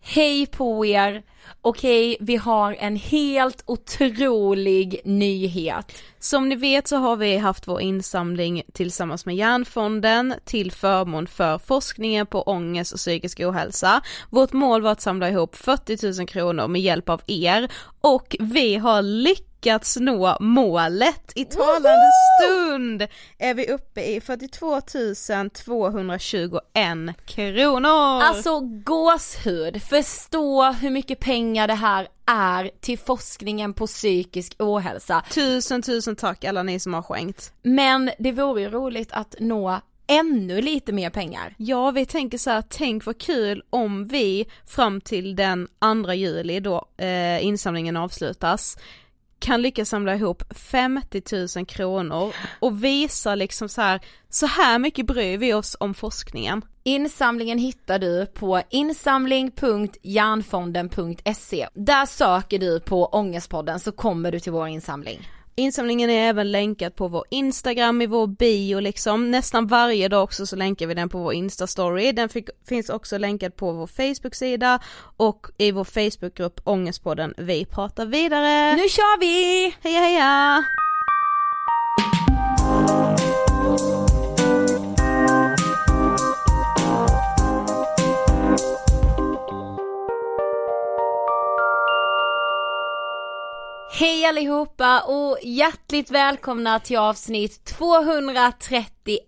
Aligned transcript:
Hej 0.00 0.46
på 0.46 0.86
er! 0.86 1.22
Okej, 1.62 2.16
vi 2.20 2.36
har 2.36 2.72
en 2.72 2.96
helt 2.96 3.62
otrolig 3.66 5.00
nyhet. 5.04 6.02
Som 6.18 6.48
ni 6.48 6.56
vet 6.56 6.88
så 6.88 6.96
har 6.96 7.16
vi 7.16 7.36
haft 7.36 7.68
vår 7.68 7.80
insamling 7.80 8.62
tillsammans 8.72 9.26
med 9.26 9.36
Hjärnfonden 9.36 10.34
till 10.44 10.72
förmån 10.72 11.26
för 11.26 11.58
forskningen 11.58 12.26
på 12.26 12.42
ångest 12.42 12.92
och 12.92 12.98
psykisk 12.98 13.40
ohälsa. 13.40 14.02
Vårt 14.30 14.52
mål 14.52 14.82
var 14.82 14.92
att 14.92 15.00
samla 15.00 15.30
ihop 15.30 15.56
40 15.56 16.18
000 16.18 16.28
kronor 16.28 16.68
med 16.68 16.82
hjälp 16.82 17.08
av 17.08 17.22
er 17.26 17.68
och 18.00 18.36
vi 18.40 18.76
har 18.76 19.02
lyckats 19.02 19.55
nå 20.00 20.36
målet. 20.40 21.32
I 21.34 21.44
talande 21.44 22.10
stund 22.40 23.06
är 23.38 23.54
vi 23.54 23.68
uppe 23.72 24.02
i 24.02 24.20
42 24.20 24.80
221 25.54 26.62
kronor. 27.26 28.22
Alltså 28.22 28.60
gåshud, 28.60 29.82
förstå 29.82 30.72
hur 30.72 30.90
mycket 30.90 31.20
pengar 31.20 31.66
det 31.68 31.74
här 31.74 32.08
är 32.26 32.70
till 32.80 32.98
forskningen 32.98 33.72
på 33.74 33.86
psykisk 33.86 34.54
ohälsa. 34.58 35.24
Tusen 35.30 35.82
tusen 35.82 36.16
tack 36.16 36.44
alla 36.44 36.62
ni 36.62 36.80
som 36.80 36.94
har 36.94 37.02
skänkt. 37.02 37.52
Men 37.62 38.10
det 38.18 38.32
vore 38.32 38.60
ju 38.60 38.70
roligt 38.70 39.12
att 39.12 39.34
nå 39.40 39.80
ännu 40.06 40.60
lite 40.60 40.92
mer 40.92 41.10
pengar. 41.10 41.54
Ja, 41.58 41.90
vi 41.90 42.06
tänker 42.06 42.38
så 42.38 42.50
här, 42.50 42.62
tänk 42.68 43.06
vad 43.06 43.18
kul 43.18 43.62
om 43.70 44.08
vi 44.08 44.46
fram 44.66 45.00
till 45.00 45.36
den 45.36 45.68
2 46.04 46.12
juli 46.12 46.60
då 46.60 46.84
eh, 46.96 47.44
insamlingen 47.44 47.96
avslutas 47.96 48.78
kan 49.38 49.62
lyckas 49.62 49.88
samla 49.88 50.14
ihop 50.14 50.42
50 50.50 51.22
000 51.56 51.66
kronor 51.66 52.32
och 52.60 52.84
visa 52.84 53.34
liksom 53.34 53.68
så 53.68 53.80
här, 53.80 54.00
så 54.28 54.46
här 54.46 54.78
mycket 54.78 55.06
bryr 55.06 55.38
vi 55.38 55.54
oss 55.54 55.76
om 55.80 55.94
forskningen. 55.94 56.62
Insamlingen 56.82 57.58
hittar 57.58 57.98
du 57.98 58.26
på 58.26 58.62
insamling.hjärnfonden.se. 58.70 61.68
Där 61.74 62.06
söker 62.06 62.58
du 62.58 62.80
på 62.80 63.06
Ångestpodden 63.06 63.80
så 63.80 63.92
kommer 63.92 64.32
du 64.32 64.40
till 64.40 64.52
vår 64.52 64.68
insamling. 64.68 65.28
Insamlingen 65.58 66.10
är 66.10 66.28
även 66.28 66.52
länkad 66.52 66.96
på 66.96 67.08
vår 67.08 67.24
Instagram 67.30 68.02
i 68.02 68.06
vår 68.06 68.26
bio 68.26 68.80
liksom, 68.80 69.30
nästan 69.30 69.66
varje 69.66 70.08
dag 70.08 70.24
också 70.24 70.46
så 70.46 70.56
länkar 70.56 70.86
vi 70.86 70.94
den 70.94 71.08
på 71.08 71.18
vår 71.18 71.32
Insta-story, 71.32 72.12
den 72.12 72.28
fick, 72.28 72.48
finns 72.68 72.88
också 72.88 73.18
länkad 73.18 73.56
på 73.56 73.72
vår 73.72 73.86
Facebook-sida 73.86 74.78
och 75.16 75.46
i 75.58 75.70
vår 75.72 75.84
Facebookgrupp 75.84 76.60
Ångestpodden 76.64 77.34
Vi 77.36 77.64
pratar 77.64 78.06
vidare. 78.06 78.76
Nu 78.76 78.88
kör 78.88 79.20
vi! 79.20 79.74
Heja 79.82 80.00
heja! 80.00 80.64
Hej 93.98 94.24
allihopa 94.26 95.00
och 95.00 95.38
hjärtligt 95.42 96.10
välkomna 96.10 96.80
till 96.80 96.96
avsnitt 96.98 97.64
231 97.64 99.20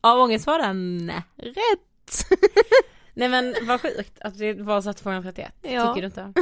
av 0.00 0.18
Ångestpodden. 0.20 1.12
Rätt! 1.36 2.26
Nej 3.14 3.28
men 3.28 3.54
vad 3.62 3.80
sjukt 3.80 4.18
att 4.20 4.38
det 4.38 4.52
var 4.54 4.80
så 4.82 4.92
231, 4.92 5.52
Ja. 5.62 5.86
tycker 5.94 6.00
du 6.00 6.06
inte? 6.06 6.32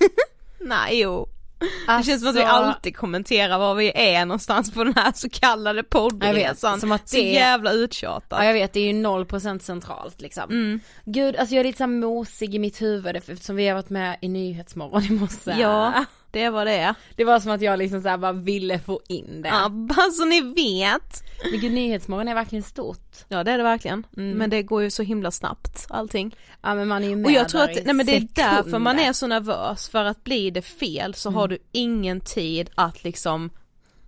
Nej 0.60 1.00
jo. 1.00 1.28
Det 1.58 1.66
Alltså, 1.92 2.10
känns 2.10 2.22
som 2.22 2.30
att 2.30 2.36
vi 2.36 2.42
alltid 2.42 2.96
kommenterar 2.96 3.58
var 3.58 3.74
vi 3.74 3.92
är 3.94 4.24
någonstans 4.26 4.74
på 4.74 4.84
den 4.84 4.94
här 4.94 5.12
så 5.14 5.28
kallade 5.30 5.82
poddresan. 5.82 6.72
vet, 6.72 6.80
som 6.80 6.92
att 6.92 7.08
Så 7.08 7.16
det- 7.16 7.22
jävla 7.22 7.72
uttjatat. 7.72 8.38
Ja 8.38 8.44
jag 8.44 8.52
vet, 8.52 8.72
det 8.72 8.80
är 8.80 8.84
ju 8.92 8.92
0% 8.92 9.58
centralt 9.62 10.20
liksom. 10.20 10.50
Mm. 10.50 10.80
Gud, 11.04 11.36
alltså 11.36 11.54
jag 11.54 11.60
är 11.60 11.64
lite 11.64 11.76
såhär 11.78 11.88
mosig 11.88 12.54
i 12.54 12.58
mitt 12.58 12.82
huvud 12.82 13.16
eftersom 13.16 13.56
vi 13.56 13.68
har 13.68 13.74
varit 13.74 13.90
med 13.90 14.18
i 14.22 14.28
Nyhetsmorgon 14.28 15.02
i 15.04 15.10
morse. 15.10 15.54
Ja, 15.58 16.04
det 16.30 16.50
var 16.50 16.64
det. 16.64 16.94
Det 17.16 17.24
var 17.24 17.40
som 17.40 17.52
att 17.52 17.62
jag 17.62 17.78
liksom 17.78 18.02
såhär 18.02 18.18
bara 18.18 18.32
ville 18.32 18.78
få 18.78 19.00
in 19.08 19.42
det. 19.42 19.48
Ja, 19.48 19.68
bara 19.68 20.10
så 20.10 20.24
ni 20.24 20.40
vet. 20.40 21.22
Men 21.50 21.60
gud, 21.60 21.72
Nyhetsmorgon 21.72 22.28
är 22.28 22.34
verkligen 22.34 22.62
stort. 22.62 23.16
Ja 23.28 23.44
det 23.44 23.50
är 23.50 23.58
det 23.58 23.64
verkligen. 23.64 24.06
Mm. 24.16 24.38
Men 24.38 24.50
det 24.50 24.62
går 24.62 24.82
ju 24.82 24.90
så 24.90 25.02
himla 25.02 25.30
snabbt 25.30 25.86
allting. 25.88 26.36
Ja 26.62 26.74
men 26.74 26.88
man 26.88 27.04
är 27.04 27.08
ju 27.08 27.16
med 27.16 27.26
Och 27.26 27.32
jag 27.32 27.48
tror 27.48 27.62
att, 27.62 27.84
nej 27.84 27.94
men 27.94 28.06
det 28.06 28.16
är 28.16 28.28
därför 28.34 28.78
man 28.78 28.98
är 28.98 29.12
så 29.12 29.26
nervös, 29.26 29.88
för 29.88 30.04
att 30.04 30.24
blir 30.24 30.50
det 30.50 30.62
fel 30.62 31.14
så 31.14 31.30
har 31.30 31.48
du 31.48 31.58
ingen 31.72 32.20
tid 32.20 32.70
att 32.74 33.04
liksom 33.04 33.50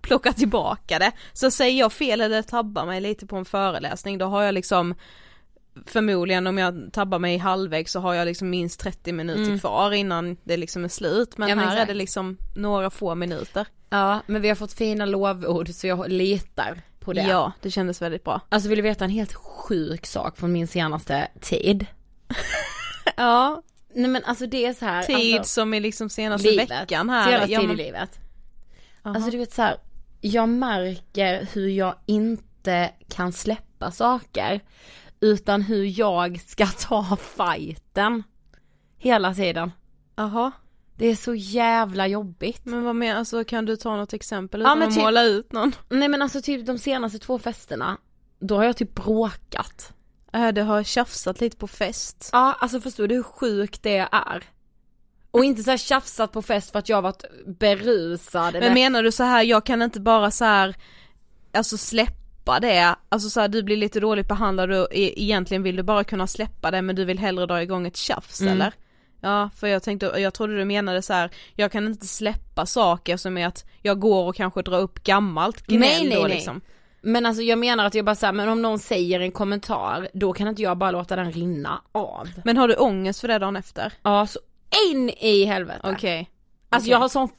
plocka 0.01 0.33
tillbaka 0.33 0.99
det. 0.99 1.11
Så 1.33 1.51
säger 1.51 1.79
jag 1.79 1.93
fel 1.93 2.21
eller 2.21 2.41
tabbar 2.41 2.85
mig 2.85 3.01
lite 3.01 3.25
på 3.25 3.35
en 3.35 3.45
föreläsning 3.45 4.17
då 4.17 4.25
har 4.25 4.43
jag 4.43 4.53
liksom 4.53 4.95
Förmodligen 5.85 6.47
om 6.47 6.57
jag 6.57 6.89
tabbar 6.93 7.19
mig 7.19 7.37
halvvägs 7.37 7.91
så 7.91 7.99
har 7.99 8.13
jag 8.13 8.25
liksom 8.25 8.49
minst 8.49 8.79
30 8.79 9.11
minuter 9.13 9.57
kvar 9.59 9.91
innan 9.91 10.37
det 10.43 10.57
liksom 10.57 10.83
är 10.83 10.87
slut 10.87 11.37
men, 11.37 11.49
Ja, 11.49 11.55
men 11.55 11.63
här 11.65 11.71
är 11.71 11.75
exakt. 11.77 11.87
det 11.87 11.93
liksom 11.93 12.37
några 12.55 12.89
få 12.89 13.15
minuter. 13.15 13.67
Ja 13.89 14.19
men 14.27 14.41
vi 14.41 14.47
har 14.49 14.55
fått 14.55 14.73
fina 14.73 15.05
lovord 15.05 15.69
så 15.69 15.87
jag 15.87 16.09
litar 16.11 16.81
på 16.99 17.13
det. 17.13 17.21
Ja, 17.21 17.51
det 17.61 17.71
kändes 17.71 18.01
väldigt 18.01 18.23
bra. 18.23 18.41
Alltså 18.49 18.69
vill 18.69 18.77
du 18.77 18.81
veta 18.81 19.03
en 19.05 19.09
helt 19.11 19.33
sjuk 19.33 20.05
sak 20.05 20.37
från 20.37 20.51
min 20.51 20.67
senaste 20.67 21.27
tid? 21.41 21.85
Ja, 23.17 23.61
Nej 23.95 24.07
men 24.09 24.23
alltså 24.23 24.45
det 24.47 24.65
är 24.65 24.73
så 24.73 24.85
här. 24.85 25.03
tid 25.03 25.37
alltså, 25.37 25.51
som 25.53 25.73
är 25.73 25.79
liksom 25.79 26.09
senaste 26.09 26.47
livet. 26.49 26.71
veckan 26.71 27.09
här. 27.09 27.31
Senaste 27.31 27.51
Ja, 27.51 27.59
tid 27.59 27.69
men- 27.69 27.79
i 27.79 27.83
livet. 27.83 28.19
Aha. 29.03 29.15
Alltså 29.15 29.31
du 29.31 29.37
vet 29.37 29.53
så 29.53 29.61
här, 29.61 29.77
jag 30.21 30.49
märker 30.49 31.47
hur 31.53 31.67
jag 31.69 31.95
inte 32.05 32.91
kan 33.09 33.31
släppa 33.33 33.91
saker. 33.91 34.59
Utan 35.23 35.61
hur 35.61 35.99
jag 35.99 36.41
ska 36.47 36.67
ta 36.67 37.17
fighten. 37.21 38.23
Hela 38.97 39.33
tiden. 39.33 39.71
Jaha, 40.15 40.51
Det 40.97 41.07
är 41.07 41.15
så 41.15 41.35
jävla 41.35 42.07
jobbigt. 42.07 42.65
men 42.65 42.83
vad 42.83 42.95
menar, 42.95 43.19
alltså 43.19 43.43
kan 43.43 43.65
du 43.65 43.75
ta 43.75 43.95
något 43.97 44.13
exempel 44.13 44.61
Ja, 44.61 44.67
utan 44.67 44.79
men 44.79 44.87
att 44.87 44.93
typ- 44.93 45.03
måla 45.03 45.23
ut 45.23 45.51
någon? 45.51 45.75
Nej 45.89 46.07
men 46.07 46.21
alltså 46.21 46.41
typ 46.41 46.65
de 46.65 46.77
senaste 46.77 47.19
två 47.19 47.39
festerna, 47.39 47.97
då 48.39 48.55
har 48.55 48.63
jag 48.63 48.77
typ 48.77 48.95
bråkat. 48.95 49.93
Äh, 50.33 50.47
det 50.47 50.61
har 50.61 50.83
tjafsat 50.83 51.41
lite 51.41 51.57
på 51.57 51.67
fest. 51.67 52.29
Ja 52.31 52.53
alltså 52.59 52.81
förstår 52.81 53.07
du 53.07 53.15
hur 53.15 53.23
sjukt 53.23 53.83
det 53.83 53.97
är? 54.11 54.43
Och 55.31 55.45
inte 55.45 55.63
så 55.63 55.69
här 55.69 55.77
tjafsat 55.77 56.31
på 56.31 56.41
fest 56.41 56.71
för 56.71 56.79
att 56.79 56.89
jag 56.89 56.97
har 56.97 57.01
varit 57.01 57.23
berusad 57.59 58.53
Men 58.53 58.73
menar 58.73 59.03
du 59.03 59.11
så 59.11 59.23
här, 59.23 59.43
jag 59.43 59.65
kan 59.65 59.81
inte 59.81 59.99
bara 59.99 60.31
så 60.31 60.45
här, 60.45 60.75
alltså 61.53 61.77
släppa 61.77 62.22
det, 62.45 62.95
alltså 63.09 63.29
så 63.29 63.39
här, 63.41 63.47
du 63.47 63.63
blir 63.63 63.77
lite 63.77 63.99
dåligt 63.99 64.27
behandlad 64.27 64.71
och 64.71 64.87
e- 64.91 65.13
egentligen 65.23 65.63
vill 65.63 65.75
du 65.75 65.83
bara 65.83 66.03
kunna 66.03 66.27
släppa 66.27 66.71
det 66.71 66.81
men 66.81 66.95
du 66.95 67.05
vill 67.05 67.19
hellre 67.19 67.45
dra 67.45 67.61
igång 67.61 67.87
ett 67.87 67.97
tjafs 67.97 68.41
Mm. 68.41 68.53
eller? 68.53 68.73
Ja, 69.21 69.49
för 69.55 69.67
jag 69.67 69.83
tänkte, 69.83 70.05
jag 70.17 70.33
trodde 70.33 70.57
du 70.57 70.65
menade 70.65 71.01
så 71.01 71.13
här, 71.13 71.29
jag 71.55 71.71
kan 71.71 71.87
inte 71.87 72.07
släppa 72.07 72.65
saker 72.65 73.17
som 73.17 73.37
är 73.37 73.47
att 73.47 73.65
jag 73.81 73.99
går 73.99 74.27
och 74.27 74.35
kanske 74.35 74.61
drar 74.61 74.79
upp 74.79 75.03
gammalt 75.03 75.67
gnäll 75.67 75.79
Nej, 75.79 76.07
nej, 76.07 76.15
då 76.17 76.21
nej. 76.23 76.31
liksom. 76.35 76.61
Men 77.01 77.25
alltså 77.25 77.43
jag 77.43 77.59
menar 77.59 77.85
att 77.85 77.95
jag 77.95 78.05
bara 78.05 78.15
säger 78.15 78.33
men 78.33 78.49
om 78.49 78.61
någon 78.61 78.79
säger 78.79 79.19
en 79.19 79.31
kommentar, 79.31 80.07
då 80.13 80.33
kan 80.33 80.47
inte 80.47 80.61
jag 80.61 80.77
bara 80.77 80.91
låta 80.91 81.15
den 81.15 81.31
rinna 81.31 81.81
av. 81.91 82.29
Men 82.45 82.57
har 82.57 82.67
du 82.67 82.75
ångest 82.75 83.21
för 83.21 83.27
det 83.27 83.39
dagen 83.39 83.55
efter? 83.55 83.93
Ja 84.03 84.27
så 84.27 84.39
in 84.91 85.09
i 85.09 85.45
helvete. 85.45 85.79
Okej. 85.83 86.29
Alltså 86.69 86.85
Okej. 86.85 86.91
jag 86.91 86.99
har 86.99 87.09
sån 87.09 87.29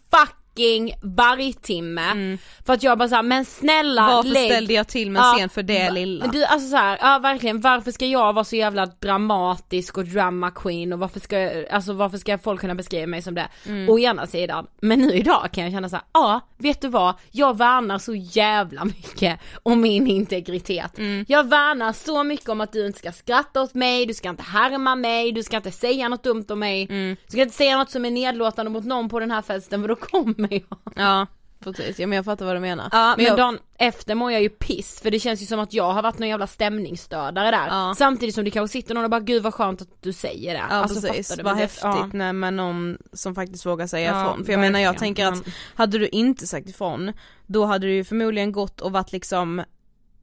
fucking 0.55 0.93
vargtimme. 1.03 2.37
För 2.67 2.73
att 2.73 2.83
jag 2.83 2.99
bara 2.99 3.09
såhär, 3.09 3.23
men 3.23 3.45
snälla 3.45 4.07
Varför 4.07 4.29
lägg 4.31 4.51
ställde 4.51 4.73
jag 4.73 4.89
till 4.89 5.11
med 5.11 5.21
Ja, 5.21 5.35
scen 5.39 5.49
för 5.49 5.63
det 5.63 5.91
lilla? 5.91 6.27
Du 6.27 6.45
alltså 6.45 6.69
så 6.69 6.77
här, 6.77 6.99
ja 7.01 7.19
verkligen, 7.19 7.61
varför 7.61 7.91
ska 7.91 8.07
jag 8.07 8.33
vara 8.33 8.45
så 8.45 8.57
jävla 8.57 8.87
dramatisk 8.87 9.99
och 9.99 10.05
drama 10.05 10.51
queen 10.51 10.93
och 10.93 10.99
varför 10.99 11.21
ska, 11.21 11.39
jag- 11.41 11.69
alltså 11.69 11.93
varför 11.93 12.19
ska 12.19 12.39
folk 12.39 12.61
kunna 12.61 12.75
beskriva 12.75 13.07
mig 13.07 13.23
som 13.23 13.35
det? 13.35 13.49
Mm. 13.67 13.89
Å 13.91 13.99
ena 13.99 14.27
sidan, 14.27 14.67
men 14.81 14.99
nu 15.01 15.13
idag 15.15 15.49
kan 15.53 15.65
jag 15.65 15.73
känna 15.73 15.89
så 15.89 15.97
här, 15.97 16.05
ja 16.15 16.41
vet 16.59 16.81
du 16.81 16.89
vad, 16.89 17.15
jag 17.31 17.59
värnar 17.59 17.99
så 17.99 18.15
jävla 18.15 18.85
mycket 18.85 19.41
om 19.63 19.81
min 19.81 20.07
integritet. 20.07 20.99
Mm. 20.99 21.25
Jag 21.29 21.49
värnar 21.49 21.93
så 21.93 22.25
mycket 22.25 22.49
om 22.49 22.61
att 22.61 22.73
du 22.73 22.87
inte 22.87 22.99
ska 22.99 23.13
skratta 23.13 23.63
åt 23.63 23.75
mig, 23.75 24.07
du 24.07 24.15
ska 24.15 24.29
inte 24.29 24.43
härma 24.43 24.95
mig, 24.95 25.33
du 25.33 25.43
ska 25.43 25.57
inte 25.57 25.71
säga 25.71 26.09
något 26.09 26.23
dumt 26.25 26.45
om 26.49 26.59
mig, 26.59 26.87
Mm. 26.91 27.17
du 27.27 27.31
ska 27.31 27.43
inte 27.43 27.57
säga 27.57 27.79
något 27.79 27.91
som 27.91 28.05
är 28.05 28.11
nedlåtande 28.11 28.71
mot 28.71 28.85
någon 28.85 29.09
på 29.09 29.21
den 29.21 29.31
här 29.31 29.43
festen 29.43 29.81
för 29.81 29.89
då 29.89 29.97
kommer 29.97 30.44
jag. 30.51 30.79
Ja, 30.95 31.27
precis, 31.61 31.99
ja 31.99 32.07
men 32.07 32.17
jag 32.17 32.25
fattar 32.25 32.47
vad 32.47 32.57
du 32.57 32.61
menar. 32.61 32.89
Ja 32.93 33.15
men, 33.17 33.27
jag, 33.27 33.37
dagen 33.37 33.59
efter 33.79 34.15
mår 34.15 34.33
jag 34.33 34.43
ju 34.43 34.49
piss 34.49 35.01
för 35.01 35.11
det 35.11 35.19
känns 35.21 35.43
ju 35.43 35.47
som 35.47 35.61
att 35.61 35.73
jag 35.73 35.93
har 35.93 36.03
varit 36.03 36.19
någon 36.19 36.29
jävla 36.29 36.47
stämningsstödare 36.47 37.51
där. 37.51 37.67
Ja. 37.69 37.95
Samtidigt 37.99 38.35
som 38.35 38.45
det 38.45 38.51
kanske 38.51 38.73
sitter 38.73 38.95
någon 38.95 39.05
och 39.05 39.11
bara 39.11 39.21
gud 39.21 39.43
vad 39.43 39.55
skönt 39.55 39.83
att 39.83 39.89
du 40.03 40.13
säger 40.13 40.53
det. 40.55 40.63
Ja 40.71 40.75
alltså, 40.75 41.09
precis, 41.09 41.37
vad 41.37 41.45
Men 41.45 41.57
häftigt 41.57 41.83
ja. 41.83 42.09
när 42.13 42.33
med 42.33 42.55
någon 42.55 42.99
som 43.13 43.35
faktiskt 43.35 43.67
vågar 43.67 43.87
säga 43.87 44.11
Ja, 44.11 44.21
ifrån. 44.23 44.45
För 44.45 44.53
jag 44.53 44.61
menar 44.61 44.81
jag 44.81 44.99
tänker 44.99 45.27
att 45.27 45.45
Men- 45.45 45.53
hade 45.75 45.99
du 45.99 46.09
inte 46.09 46.47
sagt 46.47 46.69
ifrån, 46.69 47.13
då 47.47 47.65
hade 47.65 47.87
du 47.87 47.95
ju 47.95 48.05
förmodligen 48.05 48.53
gått 48.53 48.81
och 48.81 48.93
varit 48.93 49.13
liksom 49.13 49.57
li, 49.57 49.65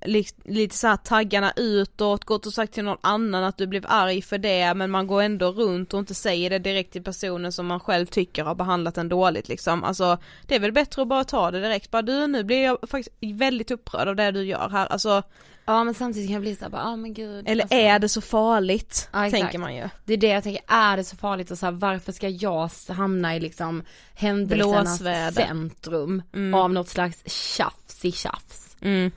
lite 0.05 0.75
så 0.75 0.88
här 0.88 0.98
taggarna 0.98 1.53
utåt, 1.55 2.25
gått 2.25 2.46
och 2.46 2.53
sagt 2.53 2.74
till 2.74 2.84
någon 2.84 2.98
annan 3.01 3.43
att 3.43 3.58
du 3.58 3.67
blev 3.67 3.86
arg 3.88 4.22
för 4.22 4.38
det 4.38 4.74
men 4.74 4.91
man 4.91 5.08
går 5.08 5.22
ändå 5.22 5.51
runt 5.51 5.93
och 5.93 6.00
inte 6.00 6.13
säger 6.13 6.50
det 6.50 6.60
direkt 6.60 6.93
till 6.93 7.03
personen 7.03 7.51
som 7.51 7.67
man 7.67 7.79
själv 7.79 8.05
tycker 8.05 8.43
har 8.43 8.55
behandlat 8.55 8.98
en 8.98 9.10
dåligt 9.10 9.48
liksom. 9.48 9.84
Alltså 9.84 10.17
det 10.48 10.55
är 10.55 10.60
väl 10.60 10.72
bättre 10.72 11.01
att 11.01 11.08
bara 11.08 11.24
ta 11.24 11.51
det 11.51 11.62
direkt, 11.62 11.91
bara 11.91 12.01
du 12.01 12.27
nu 12.27 12.43
blir 12.43 12.63
jag 12.63 12.77
faktiskt 12.89 13.15
väldigt 13.22 13.72
upprörd 13.72 14.08
av 14.08 14.15
det 14.15 14.31
du 14.31 14.43
gör 14.43 14.70
här, 14.70 14.86
alltså 14.86 15.24
Ja 15.65 15.84
men 15.84 15.93
samtidigt 15.93 16.29
kan 16.29 16.34
jag 16.34 16.41
bli 16.41 16.55
såhär 16.55 16.72
ja 16.74 16.96
men 16.96 17.13
gud. 17.13 17.48
Eller 17.48 17.63
alltså. 17.63 17.77
är 17.77 18.00
det 18.00 18.10
så 18.10 18.22
farligt? 18.22 19.10
Ja, 19.13 19.29
tänker 19.29 19.58
man 19.58 19.75
ju. 19.75 19.89
Det 20.05 20.13
är 20.13 20.17
det 20.17 20.27
jag 20.27 20.43
tänker, 20.43 20.63
är 20.67 20.98
det 20.98 21.03
så 21.03 21.17
farligt 21.17 21.51
och 21.51 21.58
så 21.58 21.65
här, 21.65 21.74
varför 21.74 22.12
ska 22.12 22.29
jag 22.29 22.70
hamna 22.89 23.36
i 23.36 23.39
liksom 23.39 23.84
händelsernas 24.13 25.00
Blåsväder. 25.00 25.31
centrum 25.31 26.22
Mm. 26.34 26.53
av 26.53 26.74
något 26.74 26.89
slags 26.89 27.24
tjafs 27.25 28.05
i 28.05 28.12
tjafs. 28.12 28.77
Mm. 28.81 29.12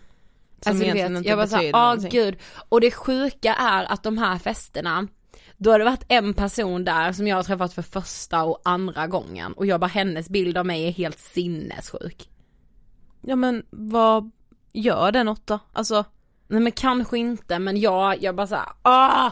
Som 0.64 0.70
Alltså 0.70 0.84
egentligen 0.84 1.12
vet, 1.12 1.18
inte 1.18 1.28
jag 1.28 1.38
bara 1.38 1.46
såhär, 1.46 1.70
ah 1.72 1.94
gud. 1.94 2.36
Och 2.68 2.80
det 2.80 2.90
sjuka 2.90 3.54
är 3.54 3.92
att 3.92 4.02
de 4.02 4.18
här 4.18 4.38
festerna, 4.38 5.08
då 5.56 5.70
har 5.70 5.78
det 5.78 5.84
varit 5.84 6.04
en 6.08 6.34
person 6.34 6.84
där 6.84 7.12
som 7.12 7.26
jag 7.26 7.36
har 7.36 7.42
träffat 7.42 7.72
för 7.72 7.82
första 7.82 8.42
och 8.42 8.60
andra 8.64 9.06
gången 9.06 9.52
och 9.52 9.66
jag 9.66 9.80
bara 9.80 9.86
hennes 9.86 10.28
bild 10.28 10.58
av 10.58 10.66
mig 10.66 10.88
är 10.88 10.92
helt 10.92 11.18
sinnessjuk. 11.18 12.28
Ja 13.20 13.36
men 13.36 13.66
vad 13.70 14.30
gör 14.72 15.12
det 15.12 15.24
något 15.24 15.46
då? 15.46 15.58
Alltså 15.72 16.04
Nej 16.48 16.60
men 16.60 16.72
kanske 16.72 17.18
inte 17.18 17.58
men 17.58 17.80
jag, 17.80 18.22
jag 18.22 18.34
bara 18.34 18.46
såhär, 18.46 18.68
ah! 18.82 19.30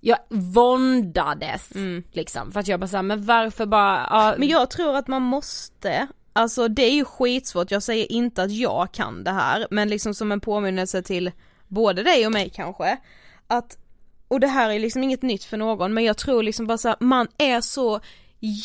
Jag 0.00 0.18
våndades 0.28 1.72
liksom 2.12 2.52
för 2.52 2.60
att 2.60 2.68
jag 2.68 2.80
bara 2.80 2.86
såhär, 2.88 3.02
men 3.02 3.24
varför 3.24 3.66
bara, 3.66 4.06
ah, 4.10 4.34
Men 4.38 4.48
jag 4.48 4.70
tror 4.70 4.96
att 4.96 5.08
man 5.08 5.22
måste, 5.22 6.06
alltså 6.38 6.68
det 6.68 6.82
är 6.82 6.94
ju 6.94 7.04
skitsvårt, 7.04 7.70
jag 7.70 7.82
säger 7.82 8.12
inte 8.12 8.42
att 8.42 8.52
jag 8.52 8.92
kan 8.92 9.24
det 9.24 9.30
här, 9.30 9.66
men 9.70 9.88
liksom 9.88 10.14
som 10.14 10.32
en 10.32 10.40
påminnelse 10.40 11.02
till 11.02 11.30
både 11.68 12.02
dig 12.02 12.26
och 12.26 12.32
mig 12.32 12.50
kanske, 12.54 12.96
att, 13.46 13.78
och 14.28 14.40
det 14.40 14.46
här 14.46 14.70
är 14.70 14.78
liksom 14.78 15.02
inget 15.02 15.22
nytt 15.22 15.44
för 15.44 15.56
någon, 15.56 15.94
men 15.94 16.04
jag 16.04 16.16
tror 16.16 16.42
liksom 16.42 16.66
bara 16.66 16.78
så 16.78 16.88
här, 16.88 16.96
man 17.00 17.26
är 17.38 17.60
så 17.60 18.00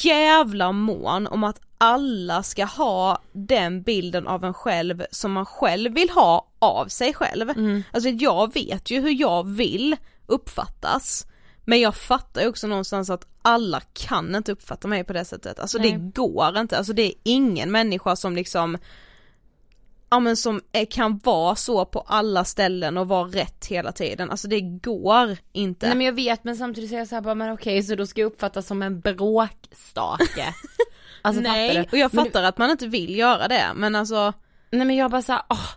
jävla 0.03 0.71
mån 0.71 1.27
om 1.27 1.43
att 1.43 1.61
alla 1.77 2.43
ska 2.43 2.65
ha 2.65 3.21
den 3.31 3.81
bilden 3.81 4.27
av 4.27 4.43
en 4.43 4.53
själv 4.53 5.05
som 5.11 5.31
man 5.31 5.45
själv 5.45 5.93
vill 5.93 6.09
ha 6.09 6.47
av 6.59 6.87
sig 6.87 7.13
själv. 7.13 7.49
Alltså 7.91 8.09
jag 8.09 8.53
vet 8.53 8.91
ju 8.91 9.01
hur 9.01 9.21
jag 9.21 9.47
vill 9.47 9.95
uppfattas. 10.25 11.25
Men 11.65 11.81
jag 11.81 11.95
fattar 11.95 12.47
också 12.47 12.67
någonstans 12.67 13.09
att 13.09 13.27
alla 13.41 13.81
kan 13.93 14.35
inte 14.35 14.51
uppfatta 14.51 14.87
mig 14.87 15.03
på 15.03 15.13
det 15.13 15.25
sättet, 15.25 15.59
alltså 15.59 15.79
det 15.79 15.91
går 15.91 16.57
inte, 16.57 16.77
alltså 16.77 16.93
det 16.93 17.01
är 17.01 17.13
ingen 17.23 17.71
människa 17.71 18.15
som 18.15 18.35
liksom 18.35 18.77
Ja 20.09 20.19
men 20.19 20.37
som 20.37 20.61
kan 20.89 21.17
vara 21.17 21.55
så 21.55 21.85
på 21.85 21.99
alla 21.99 22.45
ställen 22.45 22.97
och 22.97 23.07
vara 23.07 23.27
rätt 23.27 23.65
hela 23.65 23.91
tiden, 23.91 24.31
alltså 24.31 24.47
det 24.47 24.61
går 24.61 25.37
inte. 25.53 25.87
Nej 25.87 25.95
men 25.95 26.05
jag 26.05 26.13
vet 26.13 26.43
men 26.43 26.55
samtidigt 26.55 26.89
säger 26.89 27.01
jag 27.01 27.07
såhär 27.07 27.21
bara, 27.21 27.35
men 27.35 27.53
okej 27.53 27.83
så 27.83 27.95
då 27.95 28.07
ska 28.07 28.21
jag 28.21 28.27
uppfattas 28.27 28.67
som 28.67 28.81
en 28.81 28.99
bråkstake. 28.99 30.53
Alltså 31.25 31.41
Nej, 31.41 31.73
du? 31.75 31.81
och 31.81 31.97
jag 31.97 32.11
fattar 32.11 32.43
att 32.43 32.57
man 32.57 32.71
inte 32.71 32.87
vill 32.87 33.17
göra 33.17 33.47
det, 33.47 33.71
men 33.75 33.95
alltså 33.95 34.33
Nej 34.71 34.85
men 34.85 34.95
jag 34.95 35.11
bara 35.11 35.21
såhär, 35.21 35.41
åh, 35.49 35.69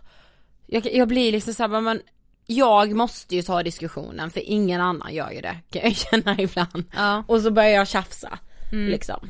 jag, 0.65 0.93
jag 0.93 1.07
blir 1.07 1.31
liksom 1.31 1.53
såhär, 1.53 1.69
bara, 1.69 1.81
men 1.81 2.01
jag 2.47 2.91
måste 2.95 3.35
ju 3.35 3.41
ta 3.41 3.63
diskussionen 3.63 4.29
för 4.31 4.41
ingen 4.49 4.81
annan 4.81 5.13
gör 5.13 5.31
ju 5.31 5.41
det, 5.41 5.57
kan 5.69 5.81
jag 5.83 5.95
känna 5.95 6.35
ibland. 6.39 6.83
Ja. 6.95 7.23
Och 7.27 7.41
så 7.41 7.51
börjar 7.51 7.69
jag 7.69 7.87
tjafsa, 7.87 8.39
liksom. 8.71 9.29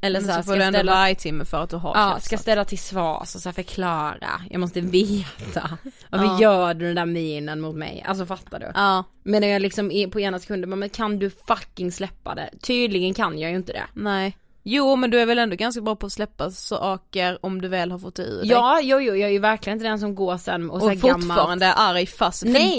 Eller 0.00 0.20
men 0.20 0.28
så, 0.28 0.32
här, 0.32 0.42
så 0.42 0.46
får 0.46 0.52
ska 0.52 0.58
du 0.58 0.62
ändå 0.62 0.76
ställa, 0.78 0.92
vargtimme 0.92 1.44
för 1.44 1.62
att 1.62 1.70
du 1.70 1.76
har 1.76 1.96
ja, 1.96 2.08
tjafsat. 2.10 2.24
ska 2.24 2.38
ställa 2.38 2.64
till 2.64 2.78
svars 2.78 3.34
och 3.34 3.40
så 3.40 3.52
förklara, 3.52 4.40
jag 4.50 4.60
måste 4.60 4.80
veta. 4.80 5.78
Varför 6.10 6.42
gör 6.42 6.74
du 6.74 6.86
den 6.86 6.96
där 6.96 7.06
minen 7.06 7.60
mot 7.60 7.76
mig? 7.76 8.04
Alltså 8.06 8.26
fattar 8.26 8.58
du? 8.60 8.70
Ja, 8.74 9.04
Men 9.22 9.40
när 9.40 9.48
jag 9.48 9.62
liksom 9.62 9.90
är 9.90 10.06
på 10.06 10.20
ena 10.20 10.38
sekunden, 10.38 10.78
men 10.78 10.88
kan 10.88 11.18
du 11.18 11.30
fucking 11.30 11.92
släppa 11.92 12.34
det? 12.34 12.50
Tydligen 12.60 13.14
kan 13.14 13.38
jag 13.38 13.50
ju 13.50 13.56
inte 13.56 13.72
det. 13.72 13.84
nej. 13.94 14.36
Jo 14.70 14.96
men 14.96 15.10
du 15.10 15.20
är 15.20 15.26
väl 15.26 15.38
ändå 15.38 15.56
ganska 15.56 15.80
bra 15.80 15.96
på 15.96 16.06
att 16.06 16.12
släppa 16.12 16.50
saker 16.50 17.38
om 17.42 17.60
du 17.60 17.68
väl 17.68 17.90
har 17.90 17.98
fått 17.98 18.14
det 18.14 18.22
ur 18.22 18.38
dig. 18.38 18.48
Ja, 18.48 18.80
jo, 18.82 19.00
jo, 19.00 19.14
jag 19.14 19.28
är 19.28 19.32
ju 19.32 19.38
verkligen 19.38 19.76
inte 19.78 19.88
den 19.88 19.98
som 19.98 20.14
går 20.14 20.36
sen 20.36 20.70
och, 20.70 20.82
och 20.82 20.88
här 20.88 20.94
gammalt. 20.96 21.22
fortfarande 21.24 21.66
är 21.66 21.74
arg 21.76 22.06
fast. 22.06 22.40
För 22.42 22.48
Nej. 22.48 22.76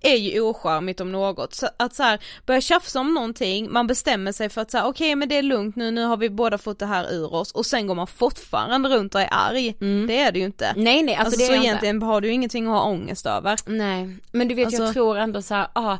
det 0.00 0.10
är 0.12 0.16
ju 0.16 0.40
ocharmigt 0.40 1.00
om 1.00 1.12
något. 1.12 1.54
Så 1.54 1.68
att 1.76 1.94
så 1.94 2.02
här, 2.02 2.18
börja 2.46 2.60
tjafsa 2.60 3.00
om 3.00 3.14
någonting, 3.14 3.72
man 3.72 3.86
bestämmer 3.86 4.32
sig 4.32 4.48
för 4.48 4.60
att 4.60 4.70
säga 4.70 4.86
okej 4.86 5.14
men 5.16 5.28
det 5.28 5.38
är 5.38 5.42
lugnt 5.42 5.76
nu, 5.76 5.90
nu 5.90 6.04
har 6.04 6.16
vi 6.16 6.30
båda 6.30 6.58
fått 6.58 6.78
det 6.78 6.86
här 6.86 7.12
ur 7.12 7.34
oss 7.34 7.52
och 7.52 7.66
sen 7.66 7.86
går 7.86 7.94
man 7.94 8.06
fortfarande 8.06 8.88
runt 8.88 9.14
och 9.14 9.20
är 9.20 9.28
arg. 9.30 9.74
Det 10.08 10.18
är 10.20 10.32
det 10.32 10.38
ju 10.38 10.44
inte. 10.44 10.72
Nej, 10.76 11.02
nej, 11.02 11.14
alltså, 11.14 11.24
Alltså, 11.26 11.38
det 11.38 11.44
är 11.44 11.46
så 11.46 11.52
jag 11.52 11.56
inte. 11.56 11.66
egentligen 11.66 12.02
har 12.02 12.20
du 12.20 12.28
ju 12.28 12.34
ingenting 12.34 12.66
att 12.66 12.72
ha 12.72 12.82
ångest 12.82 13.26
över. 13.26 13.56
Nej, 13.66 14.16
men 14.32 14.48
du 14.48 14.54
vet 14.54 14.72
jag 14.72 14.80
Alltså- 14.82 14.92
tror 14.92 15.18
ändå 15.18 15.42
så 15.42 15.54
här, 15.54 15.68
ah, 15.72 15.96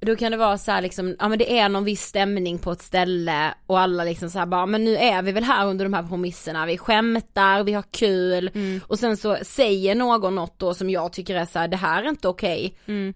då 0.00 0.16
kan 0.16 0.32
det 0.32 0.38
vara 0.38 0.58
så 0.58 0.70
här 0.70 0.82
liksom, 0.82 1.16
ja 1.18 1.28
men 1.28 1.38
det 1.38 1.58
är 1.58 1.68
någon 1.68 1.84
viss 1.84 2.02
stämning 2.02 2.58
på 2.58 2.72
ett 2.72 2.82
ställe 2.82 3.54
och 3.66 3.80
alla 3.80 4.04
liksom 4.04 4.30
så 4.30 4.38
här 4.38 4.46
bara, 4.46 4.66
men 4.66 4.84
nu 4.84 4.96
är 4.96 5.22
vi 5.22 5.32
väl 5.32 5.44
här 5.44 5.66
under 5.66 5.84
de 5.84 5.94
här 5.94 6.02
premisserna, 6.02 6.66
vi 6.66 6.78
skämtar, 6.78 7.64
vi 7.64 7.72
har 7.72 7.84
kul. 7.90 8.50
Och 8.86 8.98
sen 8.98 9.16
så 9.16 9.36
säger 9.42 9.94
någon 9.94 10.34
något 10.34 10.58
då 10.58 10.74
som 10.74 10.90
jag 10.90 11.12
tycker 11.12 11.34
är 11.34 11.44
så 11.46 11.58
här, 11.58 11.68
det 11.68 11.76
här 11.76 12.02
är 12.02 12.08
inte 12.08 12.28
okej. 12.28 12.74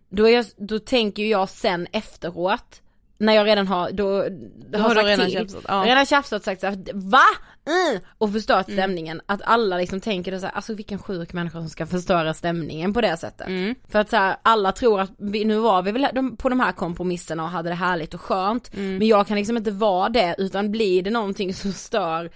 Då, 0.09 0.29
är 0.29 0.33
jag, 0.35 0.47
då 0.57 0.79
tänker 0.79 1.23
jag 1.23 1.49
sen 1.49 1.87
efteråt, 1.93 2.81
när 3.19 3.35
jag 3.35 3.47
redan 3.47 3.67
har, 3.67 3.91
då, 3.91 4.27
då 4.71 4.79
har 4.79 4.89
du 4.89 4.95
sagt 4.95 5.07
redan 5.07 5.27
till, 5.27 5.35
tjafsat, 5.35 5.65
ja. 5.69 5.83
redan 5.87 6.07
tjafsat 6.07 6.39
och 6.39 6.45
sagt 6.45 6.61
så 6.61 6.67
här, 6.67 6.79
va? 6.95 7.25
Mm. 7.67 8.03
Och 8.19 8.33
förstört 8.33 8.71
stämningen, 8.71 9.21
att 9.27 9.41
alla 9.45 9.77
liksom 9.77 10.01
tänker 10.01 10.33
då 10.33 10.39
så 10.39 10.47
här, 10.47 10.53
alltså 10.53 10.75
vilken 10.75 10.99
sjuk 10.99 11.33
människa 11.33 11.59
som 11.59 11.69
ska 11.69 11.87
förstöra 11.87 12.35
stämningen 12.35 12.95
på 12.95 13.01
det 13.01 13.17
sättet. 13.17 13.49
För 13.89 13.99
att 13.99 14.11
så 14.11 14.17
här, 14.17 14.37
alla 14.43 14.73
tror 14.73 15.01
att 15.01 15.11
vi, 15.19 15.45
nu 15.45 15.59
var 15.59 15.83
vi 15.83 15.93
väl 15.93 16.09
på 16.39 16.49
de 16.49 16.61
här 16.61 16.73
kompromisserna 16.73 17.43
och 17.43 17.49
hade 17.49 17.69
det 17.69 17.75
härligt 17.75 18.15
och 18.15 18.21
skönt, 18.21 18.71
men 18.77 19.09
jag 19.09 19.27
kan 19.27 19.37
liksom 19.37 19.57
inte 19.57 19.71
vara 19.71 20.09
det 20.09 20.35
utan 20.39 20.71
blir 20.71 21.03
det 21.03 21.11
någonting 21.11 21.55
som 21.55 21.73
stör 21.73 22.31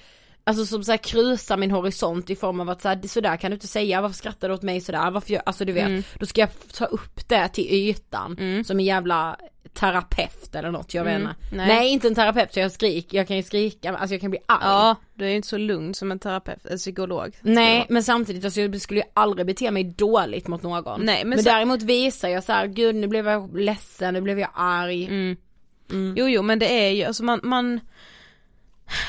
Alltså 0.49 0.67
som 0.67 0.85
såhär 0.85 0.97
krusar 0.99 1.57
min 1.57 1.71
horisont 1.71 2.31
i 2.31 2.37
form 2.37 2.61
av 2.61 2.71
att 2.71 2.83
såhär, 2.83 3.09
sådär 3.09 3.37
kan 3.37 3.51
du 3.51 3.55
inte 3.55 3.67
säga, 3.67 4.01
varför 4.01 4.17
skrattar 4.17 4.49
du 4.49 4.55
åt 4.55 4.63
mig 4.63 4.81
sådär, 4.81 5.11
varför 5.11 5.33
gör, 5.33 5.43
alltså 5.47 5.65
du 5.65 5.73
vet, 5.73 6.19
då 6.21 6.27
ska 6.27 6.41
jag 6.41 6.51
ta 6.73 6.85
upp 6.85 7.29
det 7.29 7.49
till 7.49 7.67
ytan 7.73 8.65
som 8.65 8.79
en 8.79 8.85
jävla 8.85 9.37
terapeut 9.75 10.55
eller 10.55 10.71
något, 10.71 10.95
jag 10.95 11.05
vet 11.05 11.21
inte. 11.21 11.35
nej. 11.53 11.67
Nej. 11.69 11.89
inte 11.89 12.09
en 12.09 12.15
terapeut 12.15 12.55
så 12.55 12.61
jag 12.61 12.73
skriker, 12.73 13.19
jag 13.19 13.29
kan 13.29 13.37
ju 13.37 13.43
skrika, 13.43 13.97
alltså 13.97 14.15
jag 14.15 14.21
kan 14.21 14.31
bli 14.31 14.39
arg. 14.47 14.61
Ja, 14.63 14.97
du 15.15 15.25
är 15.25 15.29
ju 15.29 15.37
inte 15.37 15.49
så 15.49 15.57
lugn 15.57 15.95
som 15.95 16.11
en 16.13 16.19
terapeut, 16.19 16.67
en 16.67 16.79
psykolog. 16.79 17.37
Nej 17.41 17.87
men 17.89 18.03
samtidigt, 18.03 18.45
alltså 18.45 18.61
jag 18.61 18.81
skulle 18.81 19.01
ju 19.01 19.07
aldrig 19.15 19.47
bete 19.47 19.71
mig 19.71 19.85
dåligt 19.85 20.49
mot 20.49 20.63
någon. 20.63 21.01
Nej, 21.01 21.25
men 21.25 21.29
men 21.29 21.39
så- 21.39 21.51
däremot 21.51 21.83
visar 21.83 22.29
jag 22.29 22.45
så 22.45 22.53
här, 22.53 22.67
gud 22.67 22.95
nu 22.95 23.07
blev 23.07 23.29
jag 23.29 23.59
ledsen, 23.59 24.15
nu 24.15 24.21
blev 24.21 24.39
jag 24.39 24.51
arg. 24.55 25.05
Mm. 25.05 25.37
Jo 26.17 26.29
jo 26.29 26.43
men 26.43 26.59
det 26.59 26.87
är 26.87 26.91
ju, 26.91 27.05
alltså 27.05 27.25
man, 27.25 27.41
man 27.43 27.81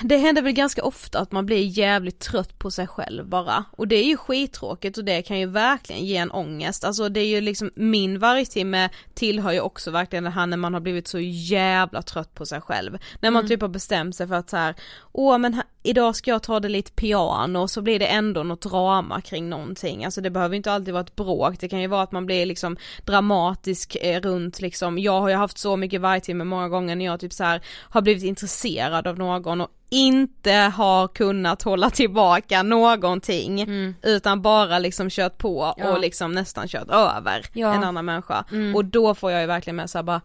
det 0.04 0.18
händer 0.18 0.42
väl 0.42 0.54
ganska 0.54 0.84
ofta 0.84 1.20
att 1.20 1.32
man 1.32 1.46
blir 1.46 1.78
jävligt 1.78 2.20
trött 2.20 2.60
på 2.60 2.72
sig 2.72 2.88
själv 2.88 3.28
bara. 3.28 3.66
Och 3.72 3.88
det 3.88 3.96
är 3.96 4.04
ju 4.04 4.18
skittråkigt 4.18 4.98
och 4.98 5.06
det 5.06 5.22
kan 5.22 5.40
ju 5.40 5.46
verkligen 5.46 6.06
ge 6.06 6.18
en 6.18 6.32
ångest, 6.32 6.84
alltså 6.84 7.10
det 7.10 7.20
är 7.20 7.28
ju 7.28 7.42
liksom 7.42 7.72
min 7.76 8.20
vargtimme 8.20 8.90
tillhör 9.14 9.52
ju 9.52 9.60
också 9.60 9.92
verkligen 9.92 10.24
det 10.24 10.30
här 10.30 10.48
när 10.48 10.58
man 10.58 10.74
har 10.74 10.82
blivit 10.82 11.08
så 11.08 11.20
jävla 11.20 12.02
trött 12.02 12.34
på 12.34 12.46
sig 12.46 12.62
själv. 12.62 12.98
När 13.22 13.32
man 13.32 13.48
typ 13.48 13.62
har 13.62 13.68
bestämt 13.68 14.16
sig 14.16 14.28
för 14.28 14.36
att 14.36 14.50
så 14.50 14.58
här, 14.58 14.76
åh 15.12 15.38
men 15.38 15.54
här, 15.54 15.64
idag 15.84 16.16
ska 16.16 16.32
jag 16.32 16.44
ta 16.44 16.60
det 16.60 16.70
lite 16.70 16.92
piano 16.92 17.60
och 17.60 17.72
så 17.72 17.82
blir 17.82 18.00
det 18.00 18.08
ändå 18.08 18.44
något 18.44 18.62
drama 18.62 19.22
kring 19.22 19.50
någonting, 19.50 20.06
alltså 20.06 20.22
det 20.22 20.30
behöver 20.30 20.56
inte 20.56 20.72
alltid 20.72 20.94
vara 20.94 21.04
ett 21.04 21.16
bråk, 21.16 21.60
det 21.60 21.70
kan 21.70 21.82
ju 21.82 21.88
vara 21.88 22.02
att 22.02 22.12
man 22.12 22.26
blir 22.26 22.46
liksom 22.46 22.78
dramatisk 23.06 23.98
eh, 24.02 24.22
runt 24.22 24.62
liksom, 24.62 24.98
jag 24.98 25.22
har 25.22 25.30
ju 25.30 25.36
haft 25.36 25.58
så 25.58 25.78
mycket 25.78 26.02
vargtimme 26.02 26.44
många 26.44 26.70
gånger 26.70 26.96
när 26.96 27.06
jag 27.06 27.20
typ 27.20 27.34
så 27.34 27.44
här 27.44 27.62
har 27.90 28.02
blivit 28.02 28.24
intresserad 28.24 29.08
av 29.08 29.18
någon 29.18 29.62
och 29.62 29.69
inte 29.90 30.52
har 30.52 31.08
kunnat 31.08 31.62
hålla 31.64 31.90
tillbaka 31.90 32.64
någonting 32.64 33.66
utan 34.04 34.42
bara 34.42 34.80
liksom 34.80 35.10
kört 35.10 35.38
på 35.38 35.74
Ja. 35.78 35.92
och 35.92 36.00
liksom 36.00 36.32
nästan 36.32 36.68
kört 36.68 36.90
över 36.90 37.46
Ja. 37.54 37.74
en 37.74 37.84
annan 37.84 38.06
människa 38.06 38.46
och 38.76 38.86
då 38.86 39.16
får 39.16 39.32
jag 39.32 39.42
ju 39.42 39.48
verkligen 39.48 39.76
med 39.76 39.90
såhär 39.90 40.04
bara 40.04 40.22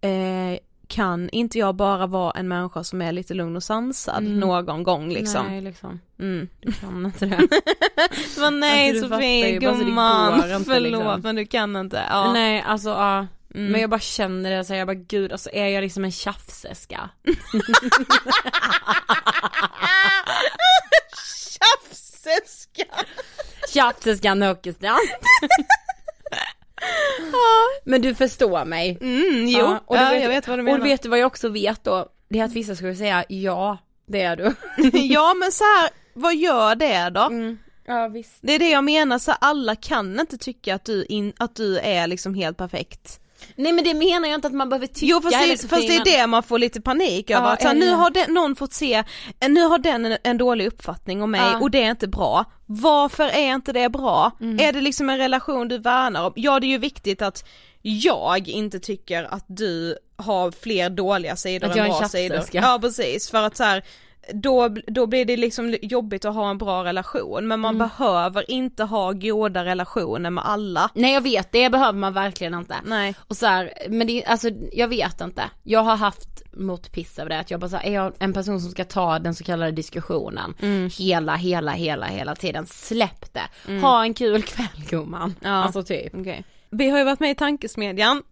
eh, 0.00 0.58
kan 0.86 1.28
inte 1.30 1.58
jag 1.58 1.74
bara 1.74 2.06
vara 2.06 2.30
en 2.30 2.48
människa 2.48 2.84
som 2.84 3.02
är 3.02 3.12
lite 3.12 3.34
lugn 3.34 3.56
och 3.56 3.62
sansad 3.62 4.22
någon 4.22 4.82
gång 4.82 5.12
liksom? 5.12 5.46
Nej 5.46 5.60
liksom, 5.60 6.00
Mm. 6.18 6.48
du 6.60 6.72
kan 6.72 7.06
inte 7.06 7.26
det. 7.26 7.48
Men 8.40 8.60
nej 8.60 8.90
Alltså, 8.90 9.08
Sofie, 9.08 9.58
gumman, 9.58 10.34
inte, 10.34 10.64
förlåt 10.64 10.82
liksom. 10.92 11.20
men 11.22 11.36
du 11.36 11.46
kan 11.46 11.76
inte. 11.76 12.02
Ja. 12.10 12.32
Nej 12.32 12.64
alltså 12.66 12.88
ja. 12.90 13.26
Men 13.54 13.80
jag 13.80 13.90
bara 13.90 14.00
känner 14.00 14.50
det, 14.56 14.64
så 14.64 14.74
jag 14.74 14.86
bara 14.86 14.94
gud 14.94 15.32
alltså 15.32 15.50
är 15.52 15.68
jag 15.68 15.82
liksom 15.82 16.04
en 16.04 16.12
tjafseska? 16.12 17.10
Tjafseska! 21.50 22.84
Tjafseskan 23.72 24.42
Åkestrand. 24.42 24.98
Men 27.84 28.02
du 28.02 28.14
förstår 28.14 28.64
mig. 28.64 28.98
Mm, 29.00 29.48
jo, 29.48 29.58
Ja, 29.58 29.80
och 29.86 29.96
du 29.96 30.02
ja, 30.02 30.10
vet, 30.10 30.22
jag 30.22 30.28
vet 30.28 30.48
vad 30.48 30.58
du 30.58 30.60
Och 30.60 30.64
menar. 30.64 30.78
du 30.78 30.84
vet 30.84 31.06
vad 31.06 31.18
jag 31.18 31.26
också 31.26 31.48
vet 31.48 31.84
då? 31.84 32.08
Det 32.28 32.38
är 32.38 32.44
att 32.44 32.52
vissa 32.52 32.76
skulle 32.76 32.94
säga 32.96 33.24
ja, 33.28 33.78
det 34.06 34.22
är 34.22 34.36
du. 34.36 34.54
ja 34.98 35.34
men 35.34 35.52
så 35.52 35.64
här, 35.64 35.90
vad 36.14 36.36
gör 36.36 36.74
det 36.74 37.10
då? 37.10 37.20
Mm. 37.22 37.58
Ja 37.86 38.08
visst. 38.08 38.34
Det 38.40 38.52
är 38.54 38.58
det 38.58 38.70
jag 38.70 38.84
menar, 38.84 39.18
så 39.18 39.32
alla 39.32 39.76
kan 39.76 40.20
inte 40.20 40.38
tycka 40.38 40.74
att 40.74 40.84
du, 40.84 41.04
in, 41.04 41.32
att 41.38 41.56
du 41.56 41.78
är 41.78 42.06
liksom 42.06 42.34
helt 42.34 42.56
perfekt. 42.58 43.20
Nej 43.56 43.72
men 43.72 43.84
det 43.84 43.94
menar 43.94 44.28
jag 44.28 44.34
inte 44.34 44.46
att 44.46 44.54
man 44.54 44.68
behöver 44.68 44.86
tycka 44.86 45.06
Jo 45.06 45.20
fast, 45.20 45.36
det, 45.62 45.68
fast 45.68 45.88
det 45.88 45.96
är 45.96 46.04
det 46.04 46.26
man 46.26 46.42
får 46.42 46.58
lite 46.58 46.80
panik 46.80 47.30
över, 47.30 47.46
Ja, 47.46 47.52
att 47.52 47.62
så 47.62 47.68
här, 47.68 47.74
nu 47.74 47.90
har 47.90 48.10
den, 48.10 48.34
någon 48.34 48.56
fått 48.56 48.72
se, 48.72 49.04
nu 49.48 49.62
har 49.64 49.78
den 49.78 50.04
en, 50.06 50.18
en 50.24 50.38
dålig 50.38 50.66
uppfattning 50.66 51.22
om 51.22 51.30
mig 51.30 51.40
Ja. 51.52 51.58
och 51.60 51.70
det 51.70 51.82
är 51.82 51.90
inte 51.90 52.08
bra. 52.08 52.44
Varför 52.66 53.24
är 53.28 53.54
inte 53.54 53.72
det 53.72 53.88
bra? 53.88 54.30
Mm. 54.40 54.60
Är 54.68 54.72
det 54.72 54.80
liksom 54.80 55.10
en 55.10 55.18
relation 55.18 55.68
du 55.68 55.78
värnar 55.78 56.26
om? 56.26 56.32
Ja 56.36 56.60
det 56.60 56.66
är 56.66 56.68
ju 56.68 56.78
viktigt 56.78 57.22
att 57.22 57.44
jag 57.82 58.48
inte 58.48 58.80
tycker 58.80 59.24
att 59.34 59.44
du 59.48 59.98
har 60.16 60.50
fler 60.50 60.90
dåliga 60.90 61.36
sidor 61.36 61.66
Att 61.68 61.72
än 61.72 61.78
jag 61.78 61.86
är 61.86 61.92
en 61.92 61.98
bra 61.98 62.08
sidor. 62.08 62.34
tjafserska. 62.36 62.58
Ja 62.58 62.78
precis, 62.82 63.30
för 63.30 63.42
att 63.42 63.56
så 63.56 63.64
här, 63.64 63.82
då, 64.32 64.68
då 64.86 65.06
blir 65.06 65.24
det 65.24 65.36
liksom 65.36 65.76
jobbigt 65.82 66.24
att 66.24 66.34
ha 66.34 66.50
en 66.50 66.58
bra 66.58 66.84
relation 66.84 67.48
men 67.48 67.60
man 67.60 67.74
Mm. 67.74 67.88
behöver 67.88 68.50
inte 68.50 68.84
ha 68.84 69.12
goda 69.12 69.64
relationer 69.64 70.30
med 70.30 70.44
alla. 70.46 70.90
Nej 70.94 71.14
jag 71.14 71.20
vet, 71.20 71.52
det 71.52 71.70
behöver 71.70 71.98
man 71.98 72.12
verkligen 72.12 72.54
inte. 72.54 72.74
Nej. 72.84 73.14
Och 73.18 73.36
så 73.36 73.46
här, 73.46 73.72
men 73.88 74.06
det, 74.06 74.24
alltså 74.24 74.48
jag 74.72 74.88
vet 74.88 75.20
inte. 75.20 75.42
Jag 75.62 75.82
har 75.82 75.96
haft 75.96 76.28
motpiss 76.56 77.18
över 77.18 77.30
det, 77.30 77.38
att 77.38 77.50
jag 77.50 77.60
bara 77.60 77.68
så 77.68 77.76
här, 77.76 77.86
är 77.86 77.92
jag 77.94 78.12
en 78.18 78.32
person 78.32 78.60
som 78.60 78.70
ska 78.70 78.84
ta 78.84 79.18
den 79.18 79.34
så 79.34 79.44
kallade 79.44 79.72
diskussionen 79.72 80.54
hela, 80.98 81.34
hela, 81.36 81.72
hela, 81.72 82.06
hela 82.06 82.34
tiden. 82.34 82.66
Släpp 82.66 83.32
det. 83.32 83.78
Ha 83.80 84.02
en 84.04 84.14
kul 84.14 84.42
kväll 84.42 84.84
gumman. 84.90 85.34
Ja. 85.40 85.50
Alltså 85.50 85.82
typ. 85.82 86.14
Okej. 86.14 86.44
Vi 86.70 86.90
har 86.90 86.98
ju 86.98 87.04
varit 87.04 87.20
med 87.20 87.30
i 87.30 87.34
tankesmedjan 87.34 88.22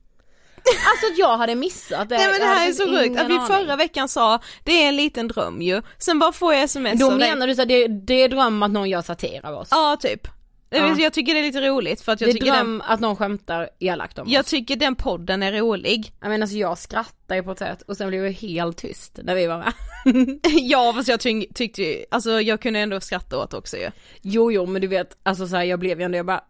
Alltså 0.90 1.06
att 1.12 1.18
jag 1.18 1.36
hade 1.38 1.54
missat 1.54 2.08
det. 2.08 2.16
Nej 2.16 2.26
men 2.28 2.40
det 2.40 2.46
Jag 2.46 2.54
här 2.54 2.68
är 2.68 2.72
så 2.72 2.84
sjukt 2.86 3.06
ingen 3.06 3.18
att 3.18 3.28
vi 3.30 3.34
aning. 3.34 3.46
förra 3.46 3.76
veckan 3.76 4.08
sa 4.08 4.40
det 4.64 4.82
är 4.84 4.88
en 4.88 4.96
liten 4.96 5.28
dröm 5.28 5.62
ju, 5.62 5.82
sen 5.98 6.18
bara 6.18 6.32
får 6.32 6.54
jag 6.54 6.62
sms 6.62 7.00
Då 7.00 7.10
menar 7.10 7.46
du 7.46 7.54
så 7.54 7.62
att 7.62 7.68
det, 7.68 7.88
det 7.88 8.14
är 8.14 8.28
dröm 8.28 8.62
att 8.62 8.70
någon 8.70 8.88
gör 8.90 9.02
satir 9.02 9.46
av 9.46 9.54
oss? 9.54 9.68
Ja 9.70 9.96
typ. 10.00 10.28
Jag, 10.72 10.88
Ja. 10.90 10.96
jag 10.98 11.12
tycker 11.12 11.34
det 11.34 11.40
är 11.40 11.44
lite 11.44 11.60
roligt 11.68 12.00
för 12.00 12.12
att 12.12 12.20
jag 12.20 12.28
det 12.28 12.30
är 12.30 12.34
tycker, 12.34 12.52
dröm 12.52 12.78
den, 12.78 12.82
att 12.90 13.00
någon 13.00 13.16
skämtar 13.16 13.68
elakt 13.78 14.18
om 14.18 14.28
jag 14.28 14.40
oss. 14.40 14.46
tycker 14.46 14.76
den 14.76 14.94
podden 14.94 15.42
är 15.42 15.52
rolig. 15.52 16.12
Jag 16.20 16.28
menar 16.28 16.42
alltså 16.44 16.56
jag 16.56 16.78
skrattar 16.78 17.34
ju 17.34 17.42
på 17.42 17.50
ett 17.50 17.58
sätt 17.58 17.82
och 17.82 17.96
sen 17.96 18.08
blev 18.08 18.24
jag 18.24 18.32
helt 18.32 18.76
tyst 18.78 19.18
när 19.22 19.34
vi 19.34 19.46
var 19.46 19.58
med. 19.58 19.72
ja 20.42 20.92
fast 20.96 21.08
jag 21.08 21.20
tyck, 21.20 21.54
tyckte 21.54 21.82
ju, 21.82 22.04
alltså 22.10 22.40
jag 22.40 22.60
kunde 22.60 22.80
ändå 22.80 23.00
skratta 23.00 23.38
åt 23.38 23.54
också 23.54 23.76
ju. 23.76 23.90
Jo 24.22 24.52
jo 24.52 24.66
men 24.66 24.82
du 24.82 24.88
vet, 24.88 25.16
alltså 25.22 25.46
så 25.46 25.56
här, 25.56 25.64
jag 25.64 25.78
blev 25.78 25.98
ju 26.00 26.04
ändå, 26.04 26.16
jag 26.18 26.26
bara, 26.26 26.44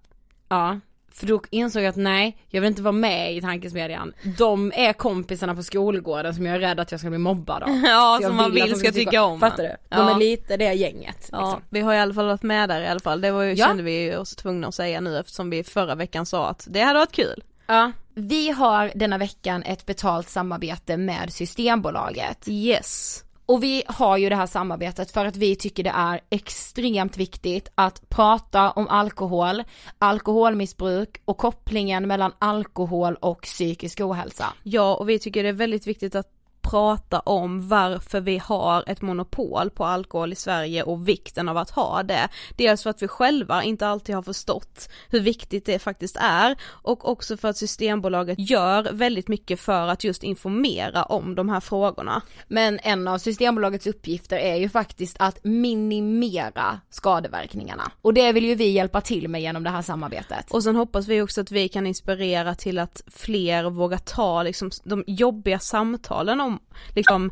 ja. 0.48 0.80
För 1.12 1.26
då 1.26 1.42
insåg 1.50 1.82
jag 1.82 1.88
att 1.88 1.96
nej, 1.96 2.36
jag 2.48 2.60
vill 2.60 2.68
inte 2.68 2.82
vara 2.82 2.92
med 2.92 3.36
i 3.36 3.40
tankesmedjan. 3.40 4.12
De 4.38 4.72
är 4.74 4.92
kompisarna 4.92 5.54
på 5.54 5.62
skolgården 5.62 6.34
som 6.34 6.46
jag 6.46 6.54
är 6.56 6.60
rädd 6.60 6.80
att 6.80 6.90
jag 6.90 7.00
ska 7.00 7.08
bli 7.08 7.18
mobbad 7.18 7.62
av. 7.62 7.68
Ja 7.84 8.18
som 8.22 8.36
man 8.36 8.52
vill 8.54 8.62
vill 8.64 8.78
ska 8.78 8.92
tycka 8.92 9.22
om 9.22 9.40
Fattar 9.40 9.62
du? 9.62 9.68
en. 9.68 9.76
De 9.88 9.96
Ja. 9.98 10.10
är 10.14 10.18
lite 10.18 10.56
det 10.56 10.72
gänget. 10.74 11.28
Ja, 11.32 11.40
Liksom. 11.40 11.62
vi 11.70 11.80
har 11.80 11.94
i 11.94 11.98
alla 11.98 12.14
fall 12.14 12.26
varit 12.26 12.42
med 12.42 12.68
där 12.68 12.80
i 12.80 12.88
alla 12.88 13.00
fall, 13.00 13.20
det 13.20 13.30
var 13.30 13.42
ju, 13.42 13.52
Ja. 13.54 13.66
kände 13.66 13.82
vi 13.82 14.16
oss 14.16 14.36
tvungna 14.36 14.68
att 14.68 14.74
säga 14.74 15.00
nu 15.00 15.18
eftersom 15.18 15.50
vi 15.50 15.64
förra 15.64 15.94
veckan 15.94 16.26
sa 16.26 16.48
att 16.48 16.66
det 16.70 16.80
hade 16.80 16.98
varit 16.98 17.12
kul. 17.12 17.42
Ja. 17.66 17.92
Vi 18.14 18.50
har 18.50 18.90
denna 18.94 19.18
veckan 19.18 19.62
ett 19.62 19.86
betalt 19.86 20.28
samarbete 20.28 20.96
med 20.96 21.32
Systembolaget. 21.32 22.48
Yes. 22.48 23.24
Och 23.50 23.62
vi 23.62 23.82
har 23.86 24.16
ju 24.16 24.28
det 24.28 24.36
här 24.36 24.46
samarbetet 24.46 25.10
för 25.10 25.26
att 25.26 25.36
vi 25.36 25.56
tycker 25.56 25.84
det 25.84 25.92
är 25.94 26.20
extremt 26.30 27.16
viktigt 27.16 27.68
att 27.74 28.08
prata 28.08 28.70
om 28.70 28.88
alkohol, 28.88 29.62
alkoholmissbruk 29.98 31.20
och 31.24 31.38
kopplingen 31.38 32.08
mellan 32.08 32.32
alkohol 32.38 33.14
och 33.14 33.42
psykisk 33.42 34.00
ohälsa. 34.00 34.46
Ja 34.62 34.94
och 34.96 35.08
vi 35.08 35.18
tycker 35.18 35.42
det 35.42 35.48
är 35.48 35.52
väldigt 35.52 35.86
viktigt 35.86 36.14
att 36.14 36.39
prata 36.70 37.20
om 37.20 37.68
varför 37.68 38.20
vi 38.20 38.38
har 38.38 38.84
ett 38.86 39.02
monopol 39.02 39.70
på 39.70 39.84
alkohol 39.84 40.32
i 40.32 40.36
Sverige 40.36 40.82
och 40.82 41.08
vikten 41.08 41.48
av 41.48 41.56
att 41.56 41.70
ha 41.70 42.02
det. 42.02 42.28
Dels 42.56 42.82
för 42.82 42.90
att 42.90 43.02
vi 43.02 43.08
själva 43.08 43.62
inte 43.62 43.86
alltid 43.86 44.14
har 44.14 44.22
förstått 44.22 44.88
hur 45.08 45.20
viktigt 45.20 45.66
det 45.66 45.78
faktiskt 45.78 46.16
är 46.20 46.56
och 46.64 47.08
också 47.08 47.36
för 47.36 47.48
att 47.48 47.56
Systembolaget 47.56 48.50
gör 48.50 48.92
väldigt 48.92 49.28
mycket 49.28 49.60
för 49.60 49.88
att 49.88 50.04
just 50.04 50.22
informera 50.22 51.02
om 51.02 51.34
de 51.34 51.48
här 51.48 51.60
frågorna. 51.60 52.22
Men 52.48 52.78
en 52.82 53.08
av 53.08 53.18
Systembolagets 53.18 53.86
uppgifter 53.86 54.36
är 54.36 54.56
ju 54.56 54.68
faktiskt 54.68 55.16
att 55.18 55.44
minimera 55.44 56.80
skadeverkningarna. 56.90 57.92
Och 58.02 58.14
det 58.14 58.32
vill 58.32 58.44
ju 58.44 58.54
vi 58.54 58.70
hjälpa 58.70 59.00
till 59.00 59.28
med 59.28 59.42
genom 59.42 59.62
det 59.64 59.70
här 59.70 59.82
samarbetet. 59.82 60.50
Och 60.50 60.62
sen 60.62 60.76
hoppas 60.76 61.08
vi 61.08 61.22
också 61.22 61.40
att 61.40 61.50
vi 61.50 61.68
kan 61.68 61.86
inspirera 61.86 62.54
till 62.54 62.78
att 62.78 63.02
fler 63.06 63.70
vågar 63.70 63.98
ta 63.98 64.42
liksom 64.42 64.70
de 64.84 65.04
jobbiga 65.06 65.58
samtalen 65.58 66.40
om 66.40 66.59
liksom 66.94 67.30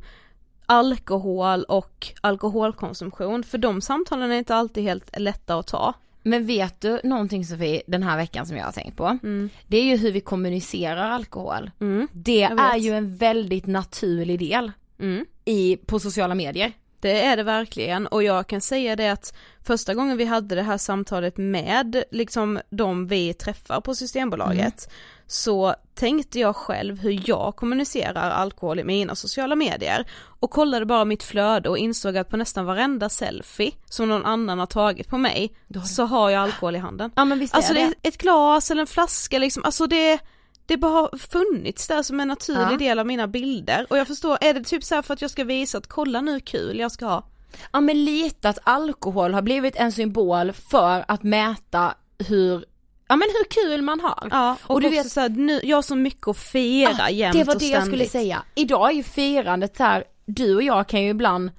alkohol 0.67 1.65
och 1.65 2.07
alkoholkonsumtion 2.21 3.43
för 3.45 3.59
de 3.59 3.81
samtalen 3.81 4.33
är 4.33 4.39
inte 4.39 4.55
alltid 4.55 4.85
helt 4.85 5.19
lätta 5.19 5.55
att 5.59 5.67
ta. 5.67 5.95
Men 6.23 6.47
vet 6.47 6.81
du 6.81 7.01
någonting 7.05 7.45
Sofie, 7.45 7.83
den 7.87 8.03
här 8.03 8.17
veckan 8.17 8.47
som 8.47 8.57
jag 8.57 8.65
har 8.65 8.73
tänkt 8.73 8.97
på? 8.97 9.19
Det 9.67 9.77
är 9.77 9.85
ju 9.85 9.97
hur 9.97 10.13
vi 10.13 10.21
kommunicerar 10.21 11.11
alkohol. 11.11 11.71
Det 12.13 12.39
jag 12.41 12.51
vet. 12.51 12.75
är 12.75 12.77
ju 12.77 12.95
en 12.97 13.17
väldigt 13.17 13.67
naturlig 13.67 14.39
del 14.39 14.73
Mm. 15.01 15.27
i, 15.45 15.77
på 15.77 15.99
sociala 16.01 16.35
medier. 16.35 16.73
Det 17.01 17.25
är 17.25 17.37
det 17.37 17.43
verkligen 17.43 18.07
och 18.07 18.23
jag 18.23 18.47
kan 18.47 18.61
säga 18.61 18.97
det 18.97 19.09
att 19.09 19.35
första 19.65 19.95
gången 19.95 20.17
vi 20.17 20.25
hade 20.25 20.55
det 20.55 20.63
här 20.63 20.79
samtalet 20.79 21.37
med 21.37 22.05
liksom 22.11 22.61
de 22.71 23.07
vi 23.07 23.35
träffar 23.35 23.81
på 23.81 23.95
Systembolaget 23.95 24.91
så 25.31 25.75
tänkte 25.95 26.39
jag 26.41 26.57
själv 26.57 26.99
hur 27.01 27.21
jag 27.31 27.57
kommunicerar 27.57 28.31
alkohol 28.31 28.79
i 28.81 28.85
mina 28.85 29.15
sociala 29.15 29.55
medier 29.57 30.07
och 30.41 30.51
kollade 30.51 30.87
bara 30.87 31.05
mitt 31.05 31.23
flöde 31.23 31.69
och 31.69 31.79
insåg 31.79 32.17
att 32.17 32.29
på 32.31 32.37
nästan 32.37 32.65
varenda 32.67 33.09
selfie 33.09 33.73
som 33.91 34.09
någon 34.09 34.25
annan 34.25 34.59
har 34.59 34.67
tagit 34.67 35.09
på 35.09 35.19
mig 35.19 35.53
så 35.87 36.05
har 36.05 36.31
jag 36.31 36.43
alkohol 36.43 36.77
i 36.77 36.79
handen. 36.79 37.11
Ja 37.17 37.25
men 37.25 37.39
visst 37.39 37.55
Alltså 37.55 37.73
är 37.73 37.75
det 37.75 37.95
det. 38.03 38.09
ett 38.09 38.19
glas 38.19 38.71
eller 38.71 38.81
en 38.81 38.87
flaska 38.87 39.39
liksom, 39.39 39.65
alltså 39.65 39.87
det 39.87 40.19
det 40.67 40.77
bara 40.77 40.93
har 40.93 41.19
funnits 41.19 41.89
där 41.89 42.03
som 42.03 42.21
en 42.21 42.29
naturlig 42.29 42.63
Ja. 42.73 42.77
del 42.79 42.99
av 42.99 43.07
mina 43.07 43.27
bilder 43.29 43.87
och 43.91 43.99
jag 43.99 44.07
förstår, 44.07 44.39
är 44.41 44.55
det 44.55 44.65
typ 44.65 44.85
så 44.85 44.95
här 44.95 45.03
för 45.03 45.15
att 45.15 45.23
jag 45.23 45.31
ska 45.31 45.45
visa 45.45 45.79
att 45.79 45.87
kolla 45.87 46.21
nu 46.21 46.41
kul 46.41 46.79
jag 46.79 46.93
ska 46.93 47.07
ha? 47.07 47.27
Ja 47.73 47.81
men 47.81 48.05
lite 48.05 48.49
att 48.49 48.59
alkohol 48.63 49.35
har 49.35 49.43
blivit 49.43 49.77
en 49.77 49.93
symbol 49.93 50.53
för 50.53 51.05
att 51.09 51.23
mäta 51.23 51.95
hur, 52.29 52.65
ja 53.09 53.17
men 53.17 53.29
hur 53.29 53.45
kul 53.51 53.83
man 53.83 54.01
har. 54.01 54.29
Ja, 54.31 54.57
och, 54.63 54.71
Och 54.71 54.81
du 54.81 54.89
vet- 54.89 55.11
så 55.13 55.21
här, 55.21 55.29
nu, 55.29 55.61
jag 55.63 55.77
har 55.77 55.83
så 55.83 55.97
mycket 55.97 56.29
att 56.29 56.39
fira 56.39 56.91
Ah, 57.01 57.11
jämt 57.11 57.37
Det 57.39 57.45
var 57.45 57.55
och 57.55 57.61
det 57.61 57.67
jag 57.69 57.87
skulle 57.87 58.05
säga. 58.07 58.43
Idag 58.55 58.91
är 58.91 58.95
ju 58.95 59.03
firandet 59.03 59.77
så 59.77 59.83
här, 59.85 60.05
du 60.27 60.55
och 60.57 60.63
jag 60.63 60.89
kan 60.89 61.03
ju 61.03 61.09
ibland 61.11 61.51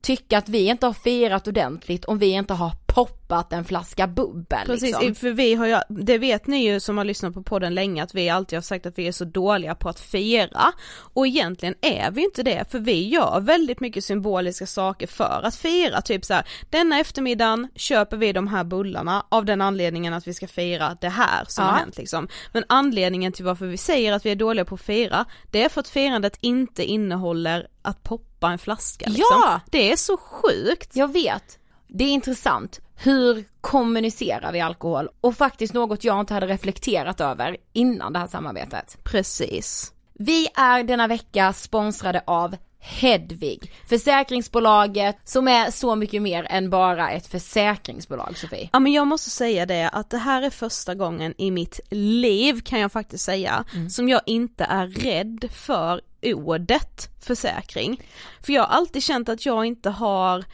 tycka 0.00 0.38
att 0.38 0.48
vi 0.48 0.66
inte 0.66 0.86
har 0.86 0.92
firat 0.92 1.48
ordentligt 1.48 2.04
om 2.04 2.18
vi 2.18 2.26
inte 2.26 2.54
har 2.54 2.70
poppat 2.94 3.52
en 3.52 3.64
flaska 3.64 4.06
bubbel 4.06 4.66
Precis, 4.66 4.82
liksom. 4.82 5.14
för 5.14 5.30
vi 5.30 5.54
har 5.54 5.66
ju, 5.66 5.78
det 5.88 6.18
vet 6.18 6.46
ni 6.46 6.64
ju 6.64 6.80
som 6.80 6.98
har 6.98 7.04
lyssnat 7.04 7.34
på 7.34 7.42
podden 7.42 7.74
länge 7.74 8.02
att 8.02 8.14
vi 8.14 8.28
alltid 8.28 8.56
har 8.56 8.62
sagt 8.62 8.86
att 8.86 8.98
vi 8.98 9.08
är 9.08 9.12
så 9.12 9.24
dåliga 9.24 9.74
på 9.74 9.88
att 9.88 10.00
fira 10.00 10.72
och 11.14 11.26
egentligen 11.26 11.74
är 11.80 12.10
vi 12.10 12.24
inte 12.24 12.42
det 12.42 12.64
för 12.70 12.78
vi 12.78 13.08
gör 13.08 13.40
väldigt 13.40 13.80
mycket 13.80 14.04
symboliska 14.04 14.66
saker 14.66 15.06
för 15.06 15.40
att 15.44 15.56
fira, 15.56 16.00
typ 16.00 16.24
så 16.24 16.34
här, 16.34 16.44
denna 16.70 17.00
eftermiddagen 17.00 17.68
köper 17.74 18.16
vi 18.16 18.32
de 18.32 18.48
här 18.48 18.64
bullarna 18.64 19.26
av 19.28 19.44
den 19.44 19.60
anledningen 19.60 20.14
att 20.14 20.26
vi 20.26 20.34
ska 20.34 20.46
fira 20.46 20.96
det 21.00 21.08
här 21.08 21.44
som 21.48 21.64
Ja. 21.64 21.70
har 21.70 21.78
hänt 21.78 21.96
liksom. 21.96 22.28
Men 22.52 22.64
anledningen 22.68 23.32
till 23.32 23.44
varför 23.44 23.66
vi 23.66 23.76
säger 23.76 24.12
att 24.12 24.26
vi 24.26 24.30
är 24.30 24.36
dåliga 24.36 24.64
på 24.64 24.74
att 24.74 24.80
fira, 24.80 25.24
det 25.50 25.64
är 25.64 25.68
för 25.68 25.80
att 25.80 25.88
firandet 25.88 26.38
inte 26.40 26.84
innehåller 26.84 27.68
att 27.82 28.02
poppa 28.02 28.50
en 28.50 28.58
flaska 28.58 29.06
liksom. 29.08 29.24
Ja! 29.42 29.60
Det 29.70 29.92
är 29.92 29.96
så 29.96 30.16
sjukt. 30.16 30.96
Jag 30.96 31.12
vet. 31.12 31.58
Det 31.94 32.04
är 32.04 32.08
intressant. 32.08 32.80
Hur 32.96 33.44
kommunicerar 33.60 34.52
vi 34.52 34.60
alkohol? 34.60 35.08
Och 35.20 35.36
faktiskt 35.36 35.74
något 35.74 36.04
jag 36.04 36.20
inte 36.20 36.34
hade 36.34 36.46
reflekterat 36.46 37.20
över 37.20 37.56
innan 37.72 38.12
det 38.12 38.18
här 38.18 38.26
samarbetet. 38.26 38.98
Precis. 39.04 39.92
Vi 40.14 40.48
är 40.54 40.82
denna 40.82 41.06
vecka 41.06 41.52
sponsrade 41.52 42.22
av 42.26 42.56
Hedvig, 42.84 43.72
försäkringsbolaget 43.88 45.16
som 45.24 45.48
är 45.48 45.70
så 45.70 45.96
mycket 45.96 46.22
mer 46.22 46.46
än 46.50 46.70
bara 46.70 47.10
ett 47.10 47.26
försäkringsbolag 47.26 48.38
Sofie. 48.38 48.68
Ja 48.72 48.80
men 48.80 48.92
jag 48.92 49.06
måste 49.06 49.30
säga 49.30 49.66
det 49.66 49.88
att 49.88 50.10
det 50.10 50.18
här 50.18 50.42
är 50.42 50.50
första 50.50 50.94
gången 50.94 51.34
i 51.38 51.50
mitt 51.50 51.80
liv 51.90 52.60
kan 52.60 52.80
jag 52.80 52.92
faktiskt 52.92 53.24
säga 53.24 53.64
som 53.90 54.08
jag 54.08 54.20
inte 54.26 54.64
är 54.64 54.86
rädd 54.86 55.48
för 55.52 56.00
ordet 56.22 57.10
försäkring. 57.20 58.00
För 58.42 58.52
jag 58.52 58.62
har 58.62 58.76
alltid 58.76 59.02
känt 59.02 59.28
att 59.28 59.46
jag 59.46 59.64
inte 59.64 59.90
har 59.90 60.44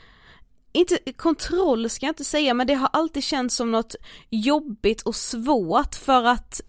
inte 0.79 1.13
kontroll 1.13 1.91
ska 1.91 2.07
jag 2.07 2.11
inte 2.11 2.25
säga 2.25 2.55
men 2.55 2.67
det 2.67 2.75
har 2.75 2.91
alltid 2.93 3.25
känts 3.25 3.57
som 3.57 3.71
något 3.71 3.95
jobbigt 4.31 5.03
och 5.03 5.17
svårt 5.17 5.95
för 5.95 6.25
att 6.25 6.61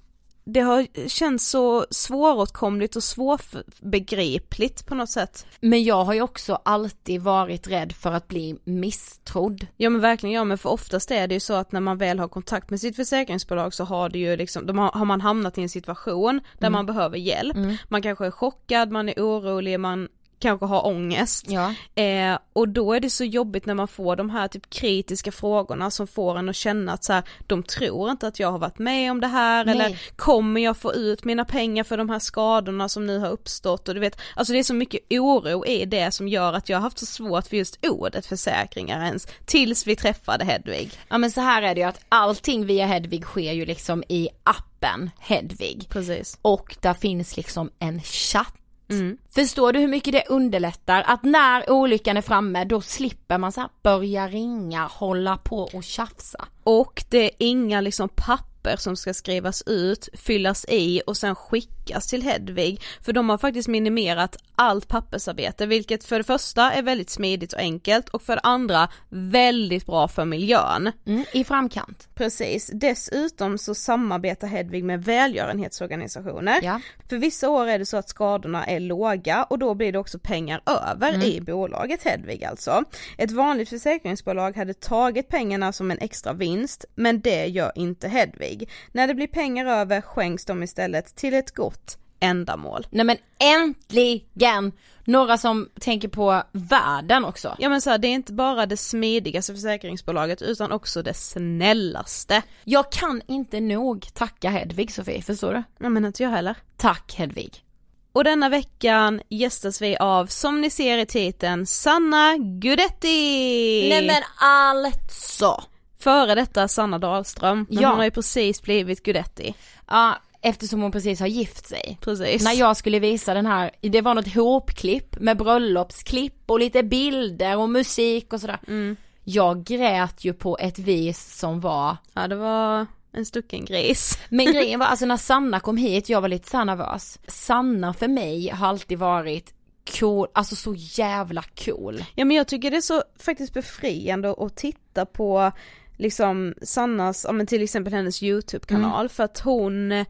det 0.53 0.59
har 0.59 1.07
känts 1.07 1.49
så 1.49 1.85
svåråtkomligt 1.89 2.95
och 2.95 3.03
svårbegripligt 3.03 4.85
på 4.85 4.95
något 4.95 5.09
sätt. 5.09 5.45
Men 5.61 5.83
jag 5.83 6.03
har 6.03 6.13
ju 6.13 6.21
också 6.21 6.59
alltid 6.65 7.21
varit 7.21 7.67
rädd 7.67 7.91
för 7.91 8.11
att 8.11 8.27
bli 8.27 8.59
misstrodd. 8.63 9.67
Ja 9.77 9.89
men 9.89 10.01
verkligen 10.01 10.35
ja 10.35 10.43
men 10.43 10.57
för 10.57 10.69
oftast 10.69 11.11
är 11.11 11.27
det 11.27 11.33
ju 11.33 11.39
så 11.39 11.53
att 11.53 11.71
när 11.71 11.79
man 11.79 11.97
väl 11.97 12.19
har 12.19 12.27
kontakt 12.27 12.69
med 12.69 12.79
sitt 12.79 12.95
försäkringsbolag 12.95 13.73
så 13.73 13.83
har 13.83 14.09
det 14.09 14.19
ju 14.19 14.37
liksom, 14.37 14.65
de 14.65 14.77
har, 14.77 14.91
har 14.91 15.05
man 15.05 15.21
hamnat 15.21 15.57
i 15.57 15.61
en 15.61 15.69
situation 15.69 16.41
där 16.59 16.69
man 16.69 16.85
behöver 16.85 17.17
hjälp. 17.17 17.57
Man 17.87 18.01
kanske 18.01 18.25
är 18.25 18.31
chockad, 18.31 18.91
man 18.91 19.09
är 19.09 19.15
orolig, 19.17 19.79
man 19.79 20.07
kanske 20.39 20.65
har 20.65 20.87
ångest. 20.87 21.45
Ja. 21.49 21.73
Eh, 22.03 22.37
och 22.53 22.69
då 22.69 22.93
är 22.93 22.99
det 22.99 23.09
så 23.09 23.23
jobbigt 23.23 23.65
när 23.65 23.73
man 23.73 23.87
får 23.87 24.15
de 24.15 24.29
här 24.29 24.47
typ 24.47 24.69
kritiska 24.69 25.31
frågorna 25.31 25.91
som 25.91 26.07
får 26.07 26.37
en 26.37 26.49
att 26.49 26.55
känna 26.55 26.93
att 26.93 27.03
så 27.03 27.13
här, 27.13 27.23
de 27.47 27.63
tror 27.63 28.11
inte 28.11 28.27
att 28.27 28.39
jag 28.39 28.51
har 28.51 28.59
varit 28.59 28.79
med 28.79 29.11
om 29.11 29.21
det 29.21 29.27
här 29.27 29.65
Nej. 29.65 29.75
eller 29.75 29.99
kommer 30.15 30.61
jag 30.61 30.77
få 30.77 30.93
ut 30.93 31.23
mina 31.23 31.45
pengar 31.45 31.83
för 31.83 31.97
de 31.97 32.09
här 32.09 32.19
skadorna 32.19 32.89
som 32.89 33.07
nu 33.07 33.19
har 33.19 33.29
uppstått 33.29 33.87
och 33.87 33.93
du 33.93 33.99
vet, 33.99 34.19
alltså 34.35 34.53
det 34.53 34.59
är 34.59 34.63
så 34.63 34.73
mycket 34.73 35.01
oro 35.09 35.65
i 35.65 35.85
det 35.85 36.11
som 36.11 36.27
gör 36.27 36.53
att 36.53 36.69
jag 36.69 36.77
har 36.77 36.81
haft 36.81 36.99
så 36.99 37.05
svårt 37.05 37.47
för 37.47 37.57
just 37.57 37.85
ordet 37.85 38.25
försäkringar 38.25 39.05
ens, 39.05 39.27
tills 39.45 39.87
vi 39.87 39.95
träffade 39.95 40.45
Hedvig. 40.45 40.91
Ja 41.09 41.17
men 41.17 41.31
så 41.31 41.41
här 41.41 41.61
är 41.61 41.75
det 41.75 41.81
ju 41.81 41.87
att 41.87 42.05
allting 42.09 42.65
via 42.65 42.85
Hedvig 42.85 43.23
sker 43.23 43.53
ju 43.53 43.65
liksom 43.65 44.03
i 44.07 44.29
appen 44.43 45.09
Hedvig. 45.19 45.87
Precis. 45.89 46.37
Och 46.41 46.75
där 46.81 46.93
finns 46.93 47.37
liksom 47.37 47.71
en 47.79 48.01
chatt. 48.01 48.53
Mm. 48.89 49.17
Förstår 49.35 49.73
du 49.73 49.79
hur 49.79 49.87
mycket 49.87 50.13
det 50.13 50.23
underlättar? 50.29 51.03
Att 51.07 51.23
när 51.23 51.71
olyckan 51.71 52.17
är 52.17 52.21
framme 52.21 52.65
då 52.65 52.81
slipper 52.81 53.37
man 53.37 53.51
så 53.51 53.61
här 53.61 53.69
börja 53.83 54.27
ringa, 54.27 54.85
hålla 54.85 55.37
på 55.37 55.69
och 55.73 55.83
tjafsa. 55.83 56.47
Och 56.63 57.03
det 57.09 57.23
är 57.25 57.31
inga 57.37 57.81
liksom 57.81 58.09
papper 58.09 58.75
som 58.75 58.95
ska 58.95 59.13
skrivas 59.13 59.63
ut, 59.65 60.09
fyllas 60.13 60.65
i 60.69 61.01
och 61.07 61.17
sen 61.17 61.35
skickas 61.35 61.78
till 61.97 62.21
Hedvig. 62.21 62.81
För 63.01 63.13
de 63.13 63.29
har 63.29 63.37
faktiskt 63.37 63.67
minimerat 63.67 64.37
allt 64.55 64.87
pappersarbete, 64.87 65.65
vilket 65.65 66.03
för 66.03 66.17
det 66.17 66.23
första 66.23 66.71
är 66.71 66.81
väldigt 66.81 67.09
smidigt 67.09 67.53
och 67.53 67.59
enkelt 67.59 68.09
och 68.09 68.21
för 68.21 68.35
det 68.35 68.41
andra 68.43 68.89
väldigt 69.09 69.85
bra 69.85 70.07
för 70.07 70.25
miljön. 70.25 70.91
Mm, 71.05 71.25
I 71.33 71.43
framkant. 71.43 72.07
Precis, 72.15 72.71
dessutom 72.73 73.57
så 73.57 73.75
samarbetar 73.75 74.47
Hedvig 74.47 74.83
med 74.83 75.03
välgörenhetsorganisationer. 75.03 76.59
Ja. 76.63 76.81
För 77.09 77.17
vissa 77.17 77.49
år 77.49 77.67
är 77.67 77.79
det 77.79 77.85
så 77.85 77.97
att 77.97 78.09
skadorna 78.09 78.65
är 78.65 78.79
låga 78.79 79.43
och 79.43 79.59
då 79.59 79.73
blir 79.73 79.91
det 79.91 79.99
också 79.99 80.19
pengar 80.19 80.61
över 80.65 81.23
i 81.23 81.41
bolaget 81.41 82.03
Hedvig 82.03 82.43
alltså. 82.43 82.83
Ett 83.17 83.31
vanligt 83.31 83.69
försäkringsbolag 83.69 84.57
hade 84.57 84.73
tagit 84.73 85.27
pengarna 85.27 85.73
som 85.73 85.91
en 85.91 85.97
extra 85.99 86.33
vinst, 86.33 86.85
men 86.95 87.21
det 87.21 87.45
gör 87.45 87.71
inte 87.75 88.07
Hedvig. 88.07 88.69
När 88.91 89.07
det 89.07 89.13
blir 89.13 89.27
pengar 89.27 89.65
över 89.65 90.01
skänks 90.01 90.45
de 90.45 90.63
istället 90.63 91.15
till 91.15 91.33
ett 91.33 91.55
gott 91.55 91.78
ändamål. 92.19 92.87
Nej 92.89 93.05
men 93.05 93.17
äntligen! 93.39 94.71
Några 95.05 95.37
som 95.37 95.69
tänker 95.79 96.07
på 96.07 96.43
världen 96.51 97.25
också. 97.25 97.55
Ja 97.59 97.69
men 97.69 97.81
så 97.81 97.89
här, 97.89 97.97
det 97.97 98.07
är 98.07 98.13
inte 98.13 98.33
bara 98.33 98.65
det 98.65 98.77
smidigaste 98.77 99.53
försäkringsbolaget 99.53 100.41
utan 100.41 100.71
också 100.71 101.01
det 101.01 101.13
snällaste. 101.13 102.41
Jag 102.63 102.91
kan 102.91 103.21
inte 103.27 103.59
nog 103.59 104.07
tacka 104.13 104.49
Hedvig 104.49 104.91
Sofie, 104.91 105.21
förstår 105.21 105.53
du? 105.53 105.63
Ja 105.79 105.89
men 105.89 106.05
inte 106.05 106.23
jag 106.23 106.29
heller. 106.29 106.55
Tack 106.77 107.13
Hedvig. 107.15 107.63
Och 108.11 108.23
denna 108.23 108.49
veckan 108.49 109.21
gästas 109.29 109.81
vi 109.81 109.97
av, 109.97 110.25
som 110.27 110.61
ni 110.61 110.69
ser 110.69 110.97
i 110.97 111.05
titeln, 111.05 111.65
Sanna 111.65 112.37
Gudetti! 112.37 113.89
Nej 113.89 114.07
men 114.07 114.23
alltså! 114.39 115.63
Före 115.99 116.35
detta 116.35 116.67
Sanna 116.67 116.99
Dahlström, 116.99 117.65
men 117.69 117.81
Ja. 117.81 117.89
hon 117.89 117.97
har 117.97 118.05
ju 118.05 118.11
precis 118.11 118.61
blivit 118.61 119.03
Gudetti. 119.03 119.53
Ja, 119.87 120.17
eftersom 120.41 120.81
hon 120.81 120.91
precis 120.91 121.19
har 121.19 121.27
gift 121.27 121.67
sig. 121.67 121.97
Precis. 122.01 122.43
När 122.43 122.53
jag 122.53 122.77
skulle 122.77 122.99
visa 122.99 123.33
den 123.33 123.45
här, 123.45 123.71
det 123.81 124.01
var 124.01 124.15
något 124.15 124.33
hopklipp 124.33 125.19
med 125.19 125.37
bröllopsklipp 125.37 126.43
och 126.45 126.59
lite 126.59 126.83
bilder 126.83 127.57
och 127.57 127.69
musik 127.69 128.33
och 128.33 128.41
sådär. 128.41 128.59
Mm. 128.67 128.95
Jag 129.23 129.63
grät 129.63 130.25
ju 130.25 130.33
på 130.33 130.57
ett 130.57 130.79
vis 130.79 131.37
som 131.39 131.59
var, 131.59 131.97
Ja 132.13 132.27
det 132.27 132.35
var 132.35 132.85
en 133.11 133.25
stucken 133.25 133.65
gris. 133.65 134.19
men 134.29 134.45
grejen 134.45 134.79
var 134.79 134.87
alltså 134.87 135.05
när 135.05 135.17
Sanna 135.17 135.59
kom 135.59 135.77
hit, 135.77 136.09
jag 136.09 136.21
var 136.21 136.27
lite 136.27 136.49
så 136.49 136.63
nervös. 136.63 137.19
Sanna 137.27 137.93
för 137.93 138.07
mig 138.07 138.49
har 138.49 138.67
alltid 138.67 138.99
varit 138.99 139.53
cool, 139.99 140.27
alltså 140.33 140.55
så 140.55 140.75
jävla 140.77 141.43
cool. 141.65 142.03
Ja 142.15 142.25
men 142.25 142.37
jag 142.37 142.47
tycker 142.47 142.71
det 142.71 142.77
är 142.77 142.81
så 142.81 143.03
faktiskt 143.19 143.53
befriande 143.53 144.35
att 144.37 144.55
titta 144.55 145.05
på 145.05 145.51
liksom 145.99 146.53
Sannas, 146.61 147.25
ja 147.27 147.31
men 147.33 147.47
till 147.47 147.63
exempel 147.63 147.93
hennes 147.93 148.23
YouTube-kanal 148.23 148.99
Mm. 149.05 149.09
för 149.09 149.23
att 149.23 149.39
hon 149.39 150.05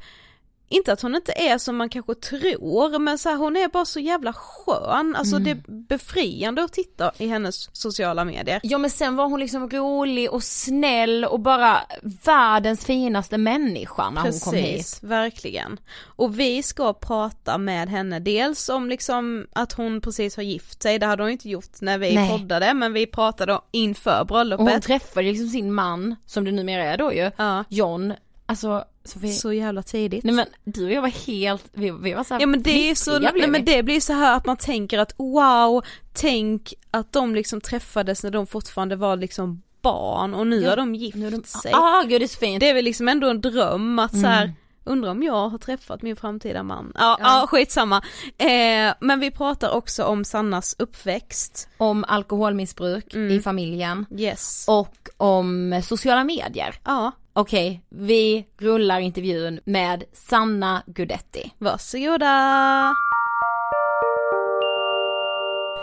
inte 0.69 0.93
att 0.93 1.01
hon 1.01 1.15
inte 1.15 1.31
är 1.35 1.57
som 1.57 1.77
man 1.77 1.89
kanske 1.89 2.15
tror, 2.15 2.99
men 2.99 3.17
så 3.17 3.29
här, 3.29 3.35
hon 3.35 3.55
är 3.57 3.67
bara 3.67 3.85
så 3.85 3.99
jävla 3.99 4.33
skön, 4.33 5.15
alltså 5.15 5.35
Mm. 5.35 5.43
det 5.43 5.51
är 5.51 5.81
befriande 5.87 6.63
att 6.63 6.73
titta 6.73 7.11
i 7.17 7.27
hennes 7.27 7.75
sociala 7.75 8.25
medier. 8.25 8.59
Ja 8.63 8.77
men 8.77 8.89
sen 8.89 9.15
var 9.15 9.25
hon 9.25 9.39
liksom 9.39 9.69
rolig 9.69 10.31
och 10.31 10.43
snäll 10.43 11.25
och 11.25 11.39
bara 11.39 11.77
världens 12.25 12.85
finaste 12.85 13.37
människa 13.37 14.09
när 14.09 14.21
hon 14.21 14.39
kom 14.39 14.53
hit. 14.53 14.75
Precis, 14.77 15.03
verkligen. 15.03 15.79
Och 16.05 16.39
vi 16.39 16.63
ska 16.63 16.93
prata 16.93 17.57
med 17.57 17.89
henne 17.89 18.19
dels 18.19 18.69
om 18.69 18.89
liksom 18.89 19.47
att 19.53 19.73
hon 19.73 20.01
precis 20.01 20.35
har 20.35 20.43
gift 20.43 20.83
sig, 20.83 20.99
det 20.99 21.05
hade 21.05 21.23
hon 21.23 21.31
inte 21.31 21.49
gjort 21.49 21.81
när 21.81 21.97
vi 21.97 22.15
Nej. 22.15 22.29
poddade, 22.29 22.73
men 22.73 22.93
vi 22.93 23.05
pratade 23.05 23.59
inför 23.71 24.11
Och 24.11 24.17
hon 24.17 24.27
bröllopet. 24.27 24.83
träffade 24.83 25.27
liksom 25.27 25.47
sin 25.47 25.73
man, 25.73 26.15
som 26.25 26.45
det 26.45 26.51
numera 26.51 26.83
är 26.83 26.97
då 26.97 27.13
ju, 27.13 27.31
Ja. 27.37 27.63
John, 27.69 28.13
alltså 28.49 28.83
Sofie, 29.03 29.31
Så 29.33 29.53
jävla 29.53 29.83
tidigt. 29.83 30.23
nej 30.23 30.35
men 30.35 30.45
du 30.63 30.85
och 30.85 30.91
jag 30.91 31.01
var 31.01 31.27
helt, 31.27 31.63
vi, 31.73 31.91
vi 31.91 32.13
var 32.13 32.23
såhär 32.23 32.41
Ja 32.41 32.47
men 32.47 32.63
det 32.63 32.89
är 32.89 32.95
så, 32.95 33.19
nej 33.19 33.47
men 33.47 33.65
det 33.65 33.83
blir 33.83 33.99
så 33.99 34.13
här 34.13 34.35
att 34.37 34.45
man 34.45 34.57
tänker 34.57 34.99
att 34.99 35.13
wow, 35.17 35.83
tänk 36.13 36.73
att 36.91 37.13
de 37.13 37.35
liksom 37.35 37.61
träffades 37.61 38.23
när 38.23 38.31
de 38.31 38.47
fortfarande 38.47 38.95
var 38.95 39.17
liksom 39.17 39.61
barn 39.81 40.33
och 40.33 40.47
nu 40.47 40.61
Ja, 40.61 40.69
har 40.69 40.77
de 40.77 40.95
gift 40.95 41.17
Nu 41.17 41.29
de, 41.29 41.43
sig. 41.43 41.71
ah 41.73 42.01
gud 42.03 42.21
det 42.21 42.25
är 42.25 42.27
så 42.27 42.39
fint. 42.39 42.59
Det 42.59 42.69
är 42.69 42.73
väl 42.73 42.85
liksom 42.85 43.07
ändå 43.07 43.29
en 43.29 43.41
dröm 43.41 43.99
att 43.99 44.11
så 44.11 44.27
här, 44.27 44.43
Mm. 44.43 44.55
undrar 44.83 45.11
om 45.11 45.23
jag 45.23 45.49
har 45.49 45.57
träffat 45.57 46.01
min 46.01 46.15
framtida 46.15 46.63
man. 46.63 46.91
Ja, 46.95 47.17
Ja. 47.19 47.39
ja. 47.41 47.47
skitsamma. 47.47 48.01
Eh, 48.37 48.93
men 48.99 49.19
vi 49.19 49.31
pratar 49.31 49.69
också 49.69 50.03
om 50.03 50.23
Sannas 50.25 50.75
uppväxt. 50.79 51.69
Om 51.77 52.05
alkoholmissbruk 52.07 53.13
Mm. 53.13 53.31
i 53.31 53.41
familjen 53.41 54.05
Yes. 54.17 54.65
och 54.67 55.09
om 55.17 55.81
sociala 55.85 56.23
medier. 56.23 56.75
Ja, 56.85 57.11
Okej, 57.39 57.81
vi 57.89 58.45
rullar 58.57 58.99
intervjun 58.99 59.59
med 59.63 60.03
Sanna 60.13 60.83
Gudetti. 60.85 61.51
varsågoda. 61.57 62.95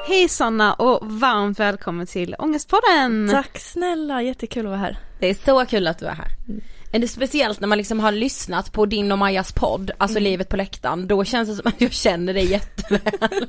Hej 0.09 0.29
Sanna 0.29 0.75
och 0.75 1.13
varmt 1.13 1.61
välkommen 1.61 2.07
till 2.07 2.35
Ångestpodden! 2.39 3.29
Tack 3.31 3.59
snälla, 3.59 4.23
jättekul 4.23 4.67
att 4.67 4.71
vara 4.71 4.79
här. 4.79 4.99
Det 5.21 5.31
är 5.31 5.35
så 5.35 5.67
kul 5.67 5.87
att 5.87 5.99
du 5.99 6.07
är 6.07 6.15
här. 6.15 6.29
Är 6.97 7.01
det 7.01 7.09
speciellt 7.09 7.61
när 7.61 7.69
man 7.69 7.79
liksom 7.79 8.01
har 8.01 8.13
lyssnat 8.13 8.73
på 8.73 8.87
din 8.87 9.13
och 9.13 9.19
Majas 9.19 9.53
podd, 9.53 9.91
alltså 9.99 10.19
Livet 10.19 10.49
på 10.49 10.57
läktaren, 10.57 11.07
då 11.09 11.25
känns 11.25 11.49
det 11.49 11.55
som 11.55 11.67
att 11.69 11.81
jag 11.81 11.93
känner 11.93 12.35
dig 12.35 12.51
jätteväl. 12.51 13.01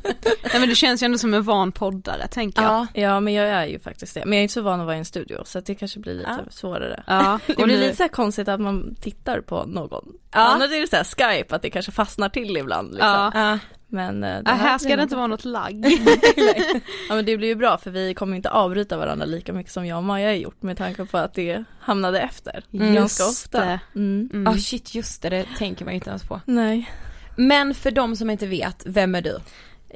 Nej 0.44 0.60
men 0.60 0.70
du 0.70 0.76
känns 0.76 1.04
ju 1.04 1.06
ändå 1.06 1.18
som 1.18 1.34
en 1.34 1.44
van 1.44 1.72
poddare 1.72 2.28
tänker 2.28 2.62
jag. 2.62 2.72
ja. 2.72 2.88
Ja 3.02 3.20
men 3.20 3.34
jag 3.34 3.48
är 3.48 3.66
ju 3.66 3.80
faktiskt 3.80 4.14
det, 4.14 4.26
men 4.26 4.34
jag 4.34 4.38
är 4.40 4.42
inte 4.44 4.54
så 4.54 4.62
van 4.62 4.80
att 4.80 4.86
vara 4.86 4.96
i 4.96 5.00
en 5.00 5.06
studio 5.06 5.42
så 5.46 5.60
att 5.60 5.66
det 5.66 5.76
kanske 5.76 6.00
blir 6.00 6.14
lite 6.14 6.30
Ja. 6.46 6.52
svårare. 6.52 7.04
Ja, 7.08 7.40
Det 7.48 7.56
och 7.56 7.64
blir 7.64 7.78
lite 7.78 7.96
så 7.96 8.04
här 8.04 8.08
konstigt 8.10 8.48
att 8.48 8.60
man 8.62 8.96
tittar 9.02 9.42
på 9.42 9.64
någon. 9.66 10.06
Ja. 10.32 10.40
Annars 10.40 10.72
är 10.72 10.82
det 10.82 10.88
så 10.88 10.96
här 10.96 11.04
Skype, 11.38 11.56
att 11.56 11.62
det 11.62 11.70
kanske 11.70 11.92
fastnar 11.92 12.30
till 12.30 12.58
ibland 12.58 12.92
liksom. 12.92 13.32
Ja. 13.34 13.60
Ja. 13.90 13.96
Men 13.96 14.24
eh, 14.24 14.30
det 14.44 14.44
Ja, 14.46 14.52
här 14.52 14.78
ska 14.78 14.88
blir 14.88 14.98
det 14.98 15.04
inte 15.04 15.16
vara 15.16 15.28
något 15.28 15.46
lagg. 15.46 15.86
Ja 17.10 17.16
men 17.16 17.26
det 17.26 17.38
blir 17.38 17.48
ju 17.48 17.56
bra 17.56 17.78
för 17.78 17.92
vi 17.92 18.14
kommer 18.14 18.36
inte 18.36 18.50
avbryta 18.50 18.98
varandra 18.98 19.26
lika 19.26 19.54
mycket 19.54 19.72
som 19.74 19.86
jag 19.86 19.98
och 19.98 20.04
Maja 20.04 20.28
har 20.28 20.34
gjort 20.34 20.62
med 20.62 20.78
tanke 20.78 21.06
på 21.06 21.18
att 21.18 21.34
det 21.34 21.64
hamnade 21.80 22.20
efter 22.20 22.64
Mm. 22.74 22.94
ganska 22.94 23.26
ofta. 23.26 23.66
det. 23.66 23.80
Mm. 23.96 24.30
Mm. 24.34 24.48
Ah, 24.48 24.58
shit 24.58 24.96
just 24.96 25.22
det, 25.22 25.30
det 25.30 25.46
tänker 25.58 25.86
man 25.86 25.94
ju 25.94 25.96
inte 25.96 26.10
ens 26.10 26.24
på. 26.24 26.42
Nej. 26.46 26.92
Men 27.36 27.74
för 27.76 27.92
de 27.92 28.16
som 28.16 28.30
inte 28.30 28.48
vet, 28.48 28.84
vem 28.86 29.16
är 29.16 29.22
du? 29.22 29.38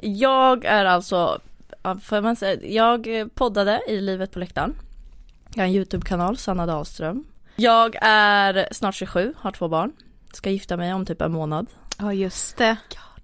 Jag 0.02 0.64
är 0.64 0.84
alltså, 0.84 1.40
ja, 1.82 1.96
får 1.98 2.20
man 2.20 2.36
säga, 2.36 2.60
jag 2.66 3.28
poddade 3.34 3.80
i 3.88 4.00
Livet 4.00 4.32
på 4.32 4.38
läktaren. 4.38 4.74
Jag 5.54 5.62
har 5.62 5.68
en 5.68 5.74
YouTube-kanal, 5.74 6.36
Sanna 6.36 6.66
Dahlström. 6.66 7.24
Jag 7.56 7.96
är 8.02 8.68
snart 8.72 8.94
27, 8.94 9.34
har 9.38 9.52
två 9.52 9.68
barn. 9.68 9.92
Ska 10.32 10.50
gifta 10.50 10.76
mig 10.76 10.94
om 10.94 11.06
typ 11.06 11.20
en 11.22 11.32
månad. 11.32 11.66
Ja 11.98 12.12
just 12.12 12.56
det. 12.56 12.76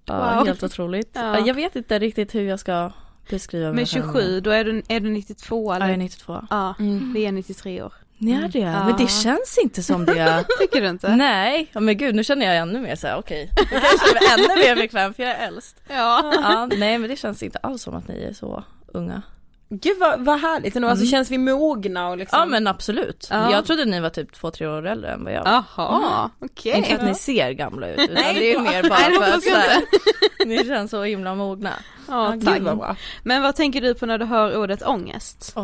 Ja, 0.09 0.35
Wow. 0.37 0.47
Helt 0.47 0.63
otroligt. 0.63 1.11
Ja. 1.13 1.39
Jag 1.47 1.55
vet 1.55 1.77
inte 1.77 1.99
riktigt 1.99 2.35
hur 2.35 2.43
jag 2.49 2.61
ska 2.61 2.93
beskriva 3.31 3.67
mig 3.67 3.75
Men 3.75 3.87
själv. 3.87 4.03
27, 4.13 4.41
då 4.41 4.51
är 4.51 4.65
du, 4.65 4.83
är 4.89 5.01
du 5.01 5.11
92 5.11 5.73
Ja, 5.73 5.77
eller? 5.77 5.87
jag 5.87 5.93
är 5.95 5.97
92. 5.99 6.47
Ja, 6.51 6.75
Mm. 6.79 7.13
vi 7.13 7.27
är 7.27 7.33
93 7.33 7.83
år. 7.83 7.93
Ni 8.21 8.33
är 8.33 8.49
det? 8.49 8.59
Ja. 8.59 8.85
Men 8.85 8.97
det 8.97 9.11
känns 9.11 9.59
inte 9.63 9.83
som 9.83 10.05
det. 10.07 10.45
Tycker 10.61 10.81
du 10.81 10.89
inte? 10.89 11.17
Nej, 11.17 11.69
ja, 11.73 11.81
men 11.81 11.97
gud 11.97 12.15
nu 12.15 12.25
känner 12.25 12.47
jag 12.47 12.57
ännu 12.57 12.81
mer 12.81 12.97
såhär 12.97 13.17
okej. 13.19 13.51
Kanske 13.57 13.79
jag 14.15 14.23
är 14.25 14.39
ännu 14.39 14.63
mer 14.65 14.77
bekväm 14.77 15.15
för 15.15 15.23
jag 15.23 15.33
är 15.33 15.47
äldst. 15.49 15.77
Ja. 15.89 16.33
Ja, 16.43 16.69
nej 16.77 16.99
men 16.99 17.11
det 17.11 17.17
känns 17.17 17.43
inte 17.43 17.59
alls 17.59 17.83
som 17.83 17.95
att 17.95 18.09
ni 18.09 18.23
är 18.23 18.33
så 18.33 18.65
unga. 18.87 19.23
Gud 19.71 19.99
vad, 19.99 20.21
vad 20.25 20.41
härligt 20.41 20.77
ändå, 20.77 20.89
alltså 20.89 21.03
Mm. 21.03 21.11
känns 21.11 21.31
vi 21.31 21.39
mogna 21.39 22.09
och 22.09 22.19
liksom. 22.19 22.39
Ja 22.39 22.47
men 22.47 22.67
absolut. 22.67 23.29
Ja. 23.31 23.51
Jag 23.53 23.65
trodde 23.65 23.85
ni 23.85 24.01
var 24.01 24.11
typ 24.11 24.33
två, 24.33 24.51
tre 24.51 24.67
år 24.67 24.87
äldre 24.87 25.11
än 25.13 25.25
vad 25.25 25.33
jag 25.33 25.45
var. 25.45 25.65
Jaha, 25.77 26.31
okej. 26.41 26.77
Inte 26.77 26.89
för 26.89 26.97
att 26.97 27.05
ni 27.05 27.15
ser 27.15 27.51
gamla 27.51 27.89
ut 27.89 27.99
utan 27.99 28.15
det 28.35 28.53
är 28.55 28.61
mer 28.61 28.83
bara 28.83 28.99
för 29.27 29.37
att 29.37 29.43
såhär, 29.43 29.83
ni 30.47 30.65
känns 30.67 30.91
så 30.91 31.03
himla 31.03 31.35
mogna. 31.35 31.73
Ja, 32.09 32.31
Gud 32.31 32.45
tack. 32.45 32.61
vad 32.61 32.77
bra. 32.79 32.97
Men 33.23 33.43
vad 33.43 33.57
tänker 33.57 33.81
du 33.81 33.95
på 33.95 34.07
när 34.07 34.19
du 34.19 34.25
hör 34.25 34.57
ordet 34.57 34.83
ångest? 34.83 35.57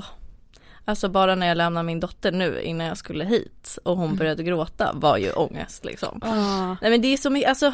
Alltså 0.84 1.08
bara 1.08 1.34
när 1.34 1.46
jag 1.46 1.56
lämnade 1.56 1.86
min 1.86 2.00
dotter 2.00 2.32
nu 2.32 2.60
innan 2.62 2.86
jag 2.86 2.96
skulle 2.98 3.24
hit 3.24 3.78
och 3.82 3.96
hon 3.96 4.16
började 4.16 4.42
gråta 4.42 4.90
var 4.94 5.16
ju 5.16 5.32
ångest 5.32 5.84
liksom. 5.84 6.20
Ja. 6.24 6.66
Nej 6.82 6.90
men 6.90 7.02
det 7.02 7.08
är 7.12 7.16
så 7.16 7.30
mycket, 7.30 7.48
alltså 7.48 7.72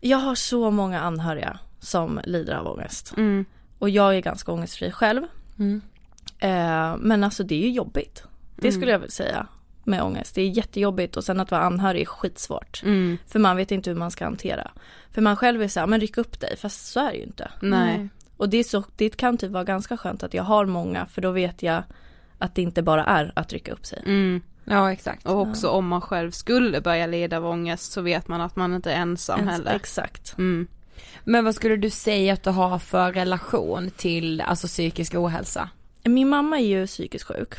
jag 0.00 0.18
har 0.18 0.34
så 0.34 0.70
många 0.70 1.00
anhöriga 1.00 1.58
som 1.80 2.20
lider 2.24 2.54
av 2.54 2.66
ångest. 2.66 3.12
Mm. 3.16 3.44
Och 3.78 3.90
jag 3.90 4.16
är 4.16 4.20
ganska 4.20 4.52
ångestfri 4.52 4.90
själv. 4.92 5.22
Mm. 5.58 5.80
Eh, 6.38 6.96
men 6.98 7.24
alltså 7.24 7.42
det 7.44 7.54
är 7.54 7.60
ju 7.60 7.70
jobbigt. 7.70 8.24
Det 8.56 8.68
Mm. 8.68 8.72
skulle 8.80 8.92
jag 8.92 8.98
vilja 8.98 9.10
säga 9.10 9.46
med 9.84 10.02
ångest. 10.02 10.34
Det 10.34 10.42
är 10.42 10.48
jättejobbigt 10.48 11.16
och 11.16 11.24
sen 11.24 11.40
att 11.40 11.50
vara 11.50 11.62
anhörig 11.62 12.00
är 12.02 12.06
skitsvårt. 12.06 12.82
Mm. 12.84 13.18
För 13.26 13.38
man 13.38 13.56
vet 13.56 13.70
inte 13.70 13.90
hur 13.90 13.96
man 13.96 14.10
ska 14.10 14.24
hantera. 14.24 14.70
För 15.10 15.22
man 15.22 15.36
själv 15.36 15.62
är 15.62 15.68
så 15.68 15.80
här, 15.80 15.86
men 15.86 16.00
ryck 16.00 16.18
upp 16.18 16.40
dig, 16.40 16.56
fast 16.56 16.86
så 16.92 17.00
är 17.00 17.10
det 17.10 17.16
ju 17.16 17.22
inte. 17.22 17.50
Nej. 17.62 18.08
Och 18.36 18.48
det, 18.48 18.56
är 18.56 18.64
så, 18.64 18.84
det 18.96 19.16
kan 19.16 19.38
typ 19.38 19.50
vara 19.50 19.64
ganska 19.64 19.96
skönt 19.96 20.22
att 20.22 20.34
jag 20.34 20.42
har 20.42 20.66
många, 20.66 21.06
för 21.06 21.22
då 21.22 21.30
vet 21.30 21.62
jag 21.62 21.82
att 22.38 22.54
det 22.54 22.62
inte 22.62 22.82
bara 22.82 23.04
är 23.04 23.32
att 23.36 23.52
rycka 23.52 23.72
upp 23.72 23.86
sig. 23.86 24.02
Mm. 24.06 24.40
Ja 24.64 24.92
exakt. 24.92 25.26
Och 25.26 25.40
också 25.40 25.68
om 25.68 25.86
man 25.88 26.00
själv 26.00 26.30
skulle 26.30 26.80
börja 26.80 27.06
lida 27.06 27.36
av 27.36 27.46
ångest 27.46 27.92
så 27.92 28.00
vet 28.02 28.28
man 28.28 28.40
att 28.40 28.56
man 28.56 28.74
inte 28.74 28.92
är 28.92 28.96
ensam 28.96 29.38
Ens- 29.40 29.52
heller. 29.52 29.74
Exakt. 29.74 30.34
Mm. 30.38 30.66
Men 31.24 31.44
vad 31.44 31.54
skulle 31.54 31.76
du 31.76 31.90
säga 31.90 32.32
att 32.32 32.42
du 32.42 32.50
har 32.50 32.78
för 32.78 33.12
relation 33.12 33.90
till 33.90 34.40
alltså 34.40 34.66
psykisk 34.66 35.14
ohälsa? 35.14 35.68
Min 36.04 36.28
mamma 36.28 36.58
är 36.58 36.66
ju 36.66 36.86
psykiskt 36.86 37.24
sjuk. 37.24 37.54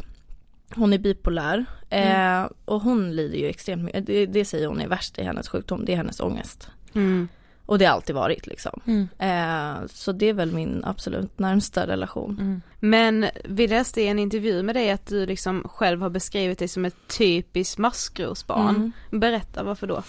Hon 0.75 0.93
är 0.93 0.97
bipolär 0.97 1.65
eh, 1.89 2.43
och 2.65 2.81
hon 2.81 3.15
lider 3.15 3.37
ju 3.37 3.47
extremt 3.47 3.83
mycket. 3.83 4.05
Det, 4.05 4.25
det 4.25 4.45
säger 4.45 4.67
hon 4.67 4.81
är 4.81 4.87
värst 4.87 5.19
i 5.19 5.23
hennes 5.23 5.49
sjukdom, 5.49 5.85
det 5.85 5.93
är 5.93 5.97
hennes 5.97 6.19
ångest. 6.19 6.69
Mm. 6.93 7.27
Och 7.65 7.79
det 7.79 7.85
har 7.85 7.93
alltid 7.93 8.15
varit 8.15 8.47
liksom. 8.47 8.79
Mm. 8.85 9.07
Eh, 9.19 9.87
så 9.87 10.11
det 10.11 10.25
är 10.25 10.33
väl 10.33 10.51
min 10.51 10.83
absolut 10.85 11.39
närmsta 11.39 11.87
relation. 11.87 12.61
Men 12.79 13.25
vi 13.45 13.67
läste 13.67 14.01
i 14.01 14.07
en 14.07 14.19
intervju 14.19 14.63
med 14.63 14.75
dig 14.75 14.91
att 14.91 15.07
du 15.07 15.25
liksom 15.25 15.67
själv 15.69 16.01
har 16.01 16.09
beskrivit 16.09 16.59
dig 16.59 16.67
som 16.67 16.85
ett 16.85 17.17
typiskt 17.17 17.77
maskrosbarn. 17.77 18.75
Mm. 18.75 18.91
Berätta 19.11 19.63
varför 19.63 19.87
då? 19.87 20.03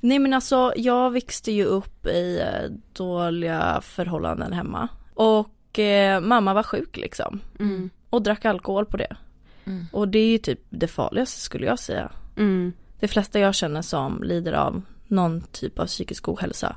Nej 0.00 0.18
men 0.18 0.34
alltså 0.34 0.72
jag 0.76 1.10
växte 1.10 1.52
ju 1.52 1.64
upp 1.64 2.06
i 2.06 2.40
eh, 2.40 2.70
dåliga 2.92 3.80
förhållanden 3.82 4.52
hemma. 4.52 4.88
Och 5.14 5.78
eh, 5.78 6.20
mamma 6.20 6.54
var 6.54 6.62
sjuk 6.62 6.96
liksom. 6.96 7.40
Mm. 7.58 7.90
Och 8.10 8.22
drack 8.22 8.44
alkohol 8.44 8.86
på 8.86 8.96
det. 8.96 9.16
Mm. 9.64 9.86
Och 9.92 10.08
det 10.08 10.18
är 10.18 10.28
ju 10.28 10.38
typ 10.38 10.60
det 10.70 10.88
farligaste 10.88 11.40
skulle 11.40 11.66
jag 11.66 11.78
säga. 11.78 12.12
Mm. 12.36 12.72
De 13.00 13.08
flesta 13.08 13.38
jag 13.38 13.54
känner 13.54 13.82
som 13.82 14.22
lider 14.22 14.52
av 14.52 14.82
någon 15.06 15.40
typ 15.40 15.78
av 15.78 15.86
psykisk 15.86 16.28
ohälsa 16.28 16.76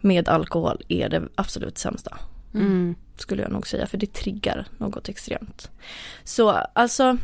med 0.00 0.28
alkohol 0.28 0.82
är 0.88 1.08
det 1.08 1.28
absolut 1.34 1.78
sämsta. 1.78 2.18
Mm. 2.54 2.94
Skulle 3.16 3.42
jag 3.42 3.52
nog 3.52 3.66
säga, 3.66 3.86
för 3.86 3.98
det 3.98 4.12
triggar 4.12 4.66
något 4.78 5.08
extremt. 5.08 5.70
Så 6.24 6.50
alltså, 6.50 7.16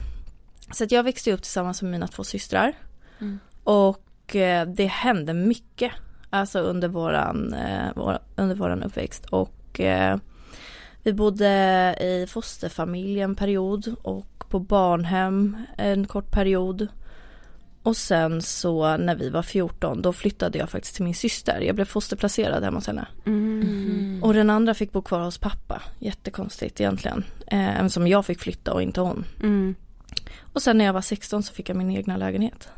så 0.72 0.84
att 0.84 0.92
jag 0.92 1.02
växte 1.02 1.32
upp 1.32 1.42
tillsammans 1.42 1.82
med 1.82 1.90
mina 1.90 2.08
två 2.08 2.24
systrar. 2.24 2.72
Mm. 3.18 3.38
Och 3.64 4.05
eh, 4.34 4.66
det 4.66 4.86
hände 4.86 5.34
mycket, 5.34 5.92
alltså 6.30 6.58
under 6.58 6.88
våran, 6.88 7.54
eh, 7.54 7.94
våra, 7.96 8.18
under 8.36 8.54
våran 8.54 8.82
uppväxt. 8.82 9.26
Och 9.26 9.80
eh, 9.80 10.18
vi 11.02 11.12
bodde 11.12 11.48
i 12.00 12.26
fosterfamilj 12.28 13.20
en 13.20 13.34
period 13.34 13.94
och 14.02 14.44
på 14.48 14.58
barnhem 14.58 15.56
en 15.76 16.06
kort 16.06 16.30
period. 16.30 16.88
Och 17.82 17.96
sen 17.96 18.42
så 18.42 18.96
när 18.96 19.14
vi 19.14 19.30
var 19.30 19.42
14 19.42 20.02
då 20.02 20.12
flyttade 20.12 20.58
jag 20.58 20.70
faktiskt 20.70 20.94
till 20.94 21.04
min 21.04 21.14
syster. 21.14 21.60
Jag 21.60 21.74
blev 21.74 21.84
fosterplacerad 21.84 22.64
hemma 22.64 22.76
hos 22.76 22.86
henne. 22.86 23.06
Mm. 23.26 24.20
Och 24.22 24.34
den 24.34 24.50
andra 24.50 24.74
fick 24.74 24.92
bo 24.92 25.02
kvar 25.02 25.20
hos 25.20 25.38
pappa. 25.38 25.82
Jättekonstigt 25.98 26.80
egentligen. 26.80 27.24
Eh, 27.46 27.86
som 27.86 28.08
jag 28.08 28.26
fick 28.26 28.40
flytta 28.40 28.72
och 28.72 28.82
inte 28.82 29.00
hon. 29.00 29.24
Mm. 29.42 29.74
Och 30.40 30.62
sen 30.62 30.78
när 30.78 30.84
jag 30.84 30.92
var 30.92 31.00
16 31.00 31.42
så 31.42 31.54
fick 31.54 31.68
jag 31.68 31.76
min 31.76 31.90
egna 31.90 32.16
lägenhet. 32.16 32.68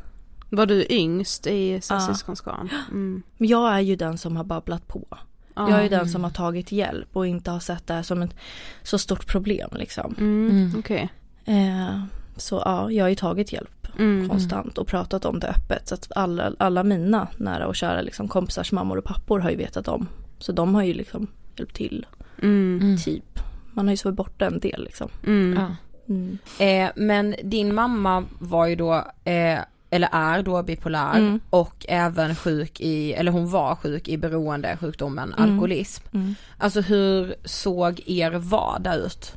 Var 0.49 0.65
du 0.65 0.85
yngst 0.89 1.47
i 1.47 1.81
Ja. 1.89 1.99
syskonskaran? 1.99 2.69
Mm. 2.89 3.21
Men 3.37 3.47
jag 3.47 3.73
är 3.73 3.79
ju 3.79 3.95
den 3.95 4.17
som 4.17 4.37
har 4.37 4.43
babblat 4.43 4.87
på. 4.87 5.07
Ja. 5.55 5.69
Jag 5.69 5.79
är 5.79 5.83
ju 5.83 5.89
den 5.89 6.09
som 6.09 6.23
har 6.23 6.31
tagit 6.31 6.71
hjälp 6.71 7.07
och 7.13 7.27
inte 7.27 7.51
har 7.51 7.59
sett 7.59 7.87
det 7.87 7.93
här 7.93 8.03
som 8.03 8.21
ett 8.21 8.35
så 8.83 8.97
stort 8.97 9.27
problem 9.27 9.69
liksom. 9.73 10.15
Mm. 10.17 10.49
Mm. 10.51 10.79
Okej. 10.79 11.09
Eh, 11.45 12.01
så 12.37 12.61
ja, 12.65 12.91
jag 12.91 13.03
har 13.05 13.09
ju 13.09 13.15
tagit 13.15 13.53
hjälp 13.53 13.69
Mm. 13.99 14.29
konstant 14.29 14.77
och 14.77 14.87
pratat 14.87 15.25
om 15.25 15.39
det 15.39 15.47
öppet. 15.47 15.87
Så 15.87 15.95
att 15.95 16.11
alla, 16.15 16.51
alla 16.59 16.83
mina 16.83 17.27
nära 17.37 17.67
och 17.67 17.75
kära 17.75 18.01
liksom, 18.01 18.27
kompisars 18.27 18.71
mammor 18.71 18.97
och 18.97 19.03
pappor 19.03 19.39
har 19.39 19.49
ju 19.49 19.55
vetat 19.55 19.87
om. 19.87 20.07
Så 20.39 20.51
de 20.51 20.75
har 20.75 20.83
ju 20.83 20.93
liksom 20.93 21.27
hjälpt 21.55 21.75
till, 21.75 22.05
Mm. 22.41 22.97
typ. 23.05 23.39
Man 23.73 23.87
har 23.87 23.93
ju 23.93 23.97
så 23.97 24.11
borta 24.11 24.45
en 24.45 24.59
del 24.59 24.83
liksom. 24.83 25.09
Mm. 25.27 25.59
Ja. 25.59 25.75
Mm. 26.13 26.37
Eh, 26.59 26.91
men 26.95 27.35
din 27.43 27.75
mamma 27.75 28.23
var 28.39 28.67
ju 28.67 28.75
då, 28.75 28.93
eh, 29.23 29.59
eller 29.89 30.09
är 30.11 30.43
då 30.43 30.63
bipolär 30.63 31.17
Mm. 31.17 31.39
och 31.49 31.85
även 31.89 32.35
sjuk 32.35 32.81
i, 32.81 33.13
eller 33.13 33.31
hon 33.31 33.51
var 33.51 33.75
sjuk 33.75 34.07
i 34.07 34.17
beroendesjukdomen 34.17 35.33
Mm. 35.33 35.51
alkoholism. 35.51 36.03
Mm. 36.13 36.35
Alltså 36.57 36.81
hur 36.81 37.35
såg 37.45 38.01
er 38.05 38.31
vardag 38.31 38.95
ut? 38.97 39.33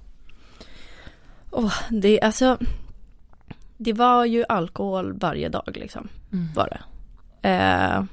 Åh, 1.50 1.72
det, 1.90 2.20
alltså, 2.20 2.58
det 3.76 3.92
var 3.92 4.24
ju 4.24 4.44
alkohol 4.48 5.12
varje 5.18 5.48
dag 5.48 5.72
liksom. 5.74 6.08
Var 6.54 6.68
det. 6.68 6.80
Eh, 7.48 8.04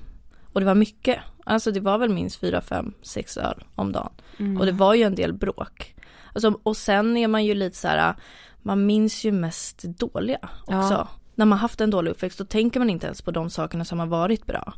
och 0.54 0.60
det 0.60 0.66
var 0.66 0.76
mycket. 0.76 1.20
Alltså 1.46 1.72
det 1.72 1.80
var 1.80 1.98
väl 1.98 2.10
minst 2.14 2.40
fyra, 2.40 2.62
fem, 2.62 2.94
sex 3.02 3.38
öl 3.38 3.64
om 3.76 3.92
dagen. 3.92 4.12
Mm. 4.40 4.58
Och 4.58 4.66
det 4.66 4.72
var 4.72 4.94
ju 4.94 5.04
en 5.04 5.16
del 5.16 5.34
bråk. 5.34 5.96
Alltså, 6.34 6.60
och 6.64 6.78
sen 6.78 7.18
är 7.18 7.28
man 7.28 7.46
ju 7.46 7.54
lite 7.54 7.78
så 7.78 7.88
här, 7.88 8.16
man 8.62 8.86
minns 8.86 9.24
ju 9.24 9.32
mest 9.32 9.82
dåliga 9.84 10.50
också. 10.62 10.74
Ja. 10.94 11.08
När 11.40 11.46
man 11.46 11.60
haft 11.60 11.82
en 11.82 11.90
dålig 11.90 12.12
uppväxt 12.12 12.38
då 12.38 12.46
tänker 12.46 12.80
man 12.80 12.90
inte 12.90 13.06
ens 13.06 13.22
på 13.22 13.32
de 13.32 13.50
sakerna 13.50 13.86
som 13.86 14.00
har 14.00 14.06
varit 14.08 14.46
bra. 14.46 14.74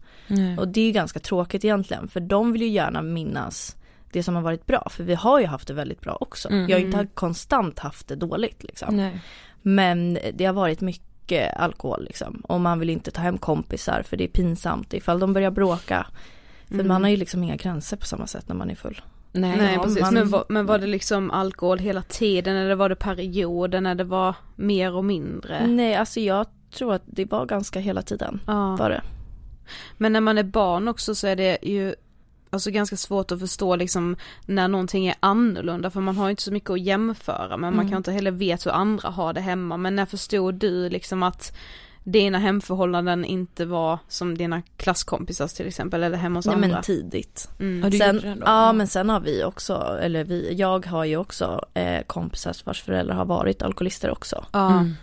Och 0.60 0.67
det 0.67 0.82
är 0.82 0.91
ganska 0.91 1.19
tråkigt 1.19 1.65
egentligen 1.65 2.08
för 2.08 2.19
de 2.19 2.52
vill 2.52 2.62
ju 2.62 2.67
gärna 2.67 3.02
minnas 3.02 3.76
det 4.12 4.24
som 4.24 4.36
har 4.36 4.41
varit 4.41 4.65
bra. 4.65 4.88
För 4.91 5.04
vi 5.04 5.13
har 5.13 5.39
ju 5.39 5.45
haft 5.45 5.67
det 5.67 5.74
väldigt 5.74 6.02
bra 6.02 6.17
också. 6.19 6.50
Mm. 6.50 6.69
Jag 6.69 6.78
har 6.80 6.86
inte 6.86 7.08
konstant 7.13 7.80
haft 7.80 8.08
det 8.08 8.15
dåligt 8.15 8.63
liksom. 8.63 8.97
Nej. 8.97 9.19
Men 9.62 10.17
det 10.34 10.45
har 10.45 10.54
varit 10.54 10.82
mycket 10.82 11.58
alkohol 11.58 12.04
liksom. 12.04 12.41
Och 12.43 12.62
man 12.62 12.80
vill 12.80 12.89
inte 12.89 13.12
ta 13.12 13.21
hem 13.21 13.38
kompisar 13.38 14.04
för 14.06 14.17
det 14.17 14.24
är 14.24 14.28
pinsamt 14.28 14.93
ifall 14.93 15.19
de 15.19 15.34
börjar 15.34 15.52
bråka. 15.52 16.08
För 16.67 16.74
Mm. 16.74 16.88
man 16.88 17.04
har 17.04 17.10
ju 17.10 17.17
liksom 17.17 17.43
inga 17.43 17.56
gränser 17.56 17.97
på 17.97 18.06
samma 18.06 18.28
sätt 18.28 18.47
när 18.47 18.56
man 18.56 18.69
är 18.69 18.76
full. 18.76 19.02
Nej, 19.34 19.58
Nej 19.58 19.74
Ja, 19.76 19.84
precis, 19.84 20.02
man- 20.02 20.13
men, 20.13 20.30
var, 20.30 20.44
men 20.50 20.65
var 20.65 20.78
det 20.80 20.88
liksom 20.88 21.32
alkohol 21.32 21.80
hela 21.80 22.02
tiden 22.02 22.56
eller 22.56 22.76
var 22.76 22.89
det 22.89 22.96
perioder 22.96 23.82
när 23.82 23.96
det 23.96 24.04
var 24.04 24.36
mer 24.56 24.94
och 24.96 25.06
mindre? 25.06 25.67
Nej, 25.67 25.96
alltså 25.96 26.20
jag 26.20 26.46
tror 26.74 26.94
att 26.94 27.04
det 27.06 27.26
var 27.32 27.46
ganska 27.46 27.80
hela 27.80 28.02
tiden. 28.02 28.39
Ja. 28.48 28.76
Var 28.76 28.89
det. 28.89 29.02
Men 29.98 30.13
när 30.13 30.22
man 30.22 30.38
är 30.38 30.44
barn 30.44 30.88
också 30.88 31.15
så 31.15 31.28
är 31.28 31.36
det 31.36 31.58
ju 31.62 31.96
alltså 32.50 32.72
ganska 32.72 32.98
svårt 32.98 33.32
att 33.32 33.39
förstå 33.39 33.76
liksom 33.76 34.15
när 34.46 34.67
någonting 34.67 35.08
är 35.08 35.15
annorlunda 35.20 35.89
för 35.89 36.02
man 36.02 36.17
har 36.17 36.30
inte 36.30 36.41
så 36.41 36.52
mycket 36.54 36.70
att 36.70 36.82
jämföra 36.82 37.48
men 37.58 37.60
man 37.60 37.74
Mm. 37.74 37.89
kan 37.89 37.98
inte 37.98 38.12
heller 38.12 38.32
veta 38.32 38.70
hur 38.70 38.78
andra 38.78 39.10
har 39.10 39.34
det 39.34 39.41
hemma 39.41 39.78
men 39.78 39.96
när 39.96 40.06
förstod 40.06 40.56
du 40.56 40.89
liksom 40.89 41.24
att 41.24 41.58
dina 42.04 42.40
hemförhållanden 42.40 43.26
inte 43.26 43.66
var 43.66 44.00
som 44.08 44.38
dina 44.38 44.62
klasskompisars 44.78 45.54
till 45.54 45.68
exempel 45.68 46.04
eller 46.04 46.18
hemma 46.18 46.40
hos 46.40 46.46
Nej 46.46 46.56
andra? 46.56 46.68
men 46.68 46.84
tidigt. 46.84 47.50
mm. 47.60 47.84
Ja, 47.84 47.90
du 47.90 47.98
Sen, 47.98 48.16
det 48.16 48.38
ja 48.46 48.74
men 48.74 48.88
sen 48.88 49.10
har 49.10 49.20
vi 49.20 49.44
också, 49.44 50.00
eller 50.02 50.24
vi, 50.24 50.54
jag 50.54 50.86
har 50.86 51.06
ju 51.06 51.18
också 51.18 51.66
eh, 51.74 52.02
kompisar 52.08 52.56
vars 52.64 52.82
föräldrar 52.82 53.16
har 53.16 53.26
varit 53.26 53.62
alkoholister 53.62 54.12
också. 54.12 54.46
Mm. 54.54 54.94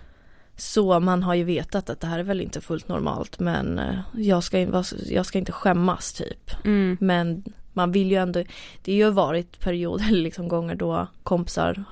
Så 0.57 1.01
man 1.01 1.23
har 1.23 1.35
ju 1.35 1.45
vetat 1.45 1.91
att 1.91 2.01
det 2.01 2.07
här 2.07 2.19
är 2.19 2.23
väl 2.23 2.41
inte 2.41 2.61
fullt 2.61 2.89
normalt 2.89 3.39
men 3.39 3.79
eh, 3.79 3.99
jag 4.15 4.45
ska, 4.45 4.83
jag 5.07 5.27
ska 5.27 5.39
inte 5.39 5.53
skämmas 5.53 6.13
typ. 6.13 6.65
Mm. 6.65 6.97
Men 7.01 7.45
man 7.73 7.93
vill 7.93 8.11
ju 8.11 8.17
ändå, 8.17 8.45
det 8.83 8.93
har 8.93 9.09
ju 9.09 9.11
varit 9.11 9.61
perioder 9.61 10.11
liksom 10.11 10.49
gånger 10.49 10.75
då 10.75 11.07
kompisar 11.23 11.85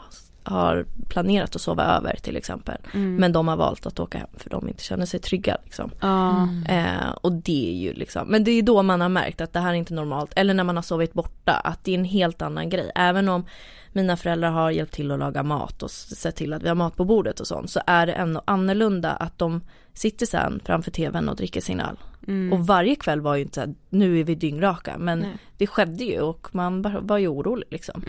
har 0.46 0.86
planerat 1.08 1.56
att 1.56 1.62
sova 1.62 1.84
över 1.84 2.16
till 2.22 2.36
exempel. 2.36 2.76
Mm. 2.94 3.16
Men 3.16 3.32
de 3.32 3.48
har 3.48 3.56
valt 3.56 3.86
att 3.86 4.00
åka 4.00 4.18
hem 4.18 4.28
för 4.36 4.50
de 4.50 4.68
inte 4.68 4.82
känner 4.82 5.06
sig 5.06 5.20
trygga 5.20 5.56
liksom. 5.64 5.90
Ja. 6.00 6.48
Eh, 6.68 7.10
och 7.20 7.32
det 7.32 7.70
är 7.70 7.74
ju 7.74 7.92
liksom, 7.92 8.28
men 8.28 8.44
det 8.44 8.50
är 8.50 8.62
då 8.62 8.82
man 8.82 9.00
har 9.00 9.08
märkt 9.08 9.40
att 9.40 9.52
det 9.52 9.60
här 9.60 9.70
är 9.70 9.74
inte 9.74 9.94
normalt. 9.94 10.32
Eller 10.36 10.54
när 10.54 10.64
man 10.64 10.76
har 10.76 10.82
sovit 10.82 11.12
borta, 11.12 11.52
att 11.52 11.84
det 11.84 11.90
är 11.90 11.98
en 11.98 12.04
helt 12.04 12.42
annan 12.42 12.70
grej. 12.70 12.90
Även 12.94 13.28
om 13.28 13.44
mina 13.92 14.16
föräldrar 14.16 14.50
har 14.50 14.70
hjälpt 14.70 14.94
till 14.94 15.10
att 15.10 15.18
laga 15.18 15.42
mat 15.42 15.82
och 15.82 15.90
sett 15.90 16.36
till 16.36 16.52
att 16.52 16.62
vi 16.62 16.68
har 16.68 16.74
mat 16.74 16.96
på 16.96 17.04
bordet 17.04 17.40
och 17.40 17.46
sånt. 17.46 17.70
Så 17.70 17.80
är 17.86 18.06
det 18.06 18.12
ändå 18.12 18.42
annorlunda 18.44 19.12
att 19.12 19.38
de 19.38 19.60
sitter 19.94 20.26
sen 20.26 20.60
framför 20.64 20.90
tvn 20.90 21.28
och 21.28 21.36
dricker 21.36 21.60
sin 21.60 21.80
öl. 21.80 21.96
Mm. 22.28 22.52
Och 22.52 22.66
varje 22.66 22.94
kväll 22.94 23.20
var 23.20 23.36
ju 23.36 23.42
inte 23.42 23.54
såhär, 23.54 23.74
nu 23.88 24.20
är 24.20 24.24
vi 24.24 24.34
dyngraka. 24.34 24.98
Men 24.98 25.18
Nej. 25.18 25.36
det 25.56 25.66
skedde 25.66 26.04
ju 26.04 26.20
och 26.20 26.48
man 26.52 26.82
var 26.82 27.18
ju 27.18 27.28
orolig 27.28 27.66
liksom. 27.70 28.02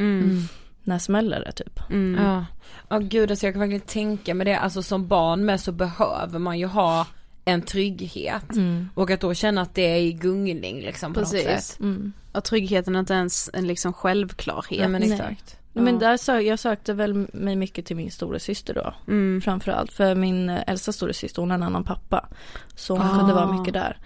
När 0.88 1.00
smäller 1.00 1.44
det 1.46 1.52
typ? 1.52 1.80
Mm. 1.90 2.24
Ja, 2.26 2.46
ja 2.90 2.98
gud 2.98 3.32
alltså 3.32 3.46
jag 3.46 3.54
kan 3.54 3.60
verkligen 3.60 3.82
tänka 3.82 4.34
mig 4.34 4.46
det, 4.46 4.60
alltså 4.60 4.84
som 4.84 5.08
barn 5.08 5.46
med 5.46 5.60
så 5.62 5.72
behöver 5.72 6.40
man 6.40 6.60
ju 6.60 6.66
ha 6.66 7.08
en 7.46 7.62
trygghet. 7.62 8.52
Mm. 8.52 8.90
Och 8.96 9.12
att 9.12 9.22
då 9.22 9.34
känna 9.34 9.62
att 9.62 9.76
det 9.76 9.82
är 9.82 9.98
i 10.00 10.14
gungning 10.14 10.82
liksom 10.82 11.14
på 11.14 11.20
något 11.20 11.32
Precis. 11.32 11.66
sätt. 11.68 11.80
Mm. 11.80 12.14
Och 12.32 12.44
tryggheten 12.44 12.96
är 12.96 13.00
inte 13.00 13.14
ens 13.14 13.50
en 13.54 13.68
liksom 13.68 13.94
självklarhet. 13.94 14.80
Nej 14.80 14.90
men 14.90 15.02
Nej. 15.02 15.12
exakt. 15.12 15.58
Men 15.74 16.00
där 16.00 16.18
sö- 16.18 16.40
jag 16.42 16.60
sökte 16.60 16.94
väl 16.94 17.28
mig 17.34 17.56
mycket 17.56 17.86
till 17.86 17.96
min 17.96 18.12
stora 18.12 18.40
syster 18.40 18.74
då. 18.74 18.94
Mm. 19.08 19.42
Framförallt 19.42 19.94
för 19.94 20.16
min 20.16 20.50
eh, 20.50 20.60
äldsta 20.68 20.92
storasyster 20.92 21.42
hon 21.42 21.50
har 21.52 21.58
en 21.58 21.64
annan 21.64 21.84
pappa. 21.84 22.28
Så 22.76 22.94
hon 22.98 23.08
Ah. 23.08 23.18
kunde 23.20 23.34
vara 23.34 23.52
mycket 23.52 23.74
där. 23.74 23.98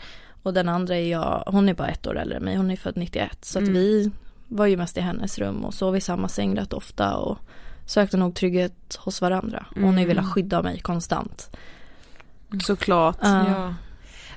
Och 0.43 0.53
den 0.53 0.69
andra 0.69 0.95
är 0.97 1.11
jag, 1.11 1.43
hon 1.47 1.69
är 1.69 1.73
bara 1.73 1.87
ett 1.87 2.07
år 2.07 2.17
äldre 2.19 2.37
än 2.37 2.43
mig, 2.43 2.55
hon 2.55 2.71
är 2.71 2.75
född 2.75 2.97
91. 2.97 3.45
Så 3.45 3.59
att 3.59 3.63
Mm. 3.63 3.73
vi 3.73 4.11
var 4.51 4.65
ju 4.65 4.77
mest 4.77 4.97
i 4.97 5.01
hennes 5.01 5.39
rum 5.39 5.65
och 5.65 5.73
sov 5.73 5.97
i 5.97 6.01
samma 6.01 6.27
säng 6.27 6.57
rätt 6.57 6.73
ofta 6.73 7.15
och 7.17 7.37
sökte 7.85 8.17
nog 8.17 8.35
trygghet 8.35 8.95
hos 8.99 9.21
varandra. 9.21 9.65
Hon 9.75 9.93
har 9.93 9.99
ju 9.99 10.05
velat 10.07 10.33
skydda 10.33 10.61
mig 10.61 10.79
konstant. 10.79 11.57
Såklart. 12.63 13.17
Ja. 13.21 13.45
Ja. 13.49 13.73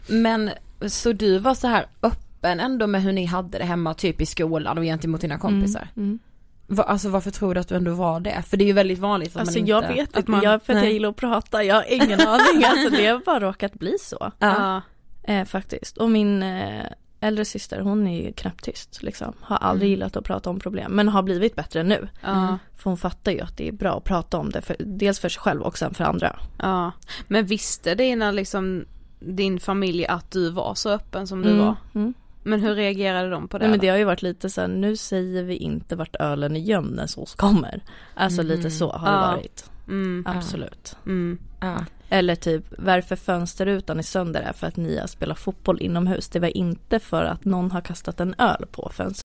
Men 0.08 0.50
så 0.86 1.12
du 1.12 1.38
var 1.38 1.54
så 1.54 1.66
här 1.66 1.86
öppen 2.02 2.60
ändå 2.60 2.86
med 2.86 3.02
hur 3.02 3.12
ni 3.12 3.24
hade 3.24 3.58
det 3.58 3.64
hemma 3.64 3.94
typ 3.94 4.20
i 4.20 4.26
skolan 4.26 4.78
och 4.78 4.84
gentemot 4.84 5.20
dina 5.20 5.38
kompisar? 5.38 5.88
Mm. 5.96 6.18
Va, 6.66 6.82
alltså 6.82 7.08
varför 7.08 7.30
tror 7.30 7.54
du 7.54 7.60
att 7.60 7.68
du 7.68 7.74
ändå 7.74 7.94
var 7.94 8.20
det? 8.20 8.42
För 8.42 8.56
det 8.56 8.64
är 8.64 8.66
ju 8.66 8.72
väldigt 8.72 8.98
vanligt 8.98 9.36
att 9.36 9.40
Alltså 9.40 9.58
man 9.58 9.66
jag 9.68 9.84
inte... 9.84 9.94
vet 9.94 10.08
att 10.10 10.16
inte, 10.18 10.30
man- 10.30 10.42
jag, 10.42 10.62
för 10.62 10.72
att 10.72 10.76
nej. 10.76 10.84
jag 10.84 10.92
gillar 10.92 11.08
att 11.08 11.16
prata, 11.16 11.64
jag 11.64 11.74
har 11.74 11.92
ingen 11.92 12.20
aning. 12.20 12.64
Alltså 12.64 12.90
det 12.90 13.06
har 13.06 13.18
bara 13.24 13.40
råkat 13.40 13.72
bli 13.74 13.98
så. 14.00 14.32
Ja. 14.38 14.82
Eh, 15.22 15.44
faktiskt. 15.44 15.96
Och 15.96 16.10
min 16.10 16.42
eh, 16.42 16.84
äldre 17.24 17.44
syster 17.44 17.80
hon 17.80 18.06
är 18.06 18.22
ju 18.22 18.32
knäpptyst 18.32 19.02
liksom. 19.02 19.32
Har 19.40 19.56
aldrig 19.56 19.90
gillat 19.90 20.16
att 20.16 20.24
prata 20.24 20.50
om 20.50 20.58
problem 20.60 20.92
men 20.92 21.08
har 21.08 21.22
blivit 21.22 21.56
bättre 21.56 21.82
nu. 21.82 22.08
Ja. 22.22 22.58
För 22.76 22.90
hon 22.90 22.96
fattar 22.96 23.32
ju 23.32 23.40
att 23.40 23.56
det 23.56 23.68
är 23.68 23.72
bra 23.72 23.96
att 23.96 24.04
prata 24.04 24.38
om 24.38 24.50
det, 24.50 24.62
för, 24.62 24.76
dels 24.78 25.18
för 25.20 25.28
sig 25.28 25.40
själv 25.40 25.62
och 25.62 25.78
sen 25.78 25.94
för 25.94 26.04
andra. 26.04 26.36
ja. 26.58 26.92
Men 27.28 27.46
visste 27.46 27.94
dina 27.94 28.30
liksom 28.30 28.84
din 29.20 29.60
familj 29.60 30.06
att 30.06 30.30
du 30.30 30.50
var 30.50 30.74
så 30.74 30.90
öppen 30.90 31.26
som 31.26 31.42
du 31.42 31.50
Mm, 31.50 31.64
var? 31.66 31.76
Mm. 31.94 32.14
Men 32.42 32.60
hur 32.60 32.74
reagerade 32.74 33.30
de 33.30 33.48
på 33.48 33.58
det? 33.58 33.64
Nej 33.64 33.70
men 33.70 33.80
det 33.80 33.88
har 33.88 33.96
ju 33.96 34.04
varit 34.04 34.22
lite 34.22 34.50
så 34.50 34.60
här, 34.60 34.68
nu 34.68 34.96
säger 34.96 35.42
vi 35.42 35.56
inte 35.56 35.96
vart 35.96 36.16
ölen 36.20 36.56
är 36.56 36.60
gömd 36.60 36.96
när 36.96 37.06
SOS 37.06 37.34
kommer. 37.34 37.82
Alltså 38.14 38.42
lite 38.42 38.70
så 38.70 38.92
har 38.92 39.12
det 39.12 39.18
varit. 39.36 39.70
Mm. 39.88 40.24
Absolut. 40.26 40.96
Mm. 41.06 41.38
Ja. 41.60 41.84
Eller 42.14 42.34
typ, 42.34 42.64
varför 42.78 43.16
fönsterrutan 43.16 43.98
är 43.98 44.02
sönder 44.02 44.42
är 44.42 44.52
för 44.52 44.66
att 44.66 44.76
ni 44.76 44.98
har 44.98 45.06
spelat 45.06 45.38
fotboll 45.38 45.82
inomhus. 45.82 46.28
Det 46.28 46.40
var 46.40 46.56
inte 46.56 46.98
för 47.00 47.24
att 47.24 47.44
någon 47.44 47.70
har 47.70 47.80
kastat 47.80 48.20
en 48.20 48.34
öl 48.38 48.66
på 48.70 48.90
fönstret. 48.94 49.24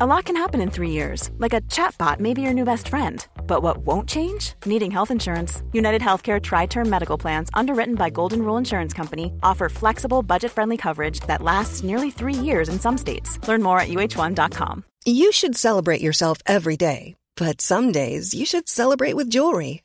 A 0.00 0.06
lot 0.06 0.24
can 0.24 0.36
happen 0.36 0.60
in 0.60 0.70
three 0.70 0.90
years, 0.90 1.30
like 1.38 1.56
a 1.56 1.60
chatbot 1.70 2.20
may 2.20 2.34
be 2.34 2.42
your 2.42 2.54
new 2.54 2.64
best 2.64 2.88
friend. 2.88 3.26
But 3.46 3.62
what 3.62 3.76
won't 3.86 4.10
change? 4.10 4.54
Needing 4.66 4.90
health 4.90 5.10
insurance. 5.10 5.62
United 5.72 6.02
Healthcare 6.02 6.40
Tri 6.40 6.66
Term 6.66 6.90
Medical 6.90 7.20
Plans, 7.20 7.50
underwritten 7.60 7.94
by 7.94 8.10
Golden 8.10 8.42
Rule 8.42 8.58
Insurance 8.58 8.96
Company, 8.96 9.24
offer 9.42 9.68
flexible, 9.68 10.22
budget 10.22 10.52
friendly 10.52 10.76
coverage 10.76 11.20
that 11.26 11.42
lasts 11.42 11.84
nearly 11.84 12.10
three 12.10 12.44
years 12.44 12.68
in 12.68 12.78
some 12.78 12.98
states. 12.98 13.48
Learn 13.48 13.62
more 13.62 13.80
at 13.80 13.88
uh1.com. 13.88 14.84
You 15.04 15.32
should 15.32 15.56
celebrate 15.56 16.00
yourself 16.00 16.38
every 16.46 16.76
day, 16.76 17.14
but 17.36 17.60
some 17.60 17.92
days 17.92 18.34
you 18.34 18.46
should 18.46 18.68
celebrate 18.68 19.16
with 19.16 19.30
jewelry. 19.30 19.84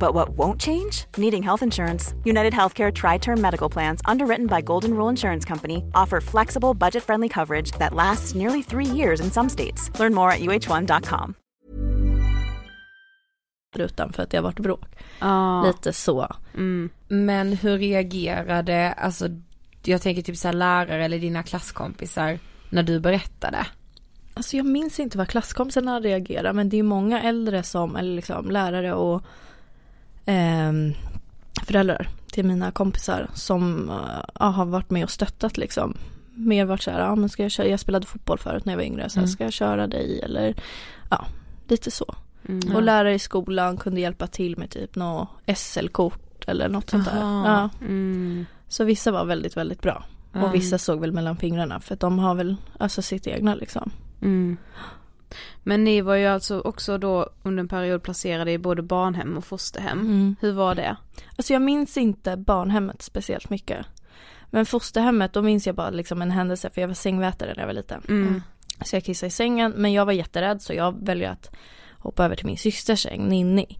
But 0.00 0.14
what 0.14 0.30
won't 0.30 0.60
change? 0.60 1.04
Needing 1.16 1.42
health 1.44 1.62
insurance. 1.62 2.14
United 2.24 2.52
Healthcare 2.52 2.92
Tri 2.92 3.18
Term 3.18 3.40
Medical 3.40 3.72
Plans, 3.72 4.00
underwritten 4.04 4.46
by 4.46 4.60
Golden 4.62 4.94
Rule 4.94 5.10
Insurance 5.10 5.48
Company, 5.48 5.76
offer 5.94 6.20
flexible, 6.20 6.74
budget 6.74 7.04
friendly 7.04 7.28
coverage 7.28 7.72
that 7.78 7.94
lasts 7.94 8.34
nearly 8.34 8.62
three 8.62 8.96
years 8.96 9.20
in 9.20 9.30
some 9.30 9.48
states. 9.48 9.90
Learn 10.00 10.14
more 10.14 10.32
at 10.32 10.40
uh1.com. 10.40 11.34
Utan 13.76 14.12
för 14.12 14.22
att 14.22 14.30
det 14.30 14.36
har 14.36 14.44
varit 14.44 14.58
bråk. 14.58 14.86
Ja. 15.18 15.62
Lite 15.66 15.92
så. 15.92 16.36
Mm. 16.54 16.90
Men 17.08 17.52
hur 17.52 17.78
reagerade, 17.78 18.92
alltså 18.92 19.28
jag 19.84 20.02
tänker 20.02 20.22
typ 20.22 20.36
så 20.36 20.48
här 20.48 20.52
lärare 20.52 21.04
eller 21.04 21.18
dina 21.18 21.42
klasskompisar 21.42 22.38
när 22.70 22.82
du 22.82 23.00
berättade? 23.00 23.66
Alltså 24.34 24.56
jag 24.56 24.66
minns 24.66 25.00
inte 25.00 25.18
vad 25.18 25.28
klasskompisarna 25.28 26.00
reagerar 26.00 26.52
men 26.52 26.68
det 26.68 26.78
är 26.78 26.82
många 26.82 27.22
äldre 27.22 27.62
som, 27.62 27.96
eller 27.96 28.14
liksom 28.16 28.50
lärare 28.50 28.94
och 28.94 29.22
ehm, 30.26 30.94
föräldrar 31.66 32.08
till 32.32 32.44
mina 32.44 32.70
kompisar 32.70 33.30
som 33.34 33.90
eh, 33.90 34.24
ja, 34.40 34.46
har 34.46 34.64
varit 34.64 34.90
med 34.90 35.04
och 35.04 35.10
stöttat 35.10 35.56
liksom. 35.58 35.96
Mer 36.34 36.64
varit 36.64 36.82
så 36.82 36.90
här, 36.90 37.00
ja 37.00 37.14
men 37.14 37.28
ska 37.28 37.42
jag 37.42 37.50
köra, 37.52 37.66
jag 37.66 37.80
spelade 37.80 38.06
fotboll 38.06 38.38
förut 38.38 38.64
när 38.64 38.72
jag 38.72 38.78
var 38.78 38.84
yngre, 38.84 39.08
så 39.08 39.14
här, 39.14 39.22
Mm. 39.22 39.32
ska 39.32 39.44
jag 39.44 39.52
köra 39.52 39.86
dig 39.86 40.20
eller 40.20 40.54
ja, 41.10 41.26
lite 41.68 41.90
så. 41.90 42.14
Mm. 42.48 42.76
Och 42.76 42.82
lärare 42.82 43.14
i 43.14 43.18
skolan 43.18 43.76
kunde 43.76 44.00
hjälpa 44.00 44.26
till 44.26 44.58
med 44.58 44.70
typ 44.70 44.94
något 44.96 45.28
SL-kort 45.56 46.44
eller 46.48 46.68
något 46.68 46.90
sånt 46.90 47.04
där. 47.04 47.20
Ja. 47.20 47.68
Mm. 47.80 48.46
Så 48.68 48.84
vissa 48.84 49.12
var 49.12 49.24
väldigt, 49.24 49.56
väldigt 49.56 49.82
bra. 49.82 50.04
Mm. 50.32 50.44
Och 50.46 50.54
vissa 50.54 50.78
såg 50.78 51.00
väl 51.00 51.12
mellan 51.12 51.36
fingrarna 51.36 51.80
för 51.80 51.94
att 51.94 52.00
de 52.00 52.18
har 52.18 52.34
väl 52.34 52.56
alltså 52.78 53.02
sitt 53.02 53.26
egna 53.26 53.54
liksom. 53.54 53.90
Mm. 55.30 55.60
Men 55.62 55.84
ni 55.84 56.00
var 56.00 56.14
ju 56.14 56.26
alltså 56.26 56.60
också 56.60 56.98
då 56.98 57.30
under 57.42 57.60
en 57.60 57.68
period 57.68 58.02
placerade 58.02 58.52
i 58.52 58.58
både 58.58 58.82
barnhem 58.82 59.36
och 59.36 59.44
fosterhem. 59.44 60.00
Mm. 60.00 60.36
Hur 60.40 60.52
var 60.52 60.74
det? 60.74 60.96
Alltså 61.36 61.52
jag 61.52 61.62
minns 61.62 61.96
inte 61.96 62.36
barnhemmet 62.36 63.02
speciellt 63.02 63.50
mycket. 63.50 63.86
Men 64.50 64.66
fosterhemmet, 64.66 65.32
då 65.32 65.42
minns 65.42 65.66
jag 65.66 65.76
bara 65.76 65.90
liksom 65.90 66.22
en 66.22 66.30
händelse 66.30 66.70
för 66.70 66.80
jag 66.80 66.88
var 66.88 66.94
sängvätare 66.94 67.52
när 67.54 67.62
jag 67.62 67.66
var 67.66 67.74
liten. 67.74 68.02
Mm. 68.08 68.42
Så 68.84 68.96
jag 68.96 69.04
kissade 69.04 69.28
i 69.28 69.30
sängen 69.30 69.72
men 69.76 69.92
jag 69.92 70.06
var 70.06 70.12
jätterädd 70.12 70.62
så 70.62 70.74
jag 70.74 71.04
väljer 71.04 71.30
att 71.30 71.56
hoppa 71.98 72.24
över 72.24 72.36
till 72.36 72.46
min 72.46 72.58
systers 72.58 73.02
säng, 73.02 73.28
Ninni. 73.28 73.78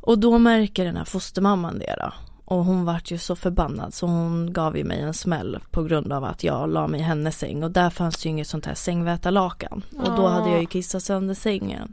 Och 0.00 0.18
då 0.18 0.38
märker 0.38 0.84
den 0.84 0.96
här 0.96 1.04
fostermamman 1.04 1.78
det 1.78 1.96
då. 1.98 2.12
Och 2.50 2.64
hon 2.64 2.84
vart 2.84 3.10
ju 3.10 3.18
så 3.18 3.36
förbannad 3.36 3.94
så 3.94 4.06
hon 4.06 4.52
gav 4.52 4.76
ju 4.76 4.84
mig 4.84 5.00
en 5.00 5.14
smäll 5.14 5.58
på 5.70 5.82
grund 5.82 6.12
av 6.12 6.24
att 6.24 6.44
jag 6.44 6.68
la 6.68 6.86
mig 6.86 7.00
i 7.00 7.02
hennes 7.02 7.38
säng 7.38 7.64
och 7.64 7.70
där 7.70 7.90
fanns 7.90 8.26
ju 8.26 8.30
inget 8.30 8.48
sånt 8.48 8.66
här 8.66 8.74
sängvätarlakan. 8.74 9.82
Och 9.98 10.16
då 10.16 10.26
hade 10.26 10.50
jag 10.50 10.60
ju 10.60 10.66
kissat 10.66 11.02
sönder 11.02 11.34
sängen. 11.34 11.92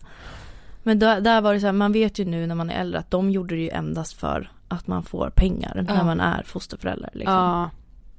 Men 0.83 0.99
då, 0.99 1.19
där 1.19 1.41
var 1.41 1.53
det 1.53 1.59
så 1.59 1.65
här, 1.65 1.73
man 1.73 1.91
vet 1.91 2.19
ju 2.19 2.25
nu 2.25 2.47
när 2.47 2.55
man 2.55 2.69
är 2.69 2.81
äldre 2.81 2.99
att 2.99 3.11
de 3.11 3.31
gjorde 3.31 3.55
det 3.55 3.61
ju 3.61 3.69
endast 3.69 4.13
för 4.13 4.51
att 4.67 4.87
man 4.87 5.03
får 5.03 5.29
pengar 5.29 5.85
när 5.87 6.03
man 6.03 6.19
är 6.19 6.43
fosterförälder. 6.43 7.09
Liksom. 7.13 7.33
Ja. 7.33 7.69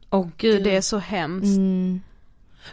Och 0.09 0.29
Gud 0.37 0.65
det 0.65 0.77
är 0.77 0.81
så 0.81 0.99
hemskt. 0.99 1.57
Mm. 1.57 2.01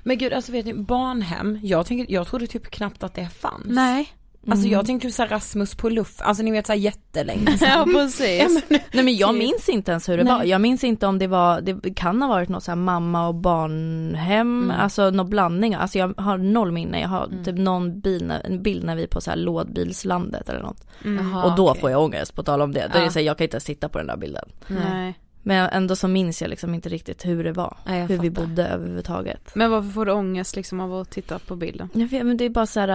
Men 0.03 0.17
gud 0.17 0.33
alltså 0.33 0.51
vet 0.51 0.65
ni, 0.65 0.73
barnhem, 0.73 1.59
jag, 1.63 1.85
tänkte, 1.85 2.13
jag 2.13 2.27
trodde 2.27 2.47
typ 2.47 2.71
knappt 2.71 3.03
att 3.03 3.13
det 3.13 3.29
fanns. 3.29 3.65
Nej. 3.65 4.13
Alltså 4.47 4.65
Mm. 4.65 4.71
jag 4.77 4.85
tänkte 4.85 5.07
typ 5.07 5.15
såhär 5.15 5.29
Rasmus 5.29 5.75
på 5.75 5.89
luff, 5.89 6.15
alltså 6.21 6.43
ni 6.43 6.51
vet 6.51 6.67
såhär 6.67 6.79
jättelänge 6.79 7.57
sedan. 7.57 7.69
Ja 7.69 7.85
precis. 7.93 8.63
Nej 8.69 9.03
men 9.03 9.15
jag 9.15 9.29
Typ. 9.29 9.39
minns 9.39 9.69
inte 9.69 9.91
ens 9.91 10.09
hur 10.09 10.17
det 10.17 10.23
Nej. 10.23 10.33
var. 10.33 10.43
Jag 10.43 10.61
minns 10.61 10.83
inte 10.83 11.07
om 11.07 11.19
det 11.19 11.27
var, 11.27 11.61
det 11.61 11.93
kan 11.95 12.21
ha 12.21 12.29
varit 12.29 12.49
något 12.49 12.63
så 12.63 12.71
här 12.71 12.75
mamma 12.75 13.27
och 13.27 13.35
barnhem, 13.35 14.63
Mm. 14.63 14.71
alltså 14.79 15.09
någon 15.09 15.29
blandning. 15.29 15.73
Alltså 15.73 15.97
jag 15.97 16.13
har 16.17 16.37
noll 16.37 16.71
minne. 16.71 17.01
Jag 17.01 17.09
har 17.09 17.29
typ 17.45 17.57
någon 17.57 17.99
bil, 17.99 18.33
en 18.43 18.63
bild 18.63 18.83
när 18.85 18.95
vi 18.95 19.03
är 19.03 19.07
på 19.07 19.21
så 19.21 19.29
här 19.29 19.37
lådbilslandet 19.37 20.49
eller 20.49 20.61
något. 20.61 20.87
Jaha, 21.03 21.43
och 21.43 21.55
då 21.55 21.69
okej. 21.69 21.81
får 21.81 21.91
jag 21.91 22.03
ångest 22.03 22.35
på 22.35 22.43
tal 22.43 22.61
om 22.61 22.71
det. 22.73 22.87
Då 22.91 22.97
är 22.97 23.01
Ja. 23.01 23.05
det 23.05 23.11
så 23.11 23.19
här, 23.19 23.25
jag 23.25 23.37
kan 23.37 23.45
inte 23.45 23.55
ens 23.55 23.63
titta 23.65 23.89
på 23.89 23.97
den 23.97 24.07
där 24.07 24.17
bilden. 24.17 24.49
Nej. 24.67 25.19
Men 25.43 25.69
ändå 25.69 25.95
så 25.95 26.07
minns 26.07 26.41
jag 26.41 26.49
liksom 26.49 26.73
inte 26.73 26.89
riktigt 26.89 27.25
hur 27.25 27.43
det 27.43 27.51
var. 27.51 27.77
Nej, 27.85 28.01
hur 28.01 28.17
vi 28.17 28.31
fattar. 28.31 28.47
bodde 28.47 28.67
överhuvudtaget. 28.67 29.55
Men 29.55 29.71
varför 29.71 29.89
får 29.89 30.05
du 30.05 30.11
ångest 30.11 30.55
liksom 30.55 30.79
av 30.79 30.93
att 30.93 31.11
titta 31.11 31.39
på 31.39 31.55
bilden? 31.55 31.89
Jag 31.93 32.07
vet, 32.07 32.25
men 32.25 32.37
det 32.37 32.45
är 32.45 32.49
bara 32.49 32.65
så 32.65 32.79
här, 32.79 32.89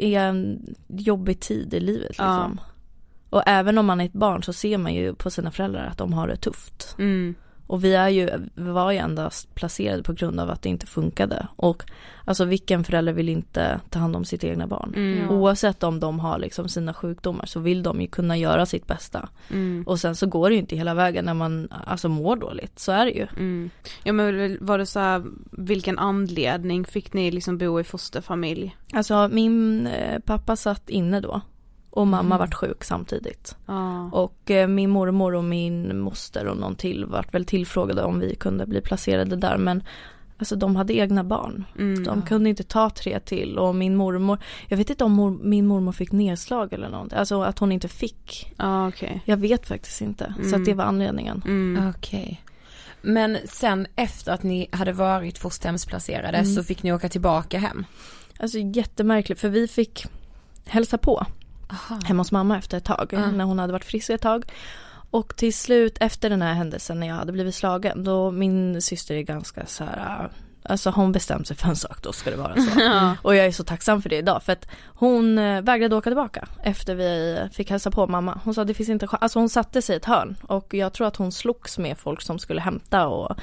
är 0.00 0.20
en 0.20 0.66
jobbig 0.88 1.40
tid 1.40 1.74
i 1.74 1.80
livet 1.80 2.08
liksom. 2.08 2.58
Ja. 2.60 2.64
Och 3.30 3.42
även 3.46 3.78
om 3.78 3.86
man 3.86 4.00
är 4.00 4.04
ett 4.04 4.12
barn 4.12 4.42
så 4.42 4.52
ser 4.52 4.78
man 4.78 4.94
ju 4.94 5.14
på 5.14 5.30
sina 5.30 5.50
föräldrar 5.50 5.86
att 5.86 5.98
de 5.98 6.12
har 6.12 6.28
det 6.28 6.36
tufft. 6.36 6.94
Mm. 6.98 7.34
Och 7.72 7.84
vi 7.84 7.94
är 7.94 8.08
ju, 8.08 8.30
vi 8.54 8.70
var 8.70 8.92
ju 8.92 8.98
endast 8.98 9.54
placerade 9.54 10.02
på 10.02 10.12
grund 10.12 10.40
av 10.40 10.50
att 10.50 10.62
det 10.62 10.68
inte 10.68 10.86
funkade. 10.86 11.46
Och 11.56 11.84
alltså 12.24 12.44
vilken 12.44 12.84
förälder 12.84 13.12
vill 13.12 13.28
inte 13.28 13.80
ta 13.90 13.98
hand 13.98 14.16
om 14.16 14.24
sitt 14.24 14.44
egna 14.44 14.66
barn? 14.66 14.92
Mm. 14.96 15.30
Oavsett 15.30 15.82
om 15.82 16.00
de 16.00 16.20
har 16.20 16.38
liksom 16.38 16.68
sina 16.68 16.94
sjukdomar 16.94 17.46
så 17.46 17.60
vill 17.60 17.82
de 17.82 18.00
ju 18.00 18.06
kunna 18.06 18.36
göra 18.36 18.66
sitt 18.66 18.86
bästa. 18.86 19.28
Mm. 19.50 19.84
Och 19.86 20.00
sen 20.00 20.16
så 20.16 20.26
går 20.26 20.48
det 20.48 20.54
ju 20.54 20.60
inte 20.60 20.76
hela 20.76 20.94
vägen 20.94 21.24
när 21.24 21.34
man 21.34 21.68
alltså 21.86 22.08
mår 22.08 22.36
dåligt, 22.36 22.78
så 22.78 22.92
är 22.92 23.04
det 23.04 23.12
ju. 23.12 23.26
Mm. 23.36 23.70
Ja 24.04 24.12
men 24.12 24.58
var 24.60 24.78
det 24.78 24.86
så 24.86 25.00
här, 25.00 25.22
vilken 25.50 25.98
anledning 25.98 26.84
fick 26.84 27.12
ni 27.12 27.30
liksom 27.30 27.58
bo 27.58 27.80
i 27.80 27.84
fosterfamilj? 27.84 28.76
Alltså 28.92 29.28
min 29.28 29.86
eh, 29.86 30.18
pappa 30.18 30.56
satt 30.56 30.90
inne 30.90 31.20
då. 31.20 31.40
Och 31.94 32.06
mamma 32.06 32.34
Mm. 32.34 32.38
vart 32.38 32.54
sjuk 32.54 32.84
samtidigt. 32.84 33.56
Ja. 33.66 34.10
Och 34.12 34.50
eh, 34.50 34.68
min 34.68 34.90
mormor 34.90 35.34
och 35.34 35.44
min 35.44 35.98
moster 36.00 36.46
och 36.46 36.56
någon 36.56 36.74
till 36.74 37.04
vart 37.04 37.34
väl 37.34 37.44
tillfrågade 37.44 38.02
om 38.02 38.20
vi 38.20 38.34
kunde 38.34 38.66
bli 38.66 38.80
placerade 38.80 39.36
där. 39.36 39.56
Men 39.58 39.82
alltså 40.38 40.56
de 40.56 40.76
hade 40.76 40.94
egna 40.94 41.24
barn. 41.24 41.64
Mm. 41.78 42.04
De 42.04 42.22
kunde 42.22 42.50
inte 42.50 42.62
ta 42.62 42.90
tre 42.90 43.20
till 43.20 43.58
och 43.58 43.74
min 43.74 43.96
mormor, 43.96 44.38
jag 44.68 44.76
vet 44.76 44.90
inte 44.90 45.04
om 45.04 45.12
mor, 45.12 45.38
min 45.42 45.66
mormor 45.66 45.92
fick 45.92 46.12
nedslag 46.12 46.72
eller 46.72 46.88
något. 46.88 47.12
Alltså 47.12 47.42
att 47.42 47.58
hon 47.58 47.72
inte 47.72 47.88
fick. 47.88 48.52
Ja 48.56 48.88
okej. 48.88 49.22
Jag 49.24 49.36
vet 49.36 49.66
faktiskt 49.68 50.00
inte. 50.00 50.34
Så 50.36 50.48
Mm. 50.48 50.60
att 50.60 50.64
det 50.64 50.74
var 50.74 50.84
anledningen. 50.84 51.42
Mm. 51.46 51.88
Okej. 51.96 52.42
Men 53.02 53.38
sen 53.44 53.86
efter 53.96 54.32
att 54.32 54.42
ni 54.42 54.68
hade 54.72 54.92
varit 54.92 55.38
fosterhemsplacerade 55.38 56.38
Mm. 56.38 56.50
så 56.54 56.62
fick 56.64 56.82
ni 56.82 56.92
åka 56.92 57.08
tillbaka 57.08 57.58
hem? 57.58 57.84
Alltså 58.38 58.58
jättemärkligt 58.58 59.40
för 59.40 59.48
vi 59.48 59.68
fick 59.68 60.04
hälsa 60.64 60.98
på 60.98 61.26
hemma 62.04 62.20
hos 62.20 62.32
mamma 62.32 62.58
efter 62.58 62.76
ett 62.76 62.84
tag 62.84 63.08
Ja. 63.12 63.30
när 63.30 63.44
hon 63.44 63.58
hade 63.58 63.72
varit 63.72 63.84
frisk 63.84 64.10
ett 64.10 64.20
tag. 64.20 64.52
Och 65.10 65.36
till 65.36 65.54
slut 65.54 65.96
efter 66.00 66.30
den 66.30 66.42
här 66.42 66.54
händelsen 66.54 67.00
när 67.00 67.06
jag 67.06 67.14
hade 67.14 67.32
blivit 67.32 67.54
slagen 67.54 68.04
då 68.04 68.30
min 68.30 68.82
syster 68.82 69.14
är 69.14 69.22
ganska 69.22 69.66
så 69.66 69.84
här 69.84 70.30
Alltså 70.64 70.90
hon 70.90 71.12
bestämde 71.12 71.44
sig 71.44 71.56
för 71.56 71.68
en 71.68 71.76
sak, 71.76 72.02
då 72.02 72.12
ska 72.12 72.30
det 72.30 72.36
vara 72.36 72.56
så. 72.56 72.80
Ja. 72.80 73.16
Och 73.22 73.36
jag 73.36 73.46
är 73.46 73.52
så 73.52 73.64
tacksam 73.64 74.02
för 74.02 74.08
det 74.08 74.16
idag 74.16 74.42
för 74.42 74.52
att 74.52 74.66
hon 74.86 75.38
eh, 75.38 75.62
vägrade 75.62 75.96
åka 75.96 76.10
tillbaka 76.10 76.48
efter 76.62 76.94
vi 76.94 77.38
fick 77.52 77.70
hälsa 77.70 77.90
på 77.90 78.06
mamma. 78.06 78.40
Hon 78.44 78.54
sa 78.54 78.64
det 78.64 78.74
finns 78.74 78.88
inte 78.88 79.06
alltså 79.10 79.38
hon 79.38 79.48
satte 79.48 79.82
sig 79.82 79.94
i 79.94 79.96
ett 79.96 80.04
hörn 80.04 80.36
och 80.42 80.74
jag 80.74 80.92
tror 80.92 81.06
att 81.06 81.16
hon 81.16 81.32
slogs 81.32 81.78
med 81.78 81.98
folk 81.98 82.22
som 82.22 82.38
skulle 82.38 82.60
hämta 82.60 83.06
och 83.06 83.36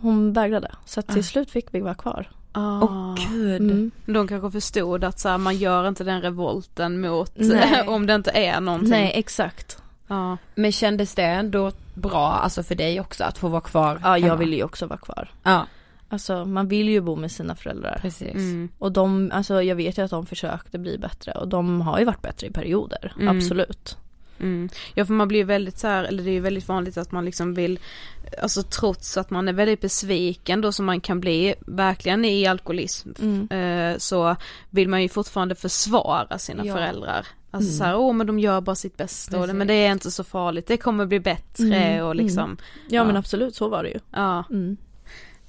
hon 0.00 0.32
vägrade. 0.32 0.70
Så 0.84 1.02
till 1.02 1.24
slut 1.24 1.50
fick 1.50 1.66
vi 1.74 1.80
vara 1.80 1.94
kvar. 1.94 2.30
Ah. 2.52 2.80
Åh 2.82 3.14
gud. 3.30 3.60
Mm. 3.62 3.90
De 4.06 4.28
kanske 4.28 4.50
förstod 4.50 5.04
att 5.04 5.18
så 5.18 5.28
här, 5.28 5.38
man 5.38 5.56
gör 5.56 5.88
inte 5.88 6.04
den 6.04 6.20
revolten 6.22 7.00
mot 7.00 7.32
om 7.86 8.06
det 8.06 8.14
inte 8.14 8.30
är 8.30 8.60
någonting. 8.60 8.90
Nej 8.90 9.12
exakt. 9.14 9.82
Ja. 10.06 10.36
Men 10.54 10.72
kändes 10.72 11.14
det 11.14 11.22
ändå 11.24 11.72
bra, 11.94 12.28
alltså 12.28 12.62
för 12.62 12.74
dig 12.74 13.00
också 13.00 13.24
att 13.24 13.38
få 13.38 13.48
vara 13.48 13.60
kvar 13.60 14.00
Ja 14.02 14.18
jag 14.18 14.24
hemma? 14.26 14.36
ville 14.36 14.56
ju 14.56 14.64
också 14.64 14.86
vara 14.86 14.98
kvar. 14.98 15.30
Ja, 15.42 15.66
Alltså 16.12 16.44
man 16.44 16.68
vill 16.68 16.88
ju 16.88 17.00
bo 17.00 17.16
med 17.16 17.30
sina 17.32 17.54
föräldrar. 17.54 17.98
precis. 18.02 18.34
Mm. 18.34 18.68
Och 18.78 18.92
de, 18.92 19.30
alltså 19.34 19.62
jag 19.62 19.76
vet 19.76 19.98
ju 19.98 20.02
att 20.04 20.10
de 20.10 20.26
försökte 20.26 20.78
bli 20.78 20.98
bättre 20.98 21.32
och 21.32 21.48
de 21.48 21.80
har 21.80 21.98
ju 21.98 22.04
varit 22.04 22.22
bättre 22.22 22.46
i 22.46 22.50
perioder. 22.50 23.12
Mm. 23.20 23.36
Absolut. 23.36 23.96
Mm. 24.40 24.68
Ja 24.94 25.04
för 25.06 25.12
man 25.14 25.28
blir 25.28 25.38
ju 25.38 25.44
väldigt 25.44 25.78
så 25.78 25.86
här, 25.86 26.04
eller 26.04 26.22
det 26.22 26.30
är 26.30 26.32
ju 26.32 26.40
väldigt 26.40 26.68
vanligt 26.68 26.96
att 26.98 27.12
man 27.12 27.24
liksom 27.24 27.54
vill, 27.54 27.78
alltså 28.42 28.62
trots 28.62 29.16
att 29.16 29.30
man 29.30 29.48
är 29.48 29.52
väldigt 29.52 29.80
besviken 29.80 30.60
då 30.60 30.72
som 30.72 30.86
man 30.86 31.00
kan 31.00 31.20
bli 31.20 31.54
verkligen 31.60 32.24
i 32.24 32.46
alkoholism 32.46 33.08
Mm. 33.22 33.48
eh, 33.92 33.98
så 33.98 34.36
vill 34.70 34.88
man 34.88 35.02
ju 35.02 35.08
fortfarande 35.08 35.54
försvara 35.54 36.38
sina 36.38 36.66
Ja. 36.66 36.74
föräldrar. 36.74 37.26
Alltså 37.52 37.68
Mm. 37.68 37.78
så 37.78 37.84
här, 37.84 37.96
åh 37.96 38.12
men 38.12 38.26
de 38.26 38.38
gör 38.38 38.60
bara 38.60 38.76
sitt 38.76 38.96
bästa 38.96 39.40
och 39.40 39.46
det, 39.46 39.52
men 39.52 39.66
det 39.66 39.74
är 39.74 39.92
inte 39.92 40.10
så 40.10 40.24
farligt, 40.24 40.66
det 40.66 40.76
kommer 40.76 41.06
bli 41.06 41.20
bättre 41.20 41.76
Mm, 41.76 42.06
och 42.06 42.14
liksom, 42.16 42.56
Ja, 42.88 42.96
Ja. 42.96 43.04
men 43.04 43.16
absolut 43.16 43.54
så 43.54 43.68
var 43.68 43.82
det 43.82 43.88
ju. 43.88 43.98
ja. 44.10 44.44
Mm. 44.50 44.76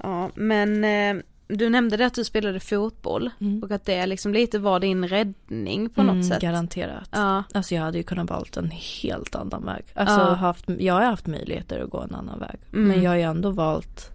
Ja 0.03 0.29
men 0.35 0.83
eh, 0.83 1.23
du 1.57 1.69
nämnde 1.69 1.97
det 1.97 2.05
att 2.05 2.13
du 2.13 2.23
spelade 2.23 2.59
fotboll 2.59 3.29
Mm. 3.39 3.63
och 3.63 3.71
att 3.71 3.85
det 3.85 4.05
liksom 4.05 4.33
lite 4.33 4.59
var 4.59 4.79
din 4.79 5.07
räddning 5.07 5.89
på 5.89 6.01
Mm, 6.01 6.17
något 6.17 6.25
sätt. 6.27 6.41
Garanterat. 6.41 7.09
Ja. 7.11 7.43
Alltså 7.53 7.75
jag 7.75 7.81
hade 7.81 7.97
ju 7.97 8.03
kunnat 8.03 8.29
valt 8.29 8.57
en 8.57 8.71
helt 9.01 9.35
annan 9.35 9.65
väg. 9.65 9.83
Alltså 9.95 10.19
Ja. 10.19 10.33
haft, 10.33 10.65
jag 10.79 10.93
har 10.93 11.01
haft 11.01 11.27
möjligheter 11.27 11.83
att 11.83 11.89
gå 11.89 11.99
en 12.01 12.15
annan 12.15 12.39
väg. 12.39 12.59
Mm. 12.73 12.87
Men 12.87 13.03
jag 13.03 13.11
har 13.11 13.15
ju 13.15 13.21
ändå 13.23 13.49
valt 13.49 14.11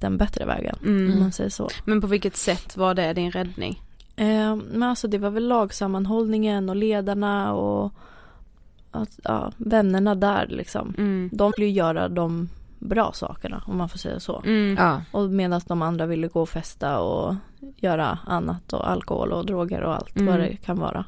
den 0.00 0.16
bättre 0.16 0.44
vägen. 0.46 0.76
Mm. 0.84 1.12
Om 1.12 1.20
man 1.20 1.32
säger 1.32 1.50
så. 1.50 1.68
Men 1.84 2.00
på 2.00 2.06
vilket 2.06 2.36
sätt 2.36 2.76
var 2.76 2.94
det 2.94 3.12
din 3.12 3.30
räddning? 3.30 3.82
Eh, 4.16 4.56
men 4.56 4.82
alltså 4.82 5.08
det 5.08 5.18
var 5.18 5.30
väl 5.30 5.48
lagsammanhållningen 5.48 6.68
och 6.68 6.76
ledarna 6.76 7.54
och 7.54 7.92
att, 8.90 9.20
ja, 9.24 9.52
vännerna 9.56 10.14
där 10.14 10.46
liksom. 10.50 10.94
Mm. 10.98 11.30
De 11.32 11.52
ville 11.56 11.66
ju 11.66 11.72
göra 11.72 12.08
de 12.08 12.48
bra 12.78 13.12
sakerna 13.12 13.62
om 13.66 13.76
man 13.76 13.88
får 13.88 13.98
säga 13.98 14.20
så. 14.20 14.42
Mm. 14.44 14.76
Ja. 14.78 15.02
Och 15.12 15.30
medan 15.30 15.60
de 15.66 15.82
andra 15.82 16.06
ville 16.06 16.28
gå 16.28 16.42
och 16.42 16.48
festa 16.48 17.00
och 17.00 17.34
göra 17.76 18.18
annat 18.26 18.72
och 18.72 18.90
alkohol 18.90 19.32
och 19.32 19.46
droger 19.46 19.82
och 19.82 19.94
allt 19.94 20.16
Mm. 20.16 20.26
vad 20.26 20.40
det 20.40 20.56
kan 20.56 20.78
vara. 20.78 21.04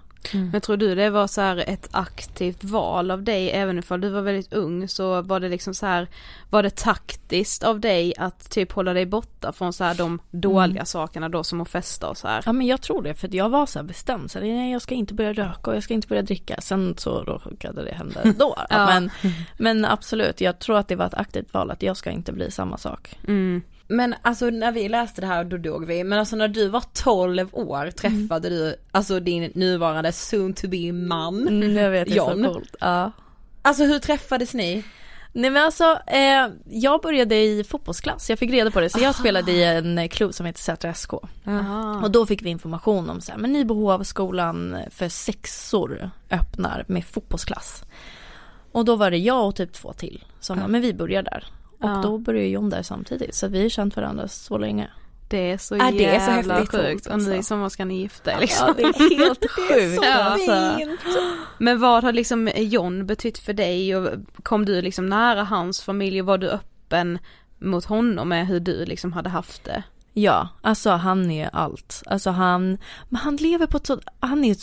Men 0.52 0.60
tror 0.60 0.76
du 0.76 0.94
det 0.94 1.10
var 1.10 1.26
så 1.26 1.40
här 1.40 1.64
ett 1.66 1.88
aktivt 1.90 2.64
val 2.64 3.10
av 3.10 3.22
dig 3.22 3.50
även 3.50 3.78
ifall 3.78 4.00
du 4.00 4.08
var 4.08 4.22
väldigt 4.22 4.52
ung 4.52 4.88
så 4.88 5.22
var 5.22 5.40
det 5.40 5.48
liksom 5.48 5.74
så 5.74 5.86
här 5.86 6.08
var 6.50 6.62
det 6.62 6.76
taktiskt 6.76 7.64
av 7.64 7.80
dig 7.80 8.14
att 8.18 8.50
typ 8.50 8.72
hålla 8.72 8.92
dig 8.92 9.06
borta 9.06 9.52
från 9.52 9.72
så 9.72 9.84
här 9.84 9.94
de 9.94 10.20
dåliga 10.30 10.70
Mm. 10.70 10.86
sakerna 10.86 11.28
då 11.28 11.44
som 11.44 11.60
att 11.60 11.68
festa 11.68 12.08
och 12.08 12.16
så 12.16 12.28
här? 12.28 12.42
Ja 12.46 12.52
men 12.52 12.66
jag 12.66 12.82
tror 12.82 13.02
det 13.02 13.14
för 13.14 13.34
jag 13.34 13.48
var 13.48 13.66
så 13.66 13.78
här 13.78 13.86
bestämd. 13.86 14.30
Så 14.30 14.38
här, 14.38 14.46
nej 14.46 14.72
jag 14.72 14.82
ska 14.82 14.94
inte 14.94 15.14
börja 15.14 15.32
röka 15.32 15.70
och 15.70 15.76
jag 15.76 15.82
ska 15.82 15.94
inte 15.94 16.08
börja 16.08 16.22
dricka. 16.22 16.56
Sen 16.60 16.94
så 16.98 17.22
råkade 17.24 17.84
det 17.84 17.92
hända 17.92 18.22
ändå. 18.22 18.56
Ja. 18.70 18.86
men, 18.86 19.10
men 19.58 19.84
absolut, 19.84 20.40
jag 20.40 20.58
tror 20.58 20.78
att 20.78 20.88
det 20.88 20.96
var 20.96 21.06
ett 21.06 21.14
aktivt 21.14 21.54
val 21.54 21.70
att 21.70 21.82
jag 21.82 21.96
ska 21.96 22.10
inte 22.10 22.32
bli 22.32 22.50
samma 22.50 22.78
sak. 22.78 23.18
Mm. 23.28 23.62
Men 23.90 24.14
alltså 24.22 24.50
när 24.50 24.72
vi 24.72 24.88
läste 24.88 25.20
det 25.20 25.26
här 25.26 25.44
då 25.44 25.56
dog 25.56 25.86
vi, 25.86 26.04
men 26.04 26.18
alltså 26.18 26.36
när 26.36 26.48
du 26.48 26.68
var 26.68 26.84
12 26.92 27.48
år 27.52 27.90
träffade 27.90 28.48
du 28.48 28.76
alltså 28.92 29.20
din 29.20 29.52
nuvarande 29.54 30.12
soon 30.12 30.54
to 30.54 30.68
be 30.68 30.92
man. 30.92 31.48
Mm, 31.48 31.76
jag 31.76 31.90
vet, 31.90 32.14
John. 32.14 32.44
så 32.44 32.52
coolt. 32.52 32.76
Ja. 32.80 33.12
Alltså 33.62 33.84
hur 33.84 33.98
träffades 33.98 34.54
ni? 34.54 34.84
Nej 35.32 35.50
men 35.50 35.64
alltså, 35.64 35.98
eh, 36.06 36.48
jag 36.70 37.00
började 37.02 37.36
i 37.36 37.64
fotbollsklass, 37.64 38.30
jag 38.30 38.38
fick 38.38 38.50
reda 38.50 38.70
på 38.70 38.80
det. 38.80 38.90
Så 38.90 38.98
jag 39.00 39.14
spelade 39.14 39.52
i 39.52 39.64
en 39.64 40.08
klubb 40.08 40.34
som 40.34 40.46
heter 40.46 40.60
Sätra 40.60 40.94
SK. 40.94 41.12
Ah. 41.44 42.00
Och 42.02 42.10
då 42.10 42.26
fick 42.26 42.42
vi 42.42 42.50
information 42.50 43.10
om 43.10 43.20
så 43.20 43.32
här, 43.32 43.38
men 43.38 43.52
Nybohovskolan 43.52 44.76
för 44.90 45.08
sexor 45.08 46.10
öppnar 46.30 46.84
med 46.88 47.04
fotbollsklass. 47.04 47.84
Och 48.72 48.84
då 48.84 48.96
var 48.96 49.10
det 49.10 49.18
jag 49.18 49.46
och 49.46 49.56
typ 49.56 49.72
två 49.72 49.92
till 49.92 50.24
som 50.40 50.58
Ja. 50.58 50.68
men 50.68 50.80
vi 50.82 50.94
börjar 50.94 51.22
där. 51.22 51.44
Och 51.80 51.88
Ja. 51.90 52.00
då 52.02 52.18
började 52.18 52.46
John 52.48 52.70
där 52.70 52.82
samtidigt, 52.82 53.34
så 53.34 53.48
vi 53.48 53.62
har 53.62 53.68
känt 53.68 53.96
varandra 53.96 54.28
så 54.28 54.58
länge. 54.58 54.90
Det 55.28 55.50
är 55.52 55.58
så 55.58 55.76
Ja, 55.76 55.90
det 55.90 56.04
är 56.06 56.20
så 56.20 56.30
jävla 56.30 56.54
häftigt 56.54 56.80
sjukt. 56.80 57.06
Och 57.06 57.12
alltså. 57.12 57.30
ni 57.30 57.42
som 57.42 57.70
ska 57.70 57.84
ni 57.84 57.98
gifta 58.00 58.32
er 58.32 58.40
liksom. 58.40 58.66
Ja, 58.68 58.74
det 58.76 58.82
är 58.82 59.18
helt 59.18 59.50
sjukt. 59.50 60.04
Ja, 60.04 60.14
alltså. 60.14 60.78
Men 61.58 61.80
vad 61.80 62.04
har 62.04 62.12
liksom 62.12 62.50
John 62.56 63.06
betytt 63.06 63.38
för 63.38 63.52
dig 63.52 63.96
och 63.96 64.08
kom 64.42 64.64
du 64.64 64.82
liksom 64.82 65.06
nära 65.06 65.44
hans 65.44 65.82
familj 65.82 66.20
och 66.20 66.26
var 66.26 66.38
du 66.38 66.48
öppen 66.50 67.18
mot 67.58 67.84
honom 67.84 68.28
med 68.28 68.46
hur 68.46 68.60
du 68.60 68.84
liksom 68.84 69.12
hade 69.12 69.28
haft 69.28 69.64
det? 69.64 69.82
Ja, 70.12 70.48
alltså 70.60 70.90
han 70.90 71.30
är 71.30 71.50
allt. 71.52 72.02
Alltså 72.06 72.30
han, 72.30 72.78
men 73.08 73.20
han 73.20 73.36
lever 73.36 73.66
på 73.66 73.76
ett 73.76 73.86
så, 73.86 74.00
han 74.20 74.44
är 74.44 74.56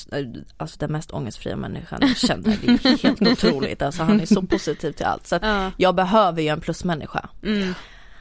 alltså 0.57 0.79
den 0.79 0.91
mest 0.91 1.11
ångestfria 1.13 1.55
människan 1.55 1.99
jag 2.01 2.17
känner. 2.17 2.57
Det 2.61 2.67
är 2.89 3.03
helt 3.03 3.21
otroligt. 3.21 3.81
Alltså 3.81 4.03
han 4.03 4.21
är 4.21 4.25
så 4.25 4.41
positiv 4.41 4.91
till 4.91 5.05
allt. 5.05 5.27
Så 5.27 5.35
att 5.35 5.43
Ja. 5.43 5.71
jag 5.77 5.95
behöver 5.95 6.41
ju 6.41 6.47
en 6.47 6.61
plusmänniska. 6.61 7.29
Mm. 7.43 7.73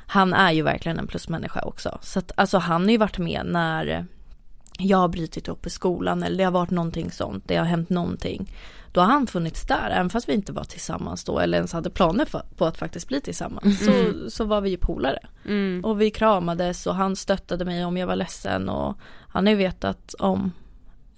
Han 0.07 0.33
är 0.35 0.53
ju 0.53 0.63
verkligen 0.63 0.99
en 0.99 1.07
plusmänniska 1.07 1.63
också. 1.63 1.99
Så 2.03 2.19
att 2.19 2.33
alltså 2.37 2.59
han 2.59 2.83
har 2.85 2.91
ju 2.91 2.99
varit 2.99 3.19
med 3.19 3.43
när 3.47 4.07
jag 4.79 4.99
har 4.99 5.09
brutit 5.09 5.49
upp 5.49 5.67
i 5.67 5.71
skolan 5.71 6.23
eller 6.23 6.39
det 6.39 6.45
har 6.45 6.51
varit 6.53 6.71
någonting 6.71 7.11
sånt, 7.11 7.45
det 7.47 7.57
har 7.57 7.65
hänt 7.65 7.91
någonting. 7.91 8.53
Då 8.97 9.03
har 9.03 9.09
han 9.09 9.27
funnits 9.27 9.67
där, 9.67 9.91
även 9.91 10.11
fast 10.11 10.29
vi 10.29 10.33
inte 10.33 10.53
var 10.53 10.65
tillsammans 10.65 11.25
då 11.25 11.39
eller 11.39 11.59
ens 11.59 11.73
hade 11.73 11.91
planer 11.91 12.25
för, 12.25 12.43
på 12.57 12.65
att 12.65 12.79
faktiskt 12.79 13.09
bli 13.09 13.21
tillsammans. 13.21 13.85
Så, 13.85 14.31
så 14.31 14.45
var 14.45 14.61
vi 14.61 14.71
ju 14.71 14.77
polare. 14.77 15.19
Mm. 15.45 15.85
Och 15.85 16.01
vi 16.01 16.11
kramades 16.11 16.87
och 16.87 16.95
han 16.95 17.17
stöttade 17.17 17.65
mig 17.65 17.85
om 17.85 17.97
jag 17.97 18.07
var 18.07 18.17
ledsen 18.17 18.69
och 18.69 18.99
han 19.29 19.47
har 19.47 19.51
ju 19.51 19.57
vetat 19.57 20.15
om 20.19 20.53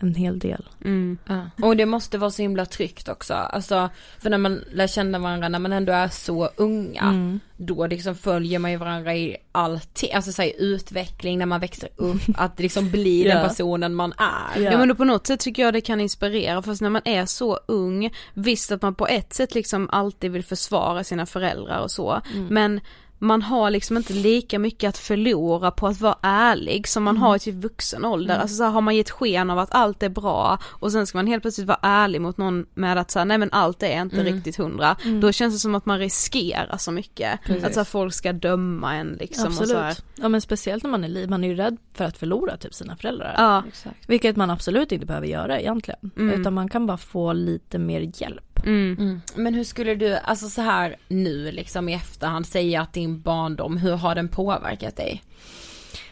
en 0.00 0.14
hel 0.14 0.38
del. 0.38 0.68
Mm. 0.84 1.18
Och 1.62 1.76
det 1.76 1.86
måste 1.86 2.18
vara 2.18 2.30
så 2.30 2.42
himla 2.42 2.66
tryggt 2.66 3.08
också, 3.08 3.34
alltså 3.34 3.88
för 4.18 4.30
när 4.30 4.38
man 4.38 4.64
lär 4.72 4.86
känna 4.86 5.18
varandra 5.18 5.48
när 5.48 5.58
man 5.58 5.72
ändå 5.72 5.92
är 5.92 6.08
så 6.08 6.48
unga, 6.56 7.02
Mm. 7.02 7.40
då 7.56 7.86
liksom 7.86 8.14
följer 8.14 8.58
man 8.58 8.70
ju 8.70 8.76
varandra 8.76 9.14
i 9.16 9.36
allting, 9.52 10.12
alltså 10.12 10.32
så 10.32 10.42
här, 10.42 10.48
i 10.48 10.54
utveckling 10.58 11.38
när 11.38 11.46
man 11.46 11.60
växer 11.60 11.88
upp, 11.96 12.20
att 12.36 12.58
liksom 12.60 12.90
bli 12.90 13.26
Ja. 13.28 13.34
den 13.34 13.48
personen 13.48 13.94
man 13.94 14.12
är. 14.18 14.60
Ja. 14.62 14.70
Ja 14.72 14.78
men 14.78 14.88
då 14.88 14.94
på 14.94 15.04
något 15.04 15.26
sätt 15.26 15.40
tycker 15.40 15.62
jag 15.62 15.74
det 15.74 15.80
kan 15.80 16.00
inspirera 16.00 16.62
fast 16.62 16.80
när 16.82 16.90
man 16.90 17.02
är 17.04 17.26
så 17.26 17.58
ung, 17.66 18.10
visst 18.34 18.72
att 18.72 18.82
man 18.82 18.94
på 18.94 19.06
ett 19.06 19.32
sätt 19.34 19.54
liksom 19.54 19.88
alltid 19.92 20.30
vill 20.30 20.44
försvara 20.44 21.04
sina 21.04 21.26
föräldrar 21.26 21.80
och 21.80 21.90
så, 21.90 22.20
men 22.50 22.80
man 23.18 23.42
har 23.42 23.70
liksom 23.70 23.96
inte 23.96 24.12
lika 24.12 24.58
mycket 24.58 24.88
att 24.88 24.98
förlora 24.98 25.70
på 25.70 25.86
att 25.86 26.00
vara 26.00 26.18
ärlig 26.22 26.88
som 26.88 27.02
man 27.04 27.16
har 27.16 27.36
i 27.36 27.38
typ 27.38 27.54
vuxen 27.54 28.04
ålder. 28.04 28.38
Alltså 28.38 28.56
så 28.56 28.62
här, 28.62 28.70
har 28.70 28.80
man 28.80 28.96
gett 28.96 29.10
sken 29.10 29.50
av 29.50 29.58
att 29.58 29.74
allt 29.74 30.02
är 30.02 30.08
bra 30.08 30.58
och 30.64 30.92
sen 30.92 31.06
ska 31.06 31.18
man 31.18 31.26
helt 31.26 31.42
plötsligt 31.42 31.66
vara 31.66 31.78
ärlig 31.82 32.20
mot 32.20 32.38
någon 32.38 32.66
med 32.74 32.98
att 32.98 33.10
säga 33.10 33.24
nej 33.24 33.38
men 33.38 33.48
allt 33.52 33.82
är 33.82 34.02
inte 34.02 34.24
riktigt 34.24 34.56
hundra. 34.56 34.96
Då 35.20 35.32
känns 35.32 35.54
det 35.54 35.58
som 35.58 35.74
att 35.74 35.86
man 35.86 35.98
riskerar 35.98 36.76
så 36.76 36.90
mycket. 36.90 37.40
Att 37.64 37.74
så 37.74 37.80
här, 37.80 37.84
folk 37.84 38.14
ska 38.14 38.32
döma 38.32 38.94
en 38.94 39.16
liksom 39.20 39.46
och 39.46 39.54
så. 39.54 39.62
Absolut. 39.62 40.04
Ja 40.14 40.28
men 40.28 40.40
speciellt 40.40 40.82
när 40.82 40.90
man 40.90 41.04
är 41.04 41.08
liv, 41.08 41.30
man 41.30 41.44
är 41.44 41.48
ju 41.48 41.54
rädd 41.54 41.76
för 41.94 42.04
att 42.04 42.18
förlora 42.18 42.56
typ 42.56 42.74
sina 42.74 42.96
föräldrar. 42.96 43.34
Ja. 43.36 43.62
Vilket 44.06 44.36
man 44.36 44.50
absolut 44.50 44.92
inte 44.92 45.06
behöver 45.06 45.26
göra 45.26 45.60
egentligen. 45.60 46.10
Mm. 46.16 46.40
Utan 46.40 46.54
man 46.54 46.68
kan 46.68 46.86
bara 46.86 46.98
få 46.98 47.32
lite 47.32 47.78
mer 47.78 48.10
hjälp. 48.14 48.47
Mm. 48.68 49.20
Men 49.34 49.54
hur 49.54 49.64
skulle 49.64 49.94
du, 49.94 50.14
alltså 50.16 50.48
så 50.48 50.62
här 50.62 50.96
nu 51.08 51.52
liksom 51.52 51.88
i 51.88 51.94
efterhand 51.94 52.46
säga 52.46 52.80
att 52.80 52.92
din 52.92 53.20
barndom, 53.20 53.76
hur 53.76 53.92
har 53.92 54.14
den 54.14 54.28
påverkat 54.28 54.96
dig? 54.96 55.22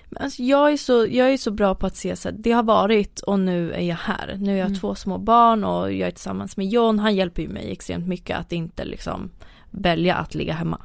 Men 0.09 0.23
Alltså 0.23 0.43
jag, 0.43 0.73
är 0.73 0.77
så, 0.77 1.07
jag 1.11 1.33
är 1.33 1.37
så 1.37 1.51
bra 1.51 1.75
på 1.75 1.87
att 1.87 1.97
se 1.97 2.17
så 2.17 2.29
att 2.29 2.43
det 2.43 2.53
har 2.53 2.63
varit 2.63 3.21
och 3.21 3.41
nu 3.41 3.73
är 3.73 3.81
jag 3.81 3.97
här. 3.97 4.37
Nu 4.39 4.53
är 4.53 4.57
jag 4.57 4.81
två 4.81 4.95
små 4.95 5.19
barn 5.19 5.65
och 5.65 5.93
jag 5.93 6.09
är 6.09 6.11
tillsammans 6.11 6.57
med 6.57 6.67
John. 6.67 6.99
Han 6.99 7.15
hjälper 7.15 7.43
ju 7.43 7.49
mig 7.49 7.73
extremt 7.73 8.07
mycket 8.07 8.39
att 8.39 8.53
inte 8.53 8.85
liksom 8.85 9.31
välja 9.71 10.15
att 10.15 10.35
ligga 10.35 10.53
hemma. 10.53 10.81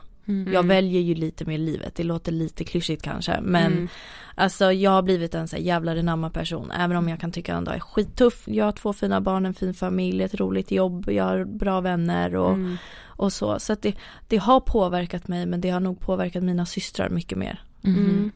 Jag 0.53 0.65
väljer 0.65 1.01
ju 1.01 1.15
lite 1.15 1.45
mer 1.45 1.57
livet. 1.57 1.95
Det 1.95 2.03
låter 2.03 2.31
lite 2.31 2.63
klyschigt 2.63 3.01
kanske. 3.03 3.39
Men 3.41 3.71
Mm. 3.73 3.87
alltså 4.35 4.71
jag 4.71 4.91
har 4.91 5.01
blivit 5.01 5.35
en 5.35 5.47
så 5.47 5.55
här 5.55 5.63
jävla 5.63 5.95
renamma 5.95 6.29
person. 6.29 6.71
Även 6.71 6.97
om 6.97 7.09
jag 7.09 7.19
kan 7.19 7.31
tycka 7.31 7.53
att 7.53 7.57
en 7.57 7.63
dag 7.63 7.75
är 7.75 7.79
skittuff. 7.79 8.43
Jag 8.47 8.65
har 8.65 8.71
två 8.71 8.93
fina 8.93 9.21
barn, 9.21 9.45
en 9.45 9.53
fin 9.53 9.73
familj, 9.73 10.23
ett 10.23 10.35
roligt 10.35 10.71
jobb. 10.71 11.09
Jag 11.09 11.23
har 11.23 11.43
bra 11.45 11.81
vänner 11.81 12.35
och, 12.35 12.53
Mm. 12.53 12.77
och 13.03 13.33
så. 13.33 13.59
Så 13.59 13.73
att 13.73 13.81
det, 13.81 13.95
det 14.27 14.37
har 14.37 14.59
påverkat 14.59 15.27
mig 15.27 15.45
men 15.45 15.61
det 15.61 15.69
har 15.69 15.79
nog 15.79 15.99
påverkat 15.99 16.43
mina 16.43 16.65
systrar 16.65 17.09
mycket 17.09 17.37
mer. 17.37 17.61
Mm. 17.83 18.31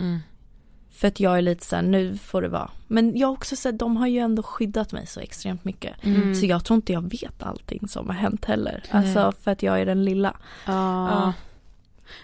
För 0.92 1.08
att 1.08 1.20
jag 1.20 1.38
är 1.38 1.42
lite 1.42 1.66
såhär, 1.66 1.84
nu 1.84 2.18
får 2.18 2.42
det 2.42 2.48
vara. 2.48 2.70
Men 2.88 3.18
jag 3.18 3.28
har 3.28 3.34
också 3.34 3.56
sett, 3.56 3.80
de 3.80 3.98
har 3.98 4.08
ju 4.08 4.20
ändå 4.20 4.44
skyddat 4.44 4.92
mig 4.94 5.08
så 5.08 5.20
extremt 5.20 5.64
mycket. 5.66 5.94
Mm. 6.06 6.36
Så 6.36 6.46
jag 6.46 6.66
tror 6.66 6.76
inte 6.76 6.94
jag 6.94 7.02
vet 7.12 7.44
allting 7.44 7.88
som 7.88 8.08
har 8.08 8.14
hänt 8.16 8.46
heller. 8.46 8.84
Alltså 8.92 9.32
för 9.42 9.52
att 9.52 9.64
jag 9.64 9.82
är 9.82 9.86
den 9.86 10.06
lilla. 10.06 10.36
Ja. 10.66 11.34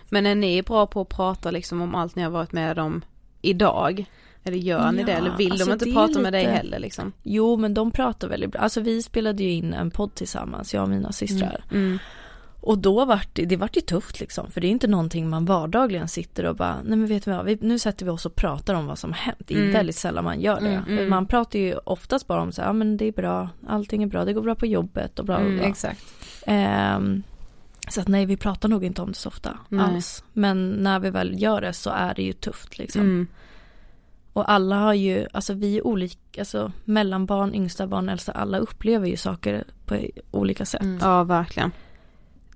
Men 0.10 0.26
är 0.26 0.36
ni 0.36 0.62
bra 0.62 0.88
på 0.88 1.02
att 1.02 1.10
prata 1.10 1.52
liksom 1.52 1.82
om 1.82 1.96
allt 1.96 2.16
ni 2.16 2.24
har 2.24 2.30
varit 2.30 2.52
med 2.52 2.80
om 2.80 3.02
idag? 3.42 4.06
Eller 4.44 4.58
gör 4.58 4.92
ni 4.92 5.04
det? 5.04 5.12
Ja, 5.12 5.18
Eller 5.18 5.38
vill 5.38 5.52
alltså 5.52 5.66
de 5.68 5.74
inte 5.74 5.86
det 5.86 5.94
prata 5.94 6.20
med 6.20 6.34
dig 6.34 6.42
lite- 6.44 6.54
heller 6.56 6.80
liksom? 6.80 7.12
Jo 7.24 7.58
men 7.58 7.74
de 7.74 7.92
pratar 7.92 8.28
väldigt 8.28 8.52
bra. 8.52 8.62
Alltså 8.62 8.82
vi 8.82 9.04
spelade 9.04 9.44
ju 9.44 9.52
in 9.52 9.74
en 9.74 9.92
podd 9.92 10.16
tillsammans, 10.16 10.74
jag 10.74 10.84
och 10.84 10.90
mina 10.90 11.12
systrar. 11.12 11.64
Mm. 11.72 11.98
Och 12.64 12.78
då 12.78 13.06
vart 13.06 13.30
det, 13.36 13.46
det 13.46 13.56
vart 13.58 13.78
ju 13.78 13.82
tufft 13.82 14.20
liksom. 14.20 14.52
För 14.52 14.62
det 14.62 14.68
är 14.68 14.70
inte 14.70 14.88
någonting 14.88 15.30
man 15.30 15.46
vardagligen 15.46 16.08
sitter 16.08 16.46
och 16.46 16.56
bara, 16.56 16.76
nej 16.84 16.98
men 16.98 17.06
vet 17.06 17.26
du 17.26 17.32
vad, 17.32 17.46
vi, 17.46 17.58
nu 17.62 17.80
sätter 17.80 18.06
vi 18.06 18.12
oss 18.12 18.26
och 18.26 18.36
pratar 18.36 18.74
om 18.74 18.86
vad 18.88 19.00
som 19.00 19.14
hänt. 19.14 19.38
Det 19.48 19.54
är 19.54 19.60
Mm. 19.60 19.74
väldigt 19.74 19.96
sällan 19.96 20.24
man 20.24 20.42
gör 20.42 20.62
det. 20.62 20.68
Mm, 20.68 20.84
mm. 20.98 21.10
Man 21.10 21.26
pratar 21.26 21.60
ju 21.60 21.76
oftast 21.84 22.28
bara 22.28 22.42
om 22.42 22.52
så 22.52 22.62
här, 22.62 22.70
ja 22.70 22.74
men 22.74 22.98
det 22.98 23.06
är 23.06 23.12
bra, 23.12 23.50
allting 23.68 24.04
är 24.04 24.08
bra, 24.08 24.26
det 24.26 24.34
går 24.34 24.42
bra 24.42 24.56
på 24.56 24.66
jobbet 24.66 25.20
och 25.20 25.26
bla 25.26 25.38
Mm, 25.40 25.58
bla. 25.58 25.64
Exakt. 25.68 26.06
Ehm, 26.46 27.24
så 27.92 28.02
att 28.02 28.08
nej, 28.08 28.26
vi 28.26 28.38
pratar 28.38 28.70
nog 28.70 28.84
inte 28.84 29.02
om 29.02 29.08
det 29.08 29.18
så 29.18 29.30
ofta 29.30 29.58
Nej. 29.70 29.86
alls. 29.86 30.24
Men 30.34 30.70
när 30.70 31.00
vi 31.00 31.10
väl 31.10 31.42
gör 31.42 31.62
det 31.62 31.74
så 31.74 31.90
är 31.90 32.14
det 32.14 32.24
ju 32.24 32.34
tufft 32.34 32.78
liksom. 32.78 33.02
Mm. 33.02 33.28
Och 34.34 34.52
alla 34.52 34.76
har 34.76 34.94
ju, 34.94 35.28
alltså 35.34 35.54
vi 35.54 35.78
är 35.78 35.88
olika, 35.88 36.42
alltså 36.42 36.72
mellanbarn, 36.86 37.56
yngsta 37.56 37.88
barn, 37.88 38.10
äldsta, 38.10 38.32
alla 38.32 38.58
upplever 38.58 39.08
ju 39.08 39.18
saker 39.18 39.64
på 39.86 40.00
olika 40.32 40.66
sätt. 40.66 40.82
Ja 41.02 41.24
verkligen. 41.24 41.72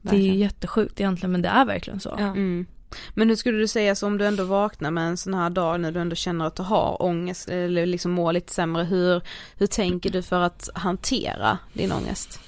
Det 0.01 0.15
är 0.15 0.21
ju 0.21 0.35
jättesjukt 0.35 0.99
egentligen 0.99 1.31
men 1.31 1.41
det 1.41 1.49
är 1.49 1.65
verkligen 1.65 1.99
så. 1.99 2.15
Ja. 2.19 2.25
Mm. 2.25 2.65
Men 3.13 3.29
hur 3.29 3.35
skulle 3.35 3.57
du 3.57 3.67
säga 3.67 3.95
så 3.95 4.07
om 4.07 4.17
du 4.17 4.25
ändå 4.25 4.43
vaknar 4.43 4.91
med 4.91 5.07
en 5.07 5.17
sån 5.17 5.33
här 5.33 5.49
dag 5.49 5.81
när 5.81 5.91
du 5.91 5.99
ändå 5.99 6.15
känner 6.15 6.45
att 6.45 6.55
du 6.55 6.63
har 6.63 7.01
ångest 7.01 7.49
eller 7.49 7.85
liksom 7.85 8.11
mår 8.11 8.33
lite 8.33 8.53
sämre, 8.53 8.83
hur, 8.83 9.21
hur 9.55 9.67
tänker 9.67 10.09
du 10.09 10.21
för 10.21 10.41
att 10.41 10.69
hantera 10.73 11.57
din 11.73 11.91
ångest? 11.91 12.39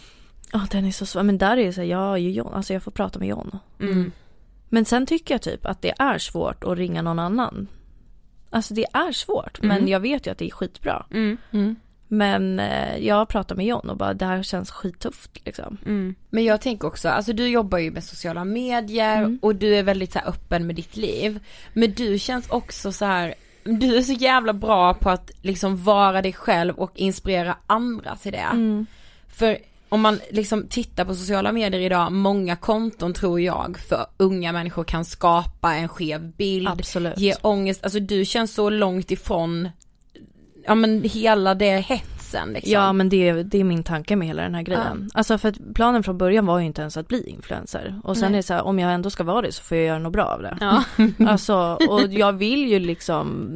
Ja 0.51 0.67
den 0.71 0.85
är 0.85 0.91
så 0.91 1.05
svår, 1.05 1.23
men 1.23 1.37
där 1.37 1.57
är 1.57 1.65
det 1.65 1.73
så 1.73 1.81
här, 1.81 1.87
jag 1.87 1.97
har 1.97 2.17
ju 2.17 2.31
John, 2.31 2.53
alltså 2.53 2.73
jag 2.73 2.83
får 2.83 2.91
prata 2.91 3.19
med 3.19 3.27
John. 3.27 3.59
Mm. 3.79 4.11
Men 4.69 4.85
sen 4.85 5.05
tycker 5.05 5.33
jag 5.33 5.41
typ 5.41 5.65
att 5.65 5.81
det 5.81 5.93
är 5.99 6.17
svårt 6.17 6.63
att 6.63 6.77
ringa 6.77 7.01
någon 7.01 7.19
annan. 7.19 7.67
Alltså 8.49 8.73
det 8.73 8.85
är 8.93 9.11
svårt 9.11 9.59
men 9.61 9.77
Mm. 9.77 9.87
jag 9.89 9.99
vet 9.99 10.27
ju 10.27 10.31
att 10.31 10.37
det 10.37 10.45
är 10.45 10.51
skitbra. 10.51 11.05
Mm. 11.11 11.75
Men 12.07 12.59
eh, 12.59 12.97
jag 12.97 13.27
pratar 13.29 13.55
med 13.55 13.65
John 13.65 13.89
och 13.89 13.97
bara 13.97 14.13
det 14.13 14.25
här 14.25 14.43
känns 14.43 14.71
skittufft 14.71 15.31
liksom. 15.45 15.77
Mm. 15.85 16.15
Men 16.29 16.43
jag 16.43 16.61
tänker 16.61 16.87
också, 16.87 17.09
alltså 17.09 17.33
du 17.33 17.47
jobbar 17.47 17.77
ju 17.77 17.91
med 17.91 18.03
sociala 18.03 18.45
medier 18.45 19.17
Mm. 19.17 19.39
och 19.41 19.55
du 19.55 19.75
är 19.75 19.83
väldigt 19.83 20.13
så 20.13 20.19
här 20.19 20.27
öppen 20.29 20.67
med 20.67 20.75
ditt 20.75 20.97
liv. 20.97 21.39
Men 21.73 21.91
du 21.93 22.19
känns 22.19 22.49
också 22.49 22.91
så 22.91 23.05
här, 23.05 23.33
du 23.63 23.95
är 23.97 24.01
så 24.01 24.13
jävla 24.13 24.53
bra 24.53 24.93
på 24.93 25.09
att 25.09 25.31
liksom 25.41 25.83
vara 25.83 26.21
dig 26.21 26.33
själv 26.33 26.75
och 26.75 26.91
inspirera 26.95 27.57
andra 27.67 28.15
till 28.15 28.31
det. 28.31 28.37
Mm. 28.37 28.85
För 29.27 29.57
om 29.89 30.01
man 30.01 30.19
liksom 30.31 30.67
tittar 30.67 31.05
på 31.05 31.15
sociala 31.15 31.51
medier 31.51 31.81
idag, 31.81 32.11
många 32.11 32.55
konton 32.55 33.13
tror 33.13 33.41
jag 33.41 33.77
för 33.89 34.05
unga 34.17 34.51
människor 34.51 34.83
kan 34.83 35.05
skapa 35.05 35.75
en 35.75 35.87
skev 35.87 36.31
bild, 36.31 36.67
Absolut. 36.67 37.17
ge 37.17 37.35
ångest, 37.41 37.83
alltså 37.83 37.99
du 37.99 38.25
känns 38.25 38.53
så 38.53 38.69
långt 38.69 39.11
ifrån, 39.11 39.69
ja 40.65 40.75
men 40.75 41.03
hela 41.03 41.55
det 41.55 41.79
hetsen 42.27 42.53
liksom. 42.53 42.71
Ja 42.73 42.93
men 42.93 43.09
det, 43.09 43.29
är- 43.29 43.43
det 43.43 43.57
är 43.59 43.63
min 43.63 43.83
tanke 43.83 44.15
med 44.15 44.27
hela 44.27 44.41
den 44.43 44.55
här 44.55 44.61
grejen. 44.61 45.09
Alltså 45.13 45.37
för 45.37 45.49
att 45.49 45.57
planen 45.75 46.03
från 46.03 46.17
början 46.17 46.45
var 46.45 46.59
ju 46.59 46.65
inte 46.65 46.81
ens 46.81 46.97
att 46.97 47.07
bli 47.07 47.29
influencer. 47.29 47.99
Och 48.03 48.17
sen 48.17 48.31
Nej. 48.31 48.37
är 48.37 48.37
det 48.37 48.43
så 48.43 48.53
här, 48.53 48.61
om 48.63 48.79
jag 48.79 48.93
ändå 48.93 49.09
ska 49.09 49.23
vara 49.23 49.41
det 49.41 49.51
så 49.51 49.63
får 49.63 49.77
jag 49.77 49.85
göra 49.87 49.99
något 49.99 50.13
bra 50.13 50.23
av 50.25 50.41
det. 50.41 50.57
Ja. 50.61 50.83
Alltså, 51.27 51.55
och 51.89 52.01
jag 52.09 52.33
vill 52.33 52.67
ju 52.67 52.79
liksom, 52.79 53.51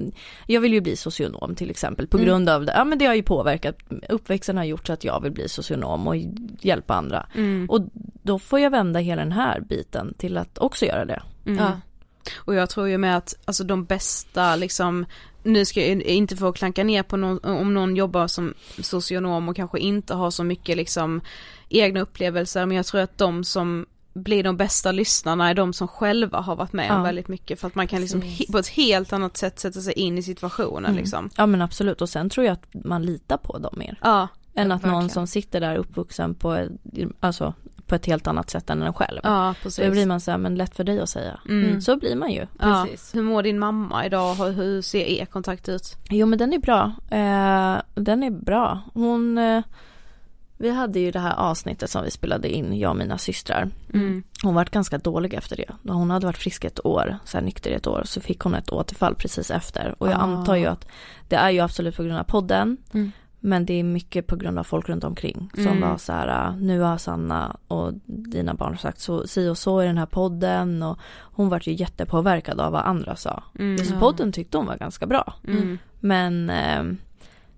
jag 0.48 0.62
vill 0.62 0.74
ju 0.74 0.82
bli 0.82 0.96
socionom 0.96 1.56
till 1.56 1.70
exempel 1.70 2.08
på 2.08 2.18
Mm. 2.18 2.28
grund 2.28 2.50
av 2.50 2.66
det. 2.66 2.74
Ja 2.78 2.84
men 2.84 2.98
det 2.98 3.06
har 3.06 3.14
ju 3.16 3.24
påverkat, 3.24 3.76
uppväxten 4.10 4.58
har 4.58 4.64
gjort 4.64 4.88
så 4.88 4.94
att 4.94 5.04
jag 5.04 5.22
vill 5.22 5.32
bli 5.32 5.50
socionom 5.50 6.08
och 6.08 6.16
hjälpa 6.62 6.94
andra. 6.96 7.26
Mm. 7.36 7.68
Och 7.70 7.82
då 8.24 8.40
får 8.40 8.60
jag 8.60 8.70
vända 8.72 9.00
hela 9.00 9.22
den 9.22 9.32
här 9.32 9.60
biten 9.62 10.14
till 10.18 10.38
att 10.38 10.58
också 10.58 10.86
göra 10.86 11.06
det. 11.06 11.22
Mm. 11.46 11.58
Ja. 11.64 11.72
Och 12.38 12.56
jag 12.56 12.70
tror 12.70 12.90
ju 12.90 12.98
med 12.98 13.18
att, 13.18 13.34
alltså 13.46 13.64
de 13.64 13.86
bästa 13.86 14.56
liksom, 14.56 15.06
nu 15.44 15.66
ska 15.66 15.88
jag 15.88 16.02
inte 16.02 16.36
få 16.38 16.52
klanka 16.52 16.84
ner 16.84 17.04
på 17.04 17.18
någon, 17.18 17.40
om 17.44 17.74
någon 17.74 17.96
jobbar 17.96 18.28
som 18.28 18.54
socionom 18.82 19.50
och 19.50 19.56
kanske 19.56 19.80
inte 19.80 20.14
har 20.14 20.32
så 20.32 20.44
mycket 20.44 20.78
liksom 20.78 21.22
egna 21.70 22.02
upplevelser, 22.02 22.66
men 22.66 22.78
jag 22.78 22.86
tror 22.86 23.02
att 23.02 23.18
de 23.18 23.44
som 23.44 23.86
blir 24.14 24.44
de 24.44 24.58
bästa 24.58 24.92
lyssnarna 24.92 25.50
är 25.50 25.54
de 25.54 25.74
som 25.74 25.88
själva 25.88 26.40
har 26.40 26.56
varit 26.56 26.74
med 26.74 26.92
om 26.92 26.98
Ja. 26.98 27.04
väldigt 27.04 27.28
mycket 27.28 27.60
för 27.60 27.68
att 27.68 27.76
man 27.76 27.88
kan 27.88 28.02
liksom 28.02 28.24
på 28.52 28.58
ett 28.58 28.68
helt 28.68 29.14
annat 29.14 29.38
sätt 29.38 29.60
sätta 29.60 29.82
sig 29.82 29.94
in 29.94 30.18
i 30.18 30.24
situationen 30.24 30.86
Mm. 30.86 30.98
liksom. 30.98 31.30
Ja 31.38 31.46
men 31.46 31.62
absolut 31.62 32.02
och 32.02 32.10
sen 32.10 32.30
tror 32.30 32.46
jag 32.46 32.54
att 32.54 32.86
man 32.86 33.04
litar 33.04 33.38
på 33.38 33.58
dem 33.58 33.74
mer. 33.78 34.00
Ja, 34.02 34.28
Än 34.54 34.72
att 34.72 34.82
någon 34.84 34.92
verkligen. 34.92 35.10
som 35.10 35.28
sitter 35.28 35.60
där 35.60 35.76
uppvuxen 35.76 36.36
på, 36.36 36.68
alltså, 37.20 37.54
på 37.92 37.96
ett 37.96 38.06
helt 38.06 38.28
annat 38.28 38.50
sätt 38.50 38.70
än 38.70 38.82
en 38.82 38.94
själv. 38.94 39.20
ja 39.24 39.56
Då 39.58 39.64
precis. 39.64 39.92
blir 39.92 40.06
man 40.06 40.20
så 40.20 40.32
här, 40.32 40.38
men 40.38 40.56
lätt 40.56 40.76
för 40.76 40.84
dig 40.84 41.00
att 41.00 41.10
säga. 41.10 41.40
Mm. 41.50 41.82
Så 41.82 41.98
blir 41.98 42.16
man 42.16 42.32
ju. 42.32 42.48
ja. 42.60 42.86
Precis. 42.90 43.16
Hur 43.16 43.22
mår 43.22 43.44
din 43.44 43.60
mamma 43.60 44.06
idag? 44.06 44.36
Hur, 44.36 44.82
ser 44.82 45.00
er 45.06 45.26
kontakt 45.26 45.70
ut? 45.70 45.98
Jo 46.10 46.26
men 46.28 46.40
den 46.40 46.54
är 46.54 46.58
bra. 46.60 46.84
Eh, 47.10 47.82
den 48.04 48.24
är 48.24 48.30
bra. 48.32 48.80
Hon, 48.94 49.38
eh, 49.38 49.64
vi 50.58 50.70
hade 50.72 51.00
ju 51.00 51.12
det 51.12 51.20
här 51.20 51.36
avsnittet 51.36 51.90
som 51.90 52.04
vi 52.04 52.12
spelade 52.12 52.50
in, 52.50 52.80
jag 52.80 52.90
och 52.90 52.96
mina 52.98 53.18
systrar. 53.18 53.70
Mm. 53.94 54.24
Hon 54.44 54.56
vart 54.56 54.70
ganska 54.70 54.98
dålig 54.98 55.34
efter 55.34 55.56
det. 55.58 55.92
Hon 55.92 56.10
hade 56.12 56.26
varit 56.26 56.38
frisk 56.38 56.64
ett 56.66 56.86
år, 56.86 57.18
så 57.26 57.38
här 57.38 57.46
nykter 57.46 57.72
ett 57.72 57.88
år, 57.88 58.02
så 58.06 58.22
fick 58.22 58.40
hon 58.40 58.56
ett 58.56 58.70
återfall 58.72 59.16
precis 59.16 59.52
efter. 59.52 59.96
Och 59.98 60.08
jag 60.08 60.16
Ah. 60.16 60.24
antar 60.24 60.56
ju 60.56 60.66
att 60.66 60.88
det 61.30 61.36
är 61.36 61.50
ju 61.50 61.60
absolut 61.60 61.96
på 61.98 62.04
grund 62.04 62.20
av 62.20 62.24
podden. 62.24 62.78
Mm. 62.94 63.12
Men 63.44 63.66
det 63.66 63.74
är 63.74 63.84
mycket 63.84 64.28
på 64.28 64.36
grund 64.36 64.60
av 64.60 64.64
folk 64.64 64.90
runt 64.90 65.04
omkring 65.04 65.50
som 65.54 65.68
Mm. 65.68 65.82
var 65.90 65.98
så 65.98 66.14
här, 66.14 66.28
"Ah, 66.28 66.56
nu 66.56 66.80
har 66.80 66.98
Sanna 66.98 67.58
och 67.68 67.94
dina 68.06 68.54
barn 68.54 68.78
sagt 68.78 69.00
så, 69.00 69.28
si 69.28 69.50
och 69.50 69.58
så 69.58 69.84
i 69.84 69.86
den 69.88 69.98
här 69.98 70.06
podden 70.06 70.84
och 70.84 71.00
hon 71.22 71.50
vart 71.50 71.68
ju 71.68 71.74
jättepåverkad 71.74 72.60
av 72.60 72.72
vad 72.72 72.82
andra 72.86 73.16
sa. 73.16 73.44
Mm. 73.60 73.78
Så 73.86 74.00
podden 74.00 74.32
tyckte 74.32 74.58
hon 74.58 74.68
var 74.68 74.78
ganska 74.78 75.06
bra. 75.06 75.34
Mm. 75.48 75.78
Men 76.00 76.50
eh, 76.50 76.84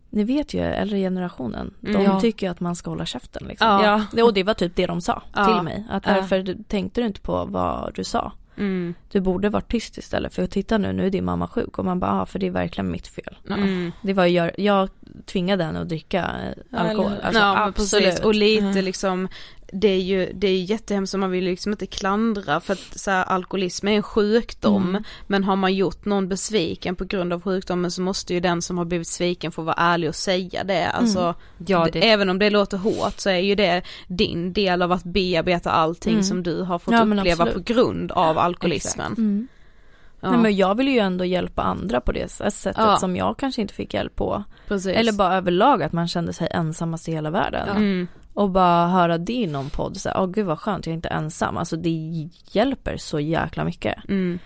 ni 0.09 0.23
vet 0.23 0.53
ju, 0.53 0.59
äldre 0.61 0.97
generationen, 0.97 1.73
de 1.79 1.89
Mm. 1.89 2.03
Ja. 2.03 2.19
tycker 2.19 2.49
att 2.49 2.59
man 2.59 2.75
ska 2.75 2.89
hålla 2.89 3.05
käften 3.05 3.47
liksom. 3.47 3.67
Ja. 4.13 4.23
Och 4.23 4.33
det 4.33 4.43
var 4.43 4.53
typ 4.53 4.75
det 4.75 4.85
de 4.87 5.01
sa 5.01 5.21
Ja. 5.35 5.45
till 5.45 5.61
mig. 5.63 5.85
Att 5.89 6.07
varför 6.07 6.57
tänkte 6.67 7.01
du 7.01 7.07
inte 7.07 7.21
på 7.21 7.45
vad 7.45 7.91
du 7.95 8.03
sa? 8.03 8.31
Mm. 8.57 8.93
Du 9.11 9.21
borde 9.21 9.49
varit 9.49 9.71
tyst 9.71 9.97
istället 9.97 10.33
för 10.33 10.43
att 10.43 10.51
titta 10.51 10.77
nu, 10.77 10.93
nu 10.93 11.05
är 11.05 11.09
din 11.09 11.25
mamma 11.25 11.47
sjuk. 11.47 11.79
Och 11.79 11.85
man 11.85 11.99
bara, 11.99 12.21
ah, 12.21 12.25
för 12.25 12.39
det 12.39 12.47
är 12.47 12.51
verkligen 12.51 12.91
mitt 12.91 13.07
fel. 13.07 13.37
Mm. 13.49 13.91
Det 14.01 14.13
var 14.13 14.25
jag, 14.25 14.51
jag 14.59 14.89
tvingade 15.25 15.63
henne 15.63 15.81
att 15.81 15.89
dricka 15.89 16.19
eh, 16.19 16.63
Ja, 16.69 16.77
alkohol. 16.77 17.11
Alltså, 17.23 17.41
ja, 17.41 17.63
absolut. 17.65 18.05
precis. 18.05 18.25
Och 18.25 18.35
lite 18.35 18.65
Mm. 18.65 18.85
liksom, 18.85 19.27
det 19.73 19.87
är 19.87 19.99
ju, 20.01 20.31
det 20.33 20.47
är 20.47 20.63
jättehemskt 20.63 21.13
och 21.13 21.19
man 21.19 21.31
vill 21.31 21.43
liksom 21.43 21.71
inte 21.71 21.85
klandra 21.85 22.59
för 22.59 22.73
att 22.73 22.99
så 22.99 23.11
här, 23.11 23.23
alkoholism 23.23 23.87
är 23.87 23.91
en 23.91 24.03
sjukdom. 24.03 24.89
Mm. 24.89 25.03
Men 25.27 25.43
har 25.43 25.55
man 25.55 25.73
gjort 25.73 26.05
någon 26.05 26.27
besviken 26.29 26.95
på 26.95 27.05
grund 27.05 27.33
av 27.33 27.41
sjukdomen 27.41 27.91
så 27.91 28.01
måste 28.01 28.33
ju 28.33 28.39
den 28.39 28.61
som 28.61 28.77
har 28.77 28.85
blivit 28.85 29.07
sviken 29.07 29.51
få 29.51 29.61
vara 29.61 29.75
ärlig 29.77 30.09
och 30.09 30.15
säga 30.15 30.63
det. 30.63 30.87
Alltså, 30.89 31.35
Ja, 31.67 31.85
d- 31.85 31.89
det, 31.93 32.09
även 32.11 32.29
om 32.29 32.39
det 32.39 32.49
låter 32.49 32.77
hårt 32.77 33.19
så 33.19 33.29
är 33.29 33.37
ju 33.39 33.55
det 33.55 33.81
din 34.07 34.53
del 34.53 34.81
av 34.81 34.91
att 34.91 35.03
bearbeta 35.03 35.71
allting 35.71 36.13
Mm. 36.13 36.23
som 36.23 36.43
du 36.43 36.61
har 36.61 36.79
fått 36.79 36.93
Ja, 36.93 37.03
uppleva 37.05 37.43
absolut. 37.43 37.53
på 37.67 37.73
grund 37.73 38.11
av 38.11 38.37
alkoholismen. 38.37 39.13
Mm. 39.17 39.47
Ja, 40.21 40.31
Nej, 40.31 40.39
men 40.39 40.55
jag 40.55 40.75
vill 40.75 40.87
ju 40.87 40.99
ändå 40.99 41.25
hjälpa 41.25 41.61
andra 41.61 42.01
på 42.01 42.11
det 42.11 42.31
sättet 42.31 42.75
Ja. 42.77 42.97
som 42.97 43.15
jag 43.15 43.37
kanske 43.37 43.61
inte 43.61 43.73
fick 43.73 43.93
hjälp 43.93 44.15
på. 44.15 44.43
precis. 44.67 44.95
Eller 44.97 45.11
bara 45.11 45.35
överlag 45.35 45.83
att 45.83 45.93
man 45.93 46.07
kände 46.07 46.33
sig 46.33 46.47
ensammast 46.51 47.07
i 47.09 47.11
hela 47.11 47.29
världen. 47.29 47.67
Mm. 47.69 48.07
Och 48.33 48.49
bara 48.49 48.87
höra 48.87 49.17
det 49.17 49.33
i 49.33 49.47
någon 49.47 49.69
podd, 49.69 49.97
så 49.97 50.09
åh 50.15 50.23
åh 50.23 50.31
gud 50.31 50.45
vad 50.45 50.59
skönt, 50.59 50.85
jag 50.85 50.91
är 50.91 50.95
inte 50.95 51.09
ensam. 51.09 51.57
Alltså 51.57 51.75
det 51.75 52.29
hjälper 52.51 52.97
så 52.97 53.19
jäkla 53.19 53.63
mycket. 53.63 54.09
Mm. 54.09 54.39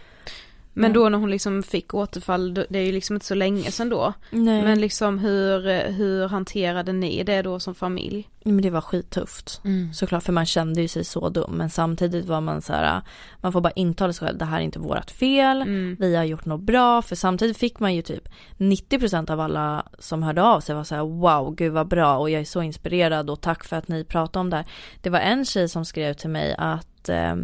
Men 0.82 0.93
då 0.93 1.09
när 1.09 1.17
hon 1.17 1.32
liksom 1.32 1.63
fick 1.63 1.93
återfall, 1.93 2.53
det 2.53 2.80
är 2.80 2.84
ju 2.84 2.91
liksom 2.91 3.15
inte 3.15 3.25
så 3.25 3.36
länge 3.36 3.71
sedan 3.71 3.89
då. 3.89 4.13
Nej. 4.30 4.63
Men 4.63 4.82
liksom 4.82 5.19
hur, 5.19 5.91
hur 5.91 6.28
hanterade 6.28 6.93
ni 6.93 7.23
det 7.23 7.41
då 7.41 7.59
som 7.59 7.75
familj? 7.75 8.30
Men 8.43 8.61
det 8.61 8.69
var 8.69 8.82
skittufft. 8.82 9.61
mm. 9.63 9.93
Såklart, 9.93 10.23
för 10.23 10.34
man 10.34 10.45
kände 10.45 10.82
ju 10.82 10.88
sig 10.88 11.05
så 11.05 11.30
dum. 11.30 11.51
Men 11.51 11.69
samtidigt 11.69 12.25
var 12.25 12.41
man 12.41 12.61
så 12.61 12.73
här, 12.73 13.01
man 13.41 13.51
får 13.51 13.61
bara 13.61 13.71
intala 13.71 14.13
sig 14.13 14.28
själv, 14.28 14.38
det 14.38 14.45
här 14.45 14.59
är 14.59 14.63
inte 14.63 14.80
vårat 14.80 15.11
fel. 15.11 15.61
Mm. 15.61 15.97
Vi 15.99 16.15
har 16.15 16.23
gjort 16.23 16.45
något 16.45 16.61
bra. 16.61 17.01
För 17.01 17.15
samtidigt 17.15 17.57
fick 17.57 17.80
man 17.80 17.95
ju 17.95 18.01
typ 18.01 18.30
90% 18.57 19.32
av 19.32 19.39
alla 19.39 19.86
som 19.99 20.23
hörde 20.23 20.43
av 20.43 20.59
sig 20.59 20.75
var 20.75 20.84
så 20.84 20.95
här, 20.95 21.01
wow, 21.03 21.55
gud 21.55 21.73
vad 21.73 21.88
bra 21.88 22.17
och 22.17 22.30
jag 22.30 22.41
är 22.41 22.45
så 22.45 22.61
inspirerad 22.61 23.30
och 23.30 23.41
tack 23.41 23.63
för 23.63 23.75
att 23.75 23.88
ni 23.88 24.03
pratar 24.03 24.39
om 24.39 24.49
det 24.49 24.55
här. 24.55 24.65
Det 25.01 25.09
var 25.09 25.19
en 25.19 25.45
tjej 25.45 25.69
som 25.69 25.86
skrev 25.86 26.13
till 26.13 26.30
mig 26.30 26.55
att 26.57 27.09
eh, 27.09 27.36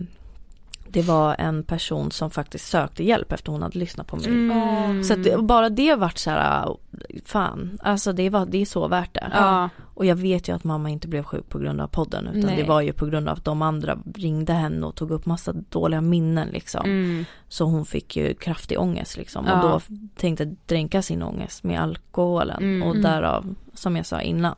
det 0.94 1.02
var 1.02 1.36
en 1.40 1.64
person 1.64 2.12
som 2.12 2.30
faktiskt 2.32 2.68
sökte 2.68 3.04
hjälp 3.04 3.32
efter 3.32 3.52
hon 3.52 3.62
hade 3.62 3.80
lyssnat 3.80 4.08
på 4.08 4.16
mig. 4.16 4.26
Mm. 4.28 5.04
Så 5.04 5.14
att 5.14 5.44
bara 5.44 5.70
det 5.70 5.96
vart 5.96 6.18
så 6.18 6.30
här, 6.30 6.78
fan, 7.26 7.80
alltså 7.84 8.14
det, 8.14 8.30
var, 8.30 8.46
det 8.46 8.62
är 8.62 8.66
så 8.66 8.88
värt 8.88 9.14
det. 9.14 9.32
Ja. 9.34 9.70
Och 9.96 10.06
jag 10.06 10.16
vet 10.16 10.48
ju 10.48 10.56
att 10.56 10.64
mamma 10.64 10.90
inte 10.90 11.08
blev 11.08 11.24
sjuk 11.24 11.50
på 11.50 11.60
grund 11.60 11.82
av 11.82 11.88
podden 11.88 12.28
utan 12.28 12.42
Nej. 12.42 12.56
det 12.56 12.64
var 12.64 12.82
ju 12.82 12.94
på 12.94 13.06
grund 13.06 13.30
av 13.30 13.38
att 13.38 13.46
de 13.46 13.62
andra 13.62 13.98
ringde 14.16 14.54
henne 14.54 14.86
och 14.86 14.96
tog 14.96 15.12
upp 15.12 15.26
massa 15.26 15.54
dåliga 15.70 16.02
minnen 16.02 16.48
liksom. 16.50 16.86
Mm. 16.86 17.26
Så 17.48 17.66
hon 17.66 17.86
fick 17.86 18.16
ju 18.18 18.34
kraftig 18.34 18.80
ångest 18.80 19.18
liksom 19.18 19.46
Ja. 19.48 19.64
och 19.64 19.70
då 19.70 19.96
tänkte 20.16 20.56
dränka 20.66 21.02
sin 21.02 21.24
ångest 21.24 21.64
med 21.64 21.82
alkoholen 21.82 22.64
Mm. 22.64 22.88
och 22.88 22.98
därav, 22.98 23.56
som 23.74 23.96
jag 23.96 24.06
sa 24.06 24.22
innan, 24.22 24.56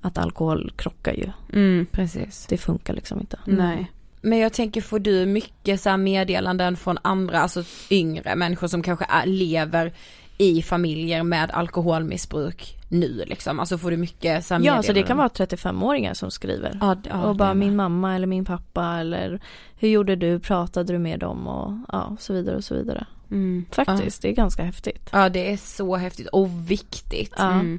att 0.00 0.18
alkohol 0.18 0.72
krockar 0.76 1.12
ju. 1.12 1.30
Mm. 1.52 1.86
Precis. 1.90 2.46
Det 2.48 2.58
funkar 2.58 2.94
liksom 2.94 3.20
inte. 3.20 3.38
Nej. 3.44 3.90
Men 4.28 4.38
jag 4.38 4.52
tänker, 4.52 4.80
får 4.80 4.98
du 4.98 5.26
mycket 5.26 5.80
så 5.80 5.96
meddelanden 5.96 6.76
från 6.76 6.98
andra, 7.02 7.40
alltså 7.40 7.64
yngre 7.90 8.36
människor 8.36 8.66
som 8.66 8.82
kanske 8.82 9.06
är, 9.08 9.26
lever 9.26 9.92
i 10.38 10.62
familjer 10.62 11.22
med 11.22 11.50
alkoholmissbruk 11.50 12.76
nu 12.88 13.24
liksom? 13.26 13.60
Alltså 13.60 13.78
får 13.78 13.90
du 13.90 13.96
mycket 13.96 14.46
så 14.46 14.58
Ja, 14.60 14.82
så 14.82 14.92
det 14.92 15.02
kan 15.02 15.16
vara 15.16 15.28
35-åringar 15.28 16.14
som 16.14 16.30
skriver. 16.30 16.78
Ja, 16.80 16.96
ja, 17.08 17.24
och 17.24 17.36
bara 17.36 17.54
min 17.54 17.76
mamma 17.76 18.14
eller 18.14 18.26
min 18.26 18.44
pappa 18.44 18.84
eller 19.00 19.40
hur 19.76 19.88
gjorde 19.88 20.16
du, 20.16 20.38
pratade 20.40 20.92
du 20.92 20.98
med 20.98 21.20
dem 21.20 21.46
och 21.46 21.72
ja, 21.92 22.16
så 22.20 22.32
vidare 22.32 22.56
och 22.56 22.64
så 22.64 22.74
vidare. 22.74 23.06
Mm. 23.30 23.64
Faktiskt, 23.70 24.22
det 24.22 24.28
är 24.28 24.32
ganska 24.32 24.62
häftigt. 24.62 25.08
Ja 25.12 25.28
det 25.28 25.52
är 25.52 25.56
så 25.56 25.96
häftigt 25.96 26.28
och 26.28 26.70
viktigt. 26.70 27.34
Ja. 27.36 27.52
Mm. 27.52 27.78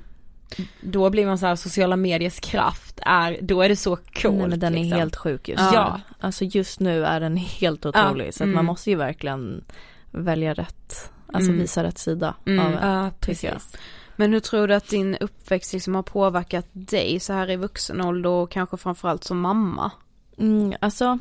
Då 0.82 1.10
blir 1.10 1.26
man 1.26 1.38
så 1.38 1.46
här, 1.46 1.56
sociala 1.56 1.96
mediers 1.96 2.40
kraft 2.40 3.00
är, 3.06 3.38
då 3.42 3.62
är 3.62 3.70
det 3.70 3.76
så 3.76 3.96
coolt. 3.96 4.38
Nej, 4.38 4.48
men 4.48 4.60
den 4.60 4.76
är 4.76 4.80
liksom. 4.80 5.00
helt 5.00 5.16
sjuk 5.16 5.50
just 5.50 5.60
Ja. 5.64 5.72
ja. 5.74 6.02
Alltså 6.20 6.44
just 6.46 6.80
nu 6.80 7.06
är 7.06 7.20
den 7.20 7.38
helt 7.38 7.86
otrolig 7.86 8.34
så 8.34 8.44
att 8.44 8.46
Mm. 8.48 8.56
man 8.56 8.66
måste 8.66 8.90
ju 8.90 8.96
verkligen 8.96 9.64
välja 10.12 10.54
rätt, 10.54 11.12
alltså 11.34 11.50
Mm. 11.50 11.62
visa 11.62 11.84
rätt 11.84 11.98
sida 11.98 12.36
Mm. 12.46 12.66
av. 12.66 12.72
Ja 12.74 13.12
precis. 13.20 13.74
Men 14.16 14.34
hur 14.34 14.40
tror 14.40 14.68
du 14.68 14.74
att 14.76 14.88
din 14.90 15.16
uppväxt 15.16 15.74
liksom 15.74 15.96
har 15.96 16.04
påverkat 16.04 16.66
dig 16.72 17.20
så 17.20 17.34
här 17.34 17.50
i 17.50 17.56
vuxen 17.56 18.02
ålder 18.02 18.30
och 18.30 18.52
kanske 18.52 18.78
framförallt 18.78 19.24
som 19.24 19.40
mamma? 19.40 19.92
Mm, 20.38 20.74
alltså 20.82 21.20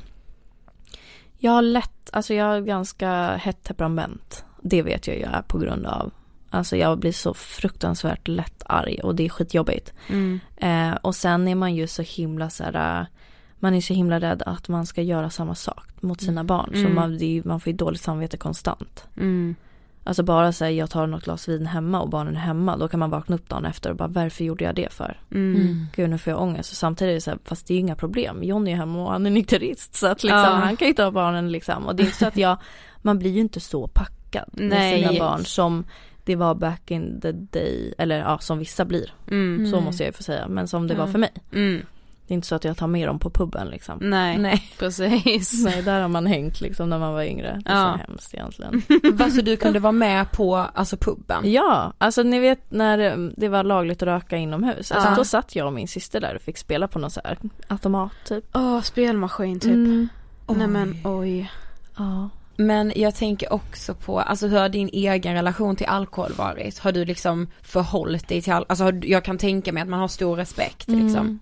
jag 1.39 1.53
har 1.53 1.63
lätt, 1.63 2.11
alltså 2.13 2.35
jag 2.35 2.45
har 2.45 2.61
ganska 2.61 3.37
hett 3.37 3.63
temperament. 3.65 4.45
Det 4.63 4.83
vet 4.83 5.07
jag 5.07 5.17
ju 5.17 5.23
är 5.23 5.43
på 5.43 5.59
grund 5.59 5.87
av 5.87 6.11
Alltså 6.51 6.77
jag 6.77 6.99
blir 6.99 7.13
så 7.13 7.35
fruktansvärt 7.35 8.29
lätt 8.29 8.63
arg 8.67 9.01
och 9.03 9.15
det 9.15 9.25
är 9.25 9.29
skitjobbigt. 9.29 9.93
Mm. 10.09 10.41
Eh, 10.57 10.95
och 11.03 11.15
sen 11.15 11.49
är 11.49 11.55
man 11.55 11.75
ju 11.75 11.87
så 11.87 12.03
himla 12.03 12.51
så 12.51 12.65
här, 12.65 13.07
man 13.59 13.75
är 13.75 13.81
så 13.81 13.95
himla 13.95 14.21
rädd 14.21 14.43
att 14.47 14.69
man 14.69 14.87
ska 14.87 15.03
göra 15.03 15.31
samma 15.31 15.55
sak 15.55 15.89
mot 16.01 16.21
sina 16.21 16.45
barn. 16.45 16.71
Så 16.73 16.79
Mm. 16.79 16.95
man, 16.95 17.19
det 17.19 17.43
man 17.45 17.61
får 17.61 17.71
ju 17.71 17.77
dåligt 17.77 18.01
samvete 18.01 18.37
konstant. 18.37 19.05
Mm. 19.17 19.55
Alltså 20.05 20.23
bara 20.23 20.53
säga 20.53 20.71
jag 20.71 20.91
tar 20.91 21.07
något 21.07 21.25
glas 21.25 21.49
vin 21.49 21.67
hemma 21.67 22.01
och 22.01 22.09
barnen 22.09 22.37
är 22.37 22.41
hemma. 22.41 22.77
Då 22.77 22.89
kan 22.89 23.01
man 23.01 23.11
vakna 23.11 23.35
upp 23.35 23.49
dagen 23.49 23.65
efter 23.65 23.91
och 23.91 23.97
bara 23.97 24.09
varför 24.09 24.45
gjorde 24.45 24.65
jag 24.65 24.75
det 24.75 24.93
för? 24.93 25.21
Mm. 25.35 25.87
Gud 25.97 26.11
nu 26.11 26.19
får 26.19 26.31
jag 26.31 26.43
ångest. 26.43 26.71
Och 26.71 26.77
samtidigt 26.77 27.11
är 27.11 27.15
det 27.15 27.21
så 27.21 27.31
här, 27.31 27.39
fast 27.45 27.67
det 27.67 27.73
är 27.73 27.75
ju 27.75 27.81
inga 27.81 27.97
problem. 27.97 28.43
Johnny 28.43 28.73
är 28.73 28.77
hemma 28.77 29.03
och 29.05 29.11
han 29.13 29.27
är 29.27 29.31
nykterist. 29.31 29.95
Så 29.95 30.07
att 30.07 30.23
liksom, 30.23 30.39
Ja. 30.39 30.45
han 30.47 30.77
kan 30.77 30.89
ju 30.89 30.95
ta 30.95 31.11
barnen 31.11 31.53
liksom. 31.53 31.87
Och 31.87 31.97
det 31.97 32.03
är 32.03 32.05
inte 32.05 32.19
så 32.19 32.27
att 32.27 32.37
jag, 32.37 32.57
man 33.03 33.19
blir 33.19 33.31
ju 33.31 33.41
inte 33.41 33.61
så 33.61 33.89
packad 33.89 34.49
med 34.53 34.69
Nej. 34.69 34.99
sina 35.09 35.19
barn 35.27 35.45
som 35.45 35.85
det 36.29 36.37
var 36.37 36.55
back 36.55 36.91
in 36.91 37.21
the 37.21 37.33
day. 37.33 37.95
Eller 37.99 38.19
ja, 38.19 38.39
som 38.39 38.59
vissa 38.59 38.85
blir. 38.85 39.11
Mm. 39.31 39.71
Så 39.71 39.81
måste 39.81 40.03
jag 40.03 40.09
ju 40.09 40.13
få 40.13 40.23
säga. 40.23 40.49
Men 40.49 40.69
som 40.69 40.87
det 40.89 40.95
var 40.95 41.07
Ja. 41.07 41.13
för 41.13 41.19
mig. 41.19 41.31
Mm. 41.53 41.83
Det 42.27 42.33
är 42.33 42.35
inte 42.35 42.47
så 42.47 42.55
att 42.55 42.65
jag 42.65 42.77
tar 42.77 42.87
med 42.87 43.09
dem 43.09 43.19
på 43.19 43.31
puben 43.31 43.69
liksom. 43.69 43.99
Nej. 44.03 44.39
Nej. 44.39 44.63
precis. 44.79 45.65
Nej, 45.65 45.83
där 45.83 46.01
har 46.01 46.09
man 46.09 46.27
hängt 46.27 46.61
liksom 46.61 46.91
när 46.91 46.99
man 46.99 47.13
var 47.13 47.23
yngre. 47.23 47.61
Det 47.65 47.71
är 47.71 47.75
Ja. 47.77 47.99
så 48.01 48.07
hemskt 48.11 48.35
egentligen. 48.35 48.83
Vad 49.13 49.33
så 49.33 49.41
du 49.41 49.57
kunde 49.57 49.79
vara 49.79 49.93
med 49.93 50.33
på, 50.33 50.57
alltså 50.57 50.97
puben? 50.97 51.53
Ja, 51.53 51.93
alltså 51.99 52.23
ni 52.23 52.39
vet 52.41 52.71
när 52.71 52.99
eh, 52.99 53.17
det 53.37 53.49
var 53.49 53.65
lagligt 53.65 54.03
att 54.03 54.07
röka 54.07 54.37
inomhus. 54.37 54.93
Alltså 54.93 55.11
Ja. 55.11 55.17
då 55.17 55.25
satt 55.25 55.57
jag 55.57 55.67
och 55.67 55.73
min 55.73 55.89
syster 55.89 56.21
där 56.21 56.35
och 56.37 56.43
fick 56.43 56.59
spela 56.59 56.89
på 56.89 56.99
någon 56.99 57.11
så 57.11 57.21
här 57.25 57.39
automat 57.69 58.13
typ. 58.25 58.45
Åh, 58.55 58.81
spelmaskin 58.81 59.61
typ. 59.61 59.73
Mm. 59.73 60.09
Nej 60.49 60.67
men 60.69 60.97
oj. 61.05 61.51
Ja. 61.97 62.29
Men 62.61 62.93
jag 62.97 63.15
tänker 63.15 63.53
också 63.53 63.95
på, 63.95 64.21
alltså 64.21 64.47
hur 64.47 64.59
har 64.59 64.69
din 64.69 64.91
egen 64.93 65.35
relation 65.35 65.77
till 65.77 65.87
alkohol 65.87 66.33
varit? 66.33 66.79
Har 66.79 66.93
du 66.93 67.05
liksom 67.05 67.47
förhållit 67.63 68.29
dig 68.29 68.43
till 68.43 68.53
alkohol? 68.53 68.67
Alltså 68.69 68.85
har 68.85 69.01
jag 69.03 69.25
kan 69.25 69.39
tänka 69.39 69.73
mig 69.73 69.83
att 69.83 69.89
man 69.89 70.01
har 70.01 70.09
stor 70.09 70.37
respekt 70.37 70.89
liksom. 70.89 71.21
Mm. 71.21 71.39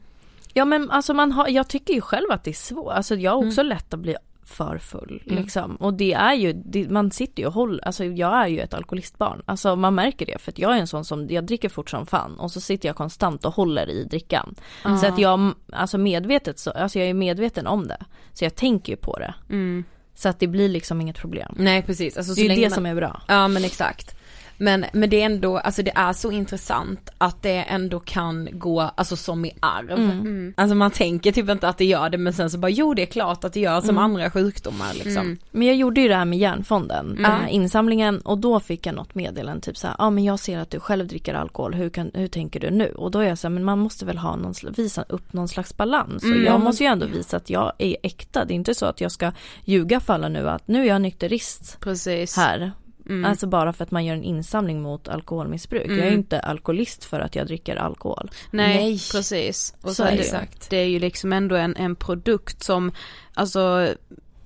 Ja 0.52 0.64
men 0.64 0.90
alltså 0.90 1.14
man 1.14 1.32
har, 1.32 1.48
jag 1.48 1.68
tycker 1.68 1.94
ju 1.94 2.00
själv 2.00 2.30
att 2.30 2.44
det 2.44 2.50
är 2.50 2.54
svårt. 2.54 2.92
Alltså 2.92 3.14
jag 3.14 3.30
har 3.30 3.46
också 3.46 3.62
lätt 3.62 3.94
att 3.94 4.00
bli 4.00 4.16
för 4.44 4.78
full 4.78 5.22
Mm. 5.26 5.42
liksom. 5.42 5.76
Och 5.76 5.94
det 5.94 6.12
är 6.12 6.34
ju, 6.34 6.52
det, 6.52 6.90
man 6.90 7.10
sitter 7.10 7.42
ju 7.42 7.46
och 7.46 7.52
håller, 7.52 7.84
alltså 7.84 8.04
jag 8.04 8.42
är 8.42 8.46
ju 8.46 8.60
ett 8.60 8.74
alkoholistbarn. 8.74 9.42
Alltså 9.46 9.76
man 9.76 9.94
märker 9.94 10.26
det 10.26 10.38
för 10.38 10.52
att 10.52 10.58
jag 10.58 10.76
är 10.76 10.80
en 10.80 10.86
sån 10.86 11.04
som, 11.04 11.26
jag 11.30 11.44
dricker 11.44 11.68
fort 11.68 11.90
som 11.90 12.06
fan 12.06 12.38
och 12.38 12.50
så 12.50 12.60
sitter 12.60 12.88
jag 12.88 12.96
konstant 12.96 13.44
och 13.44 13.54
håller 13.54 13.90
i 13.90 14.04
drickan. 14.04 14.54
Så 15.00 15.06
att 15.06 15.18
jag, 15.18 15.54
alltså 15.72 15.98
medvetet 15.98 16.58
så, 16.58 16.70
alltså 16.70 16.98
jag 16.98 17.08
är 17.08 17.14
medveten 17.14 17.66
om 17.66 17.88
det. 17.88 18.04
Så 18.32 18.44
jag 18.44 18.54
tänker 18.54 18.92
ju 18.92 18.96
på 18.96 19.18
det. 19.18 19.34
Mm. 19.50 19.84
Så 20.18 20.28
att 20.28 20.40
det 20.40 20.46
blir 20.46 20.68
liksom 20.68 21.00
inget 21.00 21.16
problem. 21.16 21.54
Nej 21.58 21.82
precis, 21.82 22.16
alltså 22.16 22.34
Det 22.34 22.40
är 22.40 22.48
ju 22.48 22.54
det 22.54 22.60
man... 22.60 22.70
som 22.70 22.86
är 22.86 22.94
bra. 22.94 23.22
Ja 23.28 23.48
men 23.48 23.64
exakt. 23.64 24.15
Men, 24.58 24.84
men 24.92 25.10
det 25.10 25.20
är 25.20 25.26
ändå, 25.26 25.58
alltså 25.58 25.82
det 25.82 25.92
är 25.94 26.12
så 26.12 26.32
intressant 26.32 27.10
att 27.18 27.42
det 27.42 27.56
ändå 27.56 28.00
kan 28.00 28.48
gå, 28.52 28.80
alltså 28.80 29.16
som 29.16 29.44
i 29.44 29.52
arv. 29.60 29.90
Mm. 29.90 30.54
Alltså 30.56 30.74
man 30.74 30.90
tänker 30.90 31.32
typ 31.32 31.50
inte 31.50 31.68
att 31.68 31.78
det 31.78 31.84
gör 31.84 32.10
det 32.10 32.18
men 32.18 32.32
sen 32.32 32.50
så 32.50 32.58
bara 32.58 32.70
jo 32.70 32.94
det 32.94 33.02
är 33.02 33.06
klart 33.06 33.44
att 33.44 33.52
det 33.52 33.60
gör 33.60 33.80
som 33.80 33.98
andra 33.98 34.30
sjukdomar 34.30 34.94
liksom. 34.94 35.26
Mm. 35.26 35.38
Men 35.50 35.66
jag 35.66 35.76
gjorde 35.76 36.00
ju 36.00 36.08
det 36.08 36.14
här 36.14 36.24
med 36.24 36.38
järnfonden, 36.38 37.14
den 37.14 37.24
här 37.24 37.48
insamlingen 37.48 38.20
och 38.20 38.38
då 38.38 38.60
fick 38.60 38.86
jag 38.86 38.94
något 38.94 39.14
meddelande 39.14 39.60
typ 39.60 39.76
så 39.76 39.86
här, 39.86 39.96
ja 39.98 40.04
ah, 40.04 40.10
men 40.10 40.24
jag 40.24 40.38
ser 40.38 40.58
att 40.58 40.70
du 40.70 40.80
själv 40.80 41.06
dricker 41.06 41.34
alkohol, 41.34 41.74
hur, 41.74 41.88
kan, 41.88 42.10
hur 42.14 42.28
tänker 42.28 42.60
du 42.60 42.70
nu? 42.70 42.88
Och 42.88 43.10
då 43.10 43.18
är 43.18 43.28
jag 43.28 43.38
så 43.38 43.48
här, 43.48 43.54
men 43.54 43.64
man 43.64 43.78
måste 43.78 44.04
väl 44.04 44.18
ha 44.18 44.36
någon, 44.36 44.54
visa 44.76 45.04
upp 45.08 45.32
någon 45.32 45.48
slags 45.48 45.76
balans. 45.76 46.22
Och 46.22 46.36
jag 46.36 46.60
måste 46.60 46.84
ju 46.84 46.88
ändå 46.88 47.06
visa 47.06 47.36
att 47.36 47.50
jag 47.50 47.72
är 47.78 47.96
äkta, 48.02 48.44
det 48.44 48.54
är 48.54 48.56
inte 48.56 48.74
så 48.74 48.86
att 48.86 49.00
jag 49.00 49.12
ska 49.12 49.32
ljuga 49.64 50.00
för 50.00 50.12
alla 50.14 50.28
nu 50.28 50.48
att 50.48 50.68
nu 50.68 50.82
är 50.82 50.86
jag 50.86 51.02
nykterist 51.02 51.80
Precis. 51.80 52.36
här. 52.36 52.72
Mm. 53.08 53.24
Alltså 53.24 53.46
bara 53.46 53.72
för 53.72 53.84
att 53.84 53.90
man 53.90 54.04
gör 54.04 54.14
en 54.14 54.24
insamling 54.24 54.82
mot 54.82 55.08
alkoholmissbruk. 55.08 55.90
Jag 55.90 55.98
är 55.98 56.10
ju 56.10 56.16
inte 56.16 56.40
alkoholist 56.40 57.04
för 57.04 57.20
att 57.20 57.34
jag 57.34 57.46
dricker 57.46 57.76
alkohol. 57.76 58.30
Nej, 58.50 58.76
Nej. 58.76 59.00
precis. 59.12 59.74
Och 59.82 59.88
Så 59.88 59.94
så 59.94 60.02
är 60.04 60.12
det 60.12 60.18
Exakt. 60.18 60.70
det 60.70 60.76
är 60.76 60.86
ju 60.86 60.98
liksom 60.98 61.32
ändå 61.32 61.56
en, 61.56 61.76
en 61.76 61.96
produkt 61.96 62.62
som, 62.62 62.92
alltså 63.34 63.88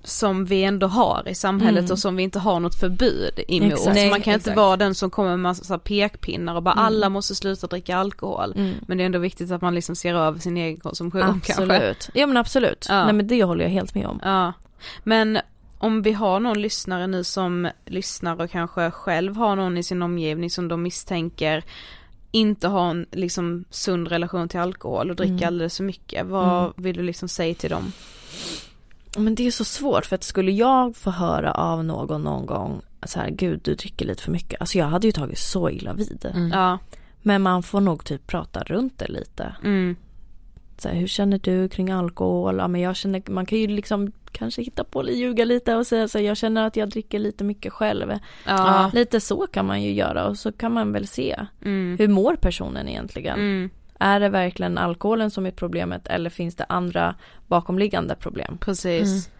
som 0.02 0.44
vi 0.44 0.64
ändå 0.64 0.86
har 0.86 1.28
i 1.28 1.34
samhället 1.34 1.80
Mm. 1.80 1.92
och 1.92 1.98
som 1.98 2.16
vi 2.16 2.22
inte 2.22 2.38
har 2.38 2.60
något 2.60 2.74
förbud 2.74 3.40
emot. 3.48 3.72
Exakt. 3.72 3.98
Så 4.00 4.06
man 4.06 4.20
kan 4.22 4.34
inte 4.34 4.50
exakt. 4.50 4.56
vara 4.56 4.76
den 4.76 4.94
som 4.94 5.10
kommer 5.10 5.30
med 5.30 5.38
massa 5.38 5.78
pekpinnar 5.78 6.54
och 6.54 6.62
bara 6.62 6.74
alla 6.74 7.08
måste 7.08 7.34
sluta 7.34 7.66
dricka 7.66 7.96
alkohol. 7.96 8.52
Mm. 8.56 8.74
Men 8.86 8.98
det 8.98 9.04
är 9.04 9.06
ändå 9.06 9.18
viktigt 9.18 9.50
att 9.50 9.62
man 9.62 9.74
liksom 9.74 9.96
ser 9.96 10.14
över 10.14 10.38
sin 10.38 10.56
egen 10.56 10.80
konsumtion 10.80 11.40
kanske. 11.44 11.52
Absolut. 11.52 12.10
Ja 12.14 12.26
men 12.26 12.36
absolut. 12.36 12.86
Ja. 12.88 13.04
Nej 13.04 13.12
men 13.12 13.26
det 13.26 13.44
håller 13.44 13.64
jag 13.64 13.70
helt 13.70 13.94
med 13.94 14.06
om. 14.06 14.20
Ja. 14.22 14.52
Men 15.04 15.38
om 15.82 16.02
vi 16.02 16.12
har 16.12 16.40
någon 16.40 16.62
lyssnare 16.62 17.06
nu 17.06 17.24
som 17.24 17.70
lyssnar 17.86 18.40
och 18.40 18.50
kanske 18.50 18.90
själv 18.90 19.36
har 19.36 19.56
någon 19.56 19.78
i 19.78 19.82
sin 19.82 20.02
omgivning 20.02 20.50
som 20.50 20.68
de 20.68 20.82
misstänker 20.82 21.64
inte 22.30 22.68
har 22.68 22.90
en 22.90 23.06
liksom 23.12 23.64
sund 23.70 24.08
relation 24.08 24.48
till 24.48 24.60
alkohol 24.60 25.10
och 25.10 25.16
dricker 25.16 25.32
Mm. 25.34 25.46
alldeles 25.46 25.76
för 25.76 25.84
mycket. 25.84 26.26
Vad 26.26 26.60
Mm. 26.62 26.72
vill 26.76 26.96
du 26.96 27.02
liksom 27.02 27.28
säga 27.28 27.54
till 27.54 27.70
dem? 27.70 27.92
Men 29.18 29.34
det 29.34 29.46
är 29.46 29.50
så 29.50 29.64
svårt 29.64 30.06
för 30.06 30.14
att 30.14 30.24
skulle 30.24 30.52
jag 30.52 30.96
få 30.96 31.10
höra 31.10 31.52
av 31.52 31.84
någon 31.84 32.22
någon 32.22 32.46
gång 32.46 32.80
så 33.06 33.20
här, 33.20 33.30
gud 33.30 33.60
du 33.64 33.74
dricker 33.74 34.06
lite 34.06 34.22
för 34.22 34.32
mycket. 34.32 34.60
Alltså 34.60 34.78
jag 34.78 34.86
hade 34.86 35.06
ju 35.06 35.12
tagit 35.12 35.38
så 35.38 35.70
illa 35.70 35.92
vid. 35.92 36.26
Mm. 36.34 36.50
Ja. 36.50 36.78
Men 37.22 37.42
man 37.42 37.62
får 37.62 37.80
nog 37.80 38.04
typ 38.04 38.26
prata 38.26 38.62
runt 38.62 38.98
det 38.98 39.08
lite. 39.08 39.54
Mm. 39.64 39.96
Så 40.78 40.88
här, 40.88 40.94
hur 40.96 41.06
känner 41.06 41.38
du 41.38 41.68
kring 41.68 41.90
alkohol? 41.90 42.56
Ja, 42.58 42.68
men 42.68 42.80
jag 42.80 42.96
känner, 42.96 43.22
man 43.30 43.46
kan 43.46 43.58
ju 43.58 43.66
liksom 43.66 44.12
kanske 44.32 44.62
hitta 44.62 44.84
på, 44.84 45.10
ljuga 45.10 45.44
lite 45.44 45.74
och 45.74 45.86
säga 45.86 46.08
så 46.08 46.18
jag 46.18 46.36
känner 46.36 46.66
att 46.66 46.76
jag 46.76 46.88
dricker 46.88 47.18
lite 47.18 47.44
mycket 47.44 47.72
själv. 47.72 48.18
Ja. 48.46 48.90
Lite 48.94 49.20
så 49.20 49.46
kan 49.46 49.66
man 49.66 49.82
ju 49.82 49.92
göra 49.92 50.26
och 50.26 50.38
så 50.38 50.52
kan 50.52 50.72
man 50.72 50.92
väl 50.92 51.06
se. 51.06 51.46
Mm. 51.64 51.96
Hur 51.98 52.08
mår 52.08 52.36
personen 52.36 52.88
egentligen? 52.88 53.38
Mm. 53.38 53.70
Är 53.98 54.20
det 54.20 54.28
verkligen 54.28 54.78
alkoholen 54.78 55.30
som 55.30 55.46
är 55.46 55.50
problemet 55.50 56.06
eller 56.06 56.30
finns 56.30 56.56
det 56.56 56.64
andra 56.68 57.14
bakomliggande 57.46 58.14
problem? 58.14 58.58
Precis. 58.58 59.30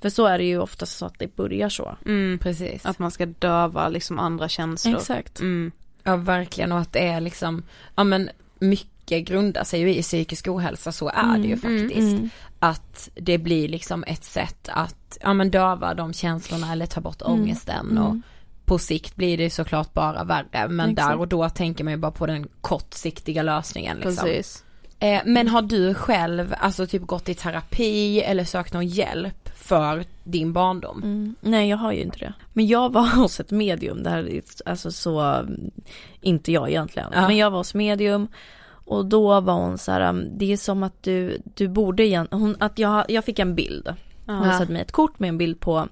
För 0.00 0.08
så 0.08 0.26
är 0.26 0.38
det 0.38 0.44
ju 0.44 0.58
oftast 0.58 0.98
så 0.98 1.06
att 1.06 1.18
det 1.18 1.36
börjar 1.36 1.68
så. 1.68 1.96
Mm. 2.06 2.38
Precis. 2.42 2.86
Att 2.86 2.98
man 2.98 3.10
ska 3.10 3.26
döva 3.26 3.88
liksom 3.88 4.18
andra 4.18 4.48
känslor. 4.48 4.96
Exakt. 4.96 5.40
Mm. 5.40 5.72
Ja 6.02 6.16
verkligen 6.16 6.72
och 6.72 6.78
att 6.78 6.92
det 6.92 7.08
är 7.08 7.20
liksom, 7.20 7.62
ja 7.94 8.04
men 8.04 8.30
mycket 8.58 8.97
grundar 9.16 9.64
sig 9.64 9.80
ju 9.80 9.94
i 9.94 10.02
psykisk 10.02 10.48
ohälsa, 10.48 10.92
så 10.92 11.08
är 11.08 11.38
det 11.38 11.48
ju 11.48 11.56
faktiskt. 11.56 11.98
Mm. 12.16 12.30
Att 12.58 13.08
det 13.14 13.38
blir 13.38 13.68
liksom 13.68 14.04
ett 14.06 14.24
sätt 14.24 14.68
att, 14.72 15.18
ja 15.20 15.34
men 15.34 15.50
döva 15.50 15.94
de 15.94 16.12
känslorna 16.12 16.72
eller 16.72 16.86
ta 16.86 17.00
bort 17.00 17.22
ångesten 17.22 17.98
och 17.98 18.06
Mm. 18.10 18.22
på 18.64 18.78
sikt 18.78 19.16
blir 19.16 19.38
det 19.38 19.50
såklart 19.50 19.94
bara 19.94 20.24
värre 20.24 20.68
men 20.68 20.90
Exakt. 20.90 21.08
där 21.08 21.18
och 21.18 21.28
då 21.28 21.48
tänker 21.48 21.84
man 21.84 21.92
ju 21.92 21.96
bara 21.96 22.12
på 22.12 22.26
den 22.26 22.48
kortsiktiga 22.60 23.42
lösningen 23.42 23.96
liksom. 23.96 24.16
Precis. 24.26 24.64
Eh, 25.00 25.20
men 25.24 25.48
har 25.48 25.62
du 25.62 25.94
själv 25.94 26.54
alltså 26.60 26.86
typ 26.86 27.02
gått 27.02 27.28
i 27.28 27.34
terapi 27.34 28.20
eller 28.20 28.44
sökt 28.44 28.72
någon 28.72 28.86
hjälp 28.86 29.48
för 29.56 30.04
din 30.24 30.52
barndom? 30.52 31.02
Mm. 31.02 31.34
Nej 31.40 31.68
jag 31.68 31.76
har 31.76 31.92
ju 31.92 32.00
inte 32.02 32.18
det. 32.18 32.32
Men 32.52 32.66
jag 32.66 32.92
var 32.92 33.06
hos 33.16 33.40
ett 33.40 33.50
medium, 33.50 34.02
det 34.02 34.10
här 34.10 34.28
är 34.30 34.42
alltså 34.66 34.90
så, 34.92 35.46
inte 36.20 36.52
jag 36.52 36.68
egentligen. 36.68 37.08
Ja. 37.14 37.26
Men 37.28 37.36
jag 37.36 37.50
var 37.50 37.58
hos 37.58 37.74
medium 37.74 38.28
och 38.88 39.06
då 39.06 39.40
var 39.40 39.54
hon 39.54 39.78
så 39.78 39.92
här, 39.92 40.08
um, 40.08 40.38
det 40.38 40.52
är 40.52 40.56
som 40.56 40.82
att 40.82 41.02
du, 41.02 41.38
du 41.54 41.68
borde 41.68 42.04
igen, 42.04 42.28
hon, 42.30 42.56
att 42.60 42.78
jag, 42.78 43.04
jag 43.08 43.24
fick 43.24 43.38
en 43.38 43.54
bild. 43.54 43.94
Hon 44.26 44.46
Ja. 44.48 44.58
satt 44.58 44.68
mig 44.68 44.82
ett 44.82 44.92
kort 44.92 45.18
med 45.18 45.28
en 45.28 45.38
bild 45.38 45.60
på 45.60 45.88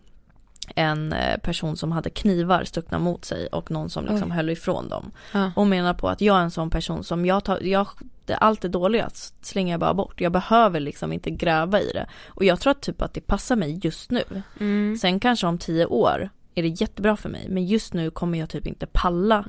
en 0.74 1.12
eh, 1.12 1.38
person 1.38 1.76
som 1.76 1.92
hade 1.92 2.10
knivar 2.10 2.64
stuckna 2.64 2.98
mot 2.98 3.24
sig 3.24 3.46
och 3.46 3.70
någon 3.70 3.90
som 3.90 4.06
liksom 4.06 4.30
höll 4.30 4.50
ifrån 4.50 4.88
dem. 4.88 5.10
Ja. 5.32 5.52
Och 5.56 5.66
menar 5.66 5.94
på 5.94 6.08
att 6.08 6.20
jag 6.20 6.36
är 6.36 6.40
en 6.40 6.50
sån 6.50 6.70
person 6.70 7.04
som 7.04 7.26
jag 7.26 7.44
tar, 7.44 7.60
jag, 7.60 7.86
det, 8.24 8.34
allt 8.36 8.60
det 8.60 8.68
dåliga 8.68 9.10
slänger 9.42 9.72
jag 9.72 9.80
bara 9.80 9.94
bort. 9.94 10.20
Jag 10.20 10.32
behöver 10.32 10.80
liksom 10.80 11.12
inte 11.12 11.30
gräva 11.30 11.80
i 11.80 11.90
det. 11.94 12.06
Och 12.28 12.44
jag 12.44 12.60
tror 12.60 12.70
att 12.70 12.80
typ 12.82 13.02
att 13.02 13.14
det 13.14 13.20
passar 13.20 13.56
mig 13.56 13.80
just 13.82 14.10
nu. 14.10 14.22
Mm. 14.60 14.96
Sen 14.96 15.20
kanske 15.20 15.46
om 15.46 15.58
tio 15.58 15.86
år 15.86 16.30
är 16.54 16.62
det 16.62 16.68
jättebra 16.68 17.16
för 17.16 17.28
mig. 17.28 17.46
Men 17.48 17.66
just 17.66 17.94
nu 17.94 18.10
kommer 18.10 18.38
jag 18.38 18.50
typ 18.50 18.66
inte 18.66 18.86
palla 18.92 19.44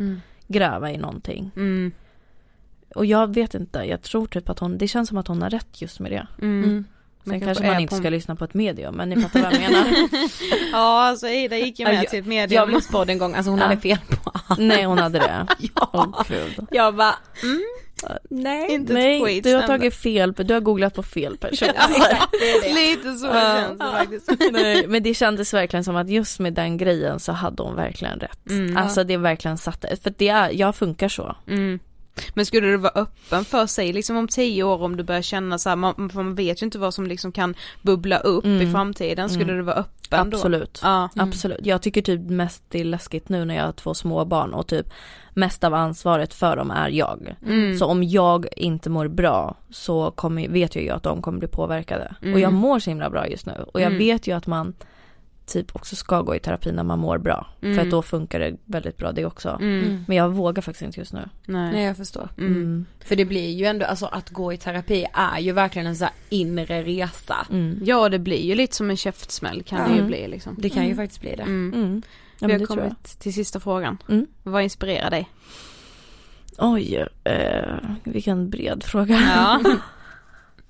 gräva 0.47 0.91
i 0.91 0.97
någonting. 0.97 1.51
Mm. 1.55 1.91
Och 2.97 3.05
jag 3.05 3.33
vet 3.33 3.53
inte, 3.53 3.79
jag 3.79 4.01
tror 4.01 4.27
typ 4.27 4.49
att 4.49 4.59
hon, 4.59 4.77
det 4.77 4.87
känns 4.87 5.09
som 5.09 5.17
att 5.17 5.27
hon 5.27 5.41
har 5.41 5.49
rätt 5.49 5.81
just 5.81 5.99
med 5.99 6.11
det. 6.11 6.27
Mm. 6.41 6.85
Sen 7.23 7.31
Man 7.31 7.41
kanske 7.41 7.67
man 7.67 7.79
inte 7.79 7.95
ska 7.95 8.09
lyssna 8.09 8.35
på 8.35 8.43
ett 8.45 8.53
medium, 8.53 8.95
men 8.95 9.09
ni 9.09 9.21
fattar 9.21 9.41
vad 9.41 9.53
jag 9.53 9.59
menar. 9.61 9.85
Ja 10.71 11.03
alltså 11.07 11.27
Ida 11.27 11.57
gick 11.57 11.79
ju 11.79 11.85
med 11.85 11.95
Jag- 11.95 12.07
till 12.09 12.19
ett 12.19 12.25
medium. 12.25 12.59
Jag 12.59 12.67
blev 12.67 12.79
spådd 12.79 13.09
en 13.09 13.17
gång, 13.17 13.33
alltså 13.35 13.49
hon 13.51 13.59
Ja. 13.59 13.65
hade 13.65 13.81
fel 13.81 13.97
på 14.23 14.31
allt. 14.47 14.59
Nej 14.59 14.83
hon 14.83 14.97
hade 14.97 15.19
det. 15.19 15.47
Ja. 15.75 15.89
Åh, 15.93 16.23
gud. 16.29 16.67
Jag 16.71 16.95
bara, 16.95 17.15
mm, 17.43 17.61
nej. 18.29 18.71
Inte 18.73 18.93
Nej, 18.93 19.21
skit 19.25 19.43
du 19.43 19.53
har 19.53 19.61
stämde. 19.61 19.77
tagit 19.77 19.95
fel, 19.95 20.33
du 20.33 20.53
har 20.53 20.61
googlat 20.61 20.93
på 20.95 21.03
fel 21.03 21.37
person. 21.37 21.67
Lite 22.75 23.13
så 23.13 23.25
Ja. 23.25 23.33
känns 23.33 23.79
det 23.79 23.85
faktiskt. 23.91 24.31
Nej, 24.51 24.87
men 24.87 25.03
det 25.03 25.13
kändes 25.13 25.53
verkligen 25.53 25.83
som 25.83 25.95
att 25.95 26.09
just 26.09 26.39
med 26.39 26.53
den 26.53 26.77
grejen 26.77 27.19
så 27.19 27.31
hade 27.31 27.63
hon 27.63 27.75
verkligen 27.75 28.19
rätt. 28.19 28.49
Mm. 28.49 28.77
Alltså 28.77 29.03
det 29.03 29.17
verkligen 29.17 29.57
satte, 29.57 29.95
för 30.03 30.13
det 30.17 30.27
är, 30.29 30.49
jag 30.53 30.75
funkar 30.75 31.09
så. 31.09 31.35
Mm. 31.47 31.79
Men 32.33 32.45
skulle 32.45 32.67
du 32.67 32.77
vara 32.77 32.91
öppen 32.95 33.45
för 33.45 33.65
sig 33.65 33.93
liksom 33.93 34.17
om 34.17 34.27
tio 34.27 34.63
år 34.63 34.81
om 34.83 34.97
du 34.97 35.03
börjar 35.03 35.21
känna 35.21 35.57
så 35.57 35.69
här, 35.69 35.75
man, 35.75 36.09
man 36.13 36.35
vet 36.35 36.61
ju 36.61 36.65
inte 36.65 36.79
vad 36.79 36.93
som 36.93 37.07
liksom 37.07 37.31
kan 37.31 37.55
bubbla 37.81 38.17
upp 38.17 38.45
i 38.45 38.47
Mm. 38.47 38.71
framtiden, 38.71 39.29
skulle 39.29 39.43
Mm. 39.43 39.55
du 39.57 39.61
vara 39.61 39.75
öppen 39.75 40.29
då? 40.29 40.37
Absolut. 40.37 40.79
Ja. 40.83 41.09
Absolut. 41.15 41.59
Jag 41.65 41.81
tycker 41.81 42.01
typ 42.01 42.21
mest 42.21 42.63
det 42.69 42.79
är 42.79 42.85
läskigt 42.85 43.29
nu 43.29 43.45
när 43.45 43.55
jag 43.55 43.63
har 43.65 43.71
två 43.71 43.93
små 43.93 44.25
barn 44.25 44.53
och 44.53 44.67
typ 44.67 44.85
mest 45.33 45.63
av 45.63 45.73
ansvaret 45.73 46.33
för 46.33 46.55
dem 46.55 46.71
är 46.71 46.89
jag. 46.89 47.35
Mm. 47.45 47.77
Så 47.77 47.85
om 47.85 48.03
jag 48.03 48.47
inte 48.57 48.89
mår 48.89 49.07
bra 49.07 49.55
så 49.69 50.11
kommer, 50.11 50.47
vet 50.49 50.75
jag 50.75 50.83
ju 50.83 50.89
att 50.89 51.03
de 51.03 51.21
kommer 51.21 51.39
bli 51.39 51.47
påverkade. 51.47 52.15
Mm. 52.21 52.33
Och 52.33 52.39
jag 52.39 52.53
mår 52.53 52.79
så 52.79 52.89
himla 52.89 53.09
bra 53.09 53.27
just 53.27 53.45
nu. 53.45 53.65
Och 53.73 53.81
jag 53.81 53.87
Mm. 53.87 53.97
vet 53.97 54.27
ju 54.27 54.35
att 54.37 54.47
man 54.47 54.73
typ 55.47 55.75
också 55.75 55.95
ska 55.95 56.21
gå 56.21 56.35
i 56.35 56.39
terapi 56.39 56.71
när 56.71 56.83
man 56.83 56.99
mår 56.99 57.17
bra. 57.17 57.47
För 57.59 57.67
Mm. 57.67 57.79
att 57.79 57.91
då 57.91 58.01
funkar 58.01 58.39
det 58.39 58.57
väldigt 58.65 58.97
bra 58.97 59.11
det 59.11 59.25
också. 59.25 59.49
Mm. 59.49 60.03
Men 60.07 60.17
jag 60.17 60.29
vågar 60.29 60.61
faktiskt 60.61 60.81
inte 60.81 60.99
just 60.99 61.13
nu. 61.13 61.29
Nej. 61.45 61.71
Nej 61.71 61.85
jag 61.85 61.97
förstår. 61.97 62.29
Mm. 62.37 62.85
För 63.05 63.15
det 63.15 63.25
blir 63.25 63.49
ju 63.49 63.65
ändå, 63.65 63.85
alltså 63.85 64.05
att 64.05 64.29
gå 64.29 64.53
i 64.53 64.57
terapi 64.57 65.05
är 65.13 65.39
ju 65.39 65.51
verkligen 65.51 65.87
en 65.87 65.95
sån 65.95 66.05
här 66.05 66.15
inre 66.29 66.83
resa. 66.83 67.47
Mm. 67.51 67.79
Ja 67.83 68.09
det 68.09 68.19
blir 68.19 68.41
ju 68.41 68.55
lite 68.55 68.75
som 68.75 68.89
en 68.89 68.97
käftsmäll 68.97 69.63
kan 69.63 69.79
det 69.83 69.89
ju 69.89 69.97
Mm. 69.99 70.07
bli 70.07 70.27
liksom. 70.27 70.55
Det 70.59 70.69
kan 70.69 70.83
ju 70.83 70.91
Mm. 70.91 70.97
faktiskt 70.97 71.21
bli 71.21 71.35
det. 71.35 71.43
Mm. 71.43 71.73
Mm. 71.83 72.01
Ja, 72.39 72.47
Vi 72.47 72.53
har 72.53 72.65
kommit 72.65 73.03
till 73.19 73.33
sista 73.33 73.59
frågan. 73.59 73.97
Mm. 74.09 74.27
Vad 74.43 74.63
inspirerar 74.63 75.09
dig? 75.09 75.29
Oj, 76.57 77.05
eh, 77.23 77.75
vilken 78.03 78.49
bred 78.49 78.83
fråga. 78.83 79.19
Ja, 79.35 79.59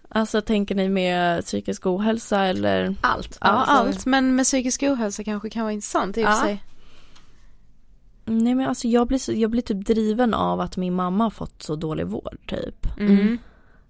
Alltså 0.10 0.41
tänker 0.41 0.76
ni 0.76 0.89
med 0.89 1.45
psykisk 1.45 1.86
ohälsa 1.86 2.43
eller? 2.45 2.95
Allt. 3.01 3.38
ja 3.41 3.47
Alltså, 3.47 3.74
allt 3.74 4.05
men 4.05 4.36
med 4.36 4.45
psykisk 4.45 4.84
ohälsa 4.84 5.24
kanske 5.24 5.49
kan 5.49 5.62
vara 5.64 5.74
intressant 5.74 6.18
i 6.18 6.22
och 6.22 6.28
Ja. 6.28 6.41
sig. 6.41 6.64
Nej 8.26 8.55
men 8.55 8.68
alltså 8.68 8.88
jag 8.88 9.08
blir, 9.08 9.18
så, 9.18 9.34
jag 9.34 9.49
blir 9.51 9.62
typ 9.62 9.86
driven 9.86 10.34
av 10.34 10.62
att 10.62 10.78
min 10.78 10.93
mamma 10.93 11.24
har 11.24 11.32
fått 11.32 11.64
så 11.64 11.76
dålig 11.76 12.08
vård 12.08 12.38
typ. 12.47 12.88
Mm. 12.99 13.38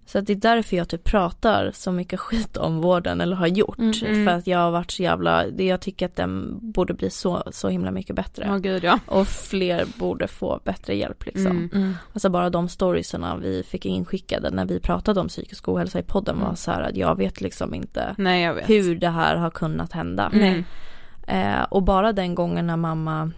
Så 0.10 0.20
att 0.20 0.26
det 0.28 0.34
är 0.34 0.38
därför 0.38 0.78
jag 0.78 0.90
typ 0.90 1.04
pratar 1.04 1.72
så 1.74 1.92
mycket 1.92 2.20
skit 2.20 2.58
om 2.58 2.82
vården 2.82 3.22
eller 3.22 3.36
har 3.36 3.48
gjort. 3.48 3.78
Mm. 3.80 4.26
För 4.26 4.34
att 4.34 4.48
jag 4.48 4.60
har 4.60 4.72
varit 4.72 4.92
så 4.92 5.04
jävla, 5.04 5.44
det- 5.48 5.66
jag 5.66 5.82
tycker 5.82 6.06
att 6.06 6.16
den 6.16 6.58
borde 6.72 6.94
bli 6.94 7.10
så, 7.10 7.44
så 7.52 7.70
himla 7.70 7.92
mycket 7.92 8.16
bättre. 8.16 8.46
Ja 8.48 8.58
gud 8.58 8.84
ja. 8.84 9.00
Och 9.06 9.28
fler 9.28 9.86
borde 10.00 10.28
få 10.28 10.60
bättre 10.64 10.96
hjälp 10.96 11.26
liksom. 11.26 11.52
Mm. 11.52 11.70
Mm. 11.74 11.94
Alltså 12.14 12.30
bara 12.30 12.50
de 12.50 12.70
storiesarna 12.70 13.38
vi 13.38 13.64
fick 13.64 13.86
inskickade 13.86 14.50
när 14.50 14.66
vi 14.66 14.80
pratade 14.80 15.20
om 15.20 15.28
psykisk 15.28 15.68
ohälsa 15.70 16.00
i 16.00 16.04
podden 16.04 16.40
var 16.40 16.56
så 16.56 16.72
här 16.72 16.82
att 16.82 16.96
jag 16.98 17.18
vet 17.18 17.42
liksom 17.42 17.74
inte 17.74 18.16
Nej 18.18 18.44
jag 18.44 18.54
vet. 18.54 18.70
hur 18.70 18.96
det 18.96 19.10
här 19.10 19.36
har 19.36 19.50
kunnat 19.50 19.92
hända. 19.94 20.32
Mm. 20.34 20.64
Eh, 21.28 21.64
och 21.64 21.84
bara 21.84 22.14
den 22.14 22.36
gången 22.36 22.68
när 22.68 22.78
mamma 22.78 23.32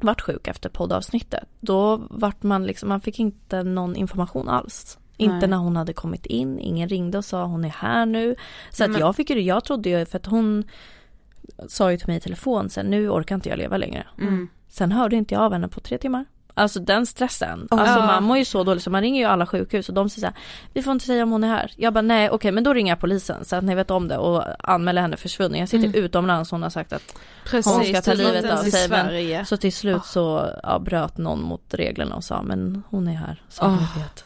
vart 0.00 0.20
sjuk 0.20 0.48
efter 0.48 0.68
poddavsnittet, 0.68 1.48
då 1.60 1.96
vart 2.10 2.42
man 2.42 2.64
liksom, 2.66 2.88
man 2.88 3.00
fick 3.00 3.18
inte 3.20 3.62
någon 3.62 3.96
information 3.96 4.48
alls. 4.48 4.98
Inte 5.16 5.46
när 5.46 5.56
hon 5.56 5.76
hade 5.76 5.92
kommit 5.92 6.26
in, 6.26 6.58
ingen 6.58 6.88
ringde 6.88 7.18
och 7.18 7.24
sa 7.24 7.44
hon 7.44 7.64
är 7.64 7.68
här 7.68 8.06
nu. 8.06 8.36
Så 8.70 8.84
att 8.84 8.90
Men- 8.90 9.00
jag 9.00 9.16
fick 9.16 9.30
ju 9.30 9.40
jag 9.40 9.64
trodde 9.64 9.88
ju, 9.90 10.06
för 10.06 10.18
att 10.18 10.26
hon 10.26 10.64
sa 11.68 11.90
ju 11.90 11.98
till 11.98 12.08
mig 12.08 12.16
i 12.16 12.20
telefon 12.20 12.70
sen, 12.70 12.86
nu 12.86 13.08
orkar 13.10 13.34
inte 13.34 13.48
jag 13.48 13.58
leva 13.58 13.76
längre. 13.76 14.06
Mm. 14.20 14.48
Sen 14.68 14.92
hörde 14.92 15.16
inte 15.16 15.34
jag 15.34 15.42
av 15.42 15.52
henne 15.52 15.68
på 15.68 15.80
tre 15.80 15.98
timmar. 15.98 16.24
Alltså 16.58 16.80
den 16.80 17.06
stressen. 17.06 17.68
Alltså 17.70 17.98
Ja. 17.98 18.06
man 18.06 18.22
mår 18.24 18.36
ju 18.38 18.44
så 18.44 18.64
dåligt 18.64 18.82
så 18.82 18.90
man 18.90 19.00
ringer 19.02 19.20
ju 19.20 19.26
alla 19.26 19.46
sjukhus 19.46 19.88
och 19.88 19.94
de 19.94 20.08
säger 20.10 20.20
så 20.20 20.26
här, 20.26 20.36
vi 20.72 20.82
får 20.82 20.92
inte 20.92 21.06
säga 21.06 21.22
om 21.22 21.30
hon 21.30 21.44
är 21.44 21.48
här. 21.48 21.72
Jag 21.76 21.92
bara 21.92 22.02
nej 22.02 22.30
okej 22.30 22.52
men 22.52 22.64
då 22.64 22.72
ringer 22.74 22.92
jag 22.92 23.00
polisen 23.00 23.44
så 23.44 23.56
att 23.56 23.64
ni 23.64 23.74
vet 23.74 23.90
om 23.90 24.08
det 24.08 24.18
och 24.18 24.44
anmäler 24.58 25.02
henne 25.02 25.16
försvunnen. 25.16 25.60
Jag 25.60 25.68
sitter 25.68 25.98
utomlands 25.98 26.50
hon 26.50 26.62
har 26.62 26.70
sagt 26.70 26.92
att 26.92 27.18
Precis, 27.44 27.72
Hon 27.72 27.84
ska 27.84 28.00
ta 28.02 28.12
livet 28.14 28.50
av 28.52 28.56
sig, 28.56 28.88
men- 28.88 29.46
så 29.46 29.56
till 29.56 29.72
slut 29.72 30.04
så 30.04 30.50
ja, 30.62 30.78
bröt 30.78 31.18
någon 31.18 31.42
mot 31.42 31.74
reglerna 31.74 32.14
och 32.16 32.24
sa 32.24 32.42
men 32.42 32.82
hon 32.90 33.08
är 33.08 33.14
här. 33.14 33.42
Så 33.48 33.64
jag 33.64 33.70
vet. 34.02 34.24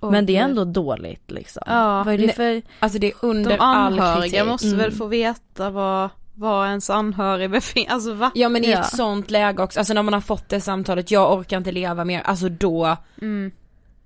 Åh, 0.00 0.10
Men 0.10 0.26
det 0.26 0.36
är 0.36 0.42
ändå 0.44 0.64
dåligt 0.64 1.30
liksom. 1.30 1.62
Ja, 1.66 2.02
Vad 2.04 2.14
är 2.14 2.18
det 2.18 2.32
för, 2.32 2.62
Alltså 2.78 2.98
det 2.98 3.06
är 3.06 3.12
under 3.22 3.50
De 3.50 3.56
all 3.60 3.92
anhöriga 3.92 4.30
kritik. 4.30 4.46
måste 4.48 4.66
Mm. 4.66 4.78
väl 4.78 4.92
få 4.92 5.06
veta 5.06 5.70
vad, 5.70 6.10
vad 6.34 6.68
ens 6.68 6.90
anhörig 6.90 7.50
befinner 7.50 7.90
alltså 7.92 8.12
va? 8.12 8.30
Ja 8.34 8.48
men 8.48 8.64
i 8.64 8.70
Ja. 8.70 8.80
ett 8.80 8.86
sånt 8.96 9.30
läge 9.30 9.62
också, 9.62 9.78
alltså 9.80 9.94
när 9.94 10.02
man 10.02 10.14
har 10.14 10.20
fått 10.20 10.48
det 10.48 10.60
samtalet, 10.60 11.10
jag 11.10 11.32
orkar 11.38 11.56
inte 11.56 11.72
leva 11.72 12.04
mer, 12.04 12.20
alltså 12.20 12.48
då, 12.48 12.96
Mm. 13.22 13.50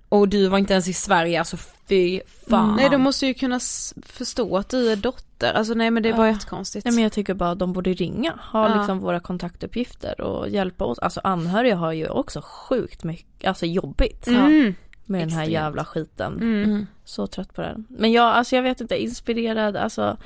och 0.08 0.28
du 0.28 0.48
var 0.48 0.58
inte 0.58 0.72
ens 0.72 0.88
i 0.88 0.92
Sverige, 0.92 1.38
alltså 1.38 1.56
fy 1.88 2.20
fan. 2.50 2.76
Nej 2.76 2.88
de 2.90 3.02
måste 3.02 3.26
ju 3.26 3.34
kunna 3.34 3.60
förstå 4.06 4.56
att 4.56 4.68
du 4.68 4.90
är 4.92 4.96
dotter, 4.96 5.52
alltså 5.52 5.74
nej 5.74 5.90
men 5.90 6.02
det 6.02 6.08
är 6.08 6.12
bara 6.12 6.26
Ja. 6.26 6.32
jättekonstigt. 6.32 6.84
nej 6.84 6.94
men 6.94 7.02
jag 7.02 7.12
tycker 7.12 7.34
bara 7.34 7.50
att 7.50 7.58
de 7.58 7.72
borde 7.72 7.92
ringa. 7.92 8.32
Ha 8.52 8.68
Ja. 8.68 8.74
liksom 8.78 8.98
våra 9.00 9.20
kontaktuppgifter 9.20 10.20
och 10.20 10.48
hjälpa 10.48 10.84
oss. 10.84 10.98
Alltså 10.98 11.20
anhöriga 11.24 11.76
har 11.76 11.92
ju 11.92 12.08
också 12.08 12.40
sjukt 12.44 13.04
mycket, 13.04 13.48
alltså 13.48 13.66
jobbigt. 13.66 14.26
Mm. 14.26 14.74
Med 15.06 15.20
den 15.20 15.30
här 15.30 15.40
Extremt. 15.42 15.52
jävla 15.52 15.84
skiten. 15.84 16.32
Mm. 16.32 16.64
Mm. 16.64 16.86
Så 17.04 17.26
trött 17.26 17.54
på 17.54 17.60
den. 17.60 17.84
Men 17.88 18.12
jag, 18.12 18.24
alltså 18.24 18.56
jag 18.56 18.62
vet 18.62 18.80
inte, 18.80 19.02
inspirerad, 19.02 19.76
alltså 19.76 20.16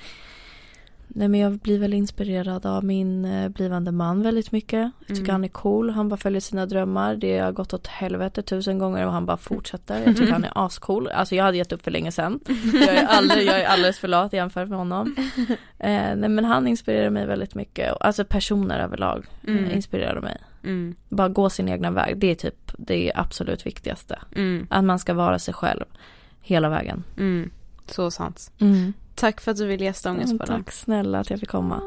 Nej 1.11 1.29
men 1.29 1.41
jag 1.41 1.53
blir 1.59 1.79
väl 1.79 1.95
inspirerad 1.95 2.67
av 2.67 2.85
min 2.85 3.25
eh, 3.25 3.49
blivande 3.49 3.93
man 3.93 4.23
väldigt 4.23 4.53
mycket. 4.53 4.91
Jag 4.99 5.07
tycker 5.09 5.21
Mm. 5.21 5.31
han 5.33 5.45
är 5.45 5.49
cool, 5.49 5.91
han 5.91 6.09
bara 6.09 6.17
följer 6.17 6.41
sina 6.41 6.67
drömmar. 6.67 7.17
Det 7.17 7.39
har 7.39 7.53
gått 7.53 7.75
åt 7.75 7.87
helvete 7.87 8.43
tusen 8.43 8.79
gånger 8.79 9.07
och 9.07 9.13
han 9.13 9.27
bara 9.27 9.37
fortsätter. 9.37 10.03
Jag 10.07 10.17
tycker 10.17 10.33
han 10.33 10.45
är 10.45 10.53
ascool. 10.55 11.09
Alltså 11.09 11.35
jag 11.35 11.45
hade 11.45 11.57
gett 11.57 11.73
upp 11.73 11.83
för 11.85 11.91
länge 11.91 12.13
sedan. 12.13 12.41
Jag 12.73 12.95
är, 12.97 13.07
aldrig, 13.07 13.47
jag 13.47 13.61
är 13.61 13.67
alldeles 13.67 13.99
för 13.99 14.09
lat 14.09 14.33
jämfört 14.33 14.69
med 14.69 14.79
honom. 14.79 15.15
Eh, 15.79 16.17
nej 16.17 16.29
men 16.29 16.45
han 16.45 16.67
inspirerar 16.67 17.11
mig 17.11 17.27
väldigt 17.27 17.55
mycket. 17.55 17.95
Alltså 18.01 18.25
personer 18.25 18.79
överlag 18.81 19.27
Mm. 19.47 19.71
inspirerar 19.71 20.21
mig. 20.21 20.37
Mm. 20.69 20.95
Bara 21.09 21.29
gå 21.29 21.51
sin 21.51 21.69
egna 21.69 21.91
väg, 21.91 22.19
det 22.19 22.27
är 22.27 22.35
typ 22.35 22.73
det 22.79 23.13
absolut 23.15 23.67
viktigaste. 23.67 24.19
Mm. 24.37 24.67
Att 24.71 24.85
man 24.85 24.99
ska 24.99 25.15
vara 25.15 25.39
sig 25.39 25.55
själv 25.55 25.85
hela 26.41 26.69
vägen. 26.69 27.05
Mm. 27.17 27.51
Så 27.87 28.11
sant. 28.11 28.53
Mm. 28.61 28.93
Tack 29.15 29.41
för 29.41 29.51
att 29.51 29.57
du 29.57 29.67
ville 29.67 29.85
gästa 29.85 30.11
Ångestpodden. 30.11 30.65
Tack 30.65 30.73
snälla 30.73 31.19
att 31.19 31.31
jag 31.31 31.41
fick 31.41 31.49
komma. 31.49 31.83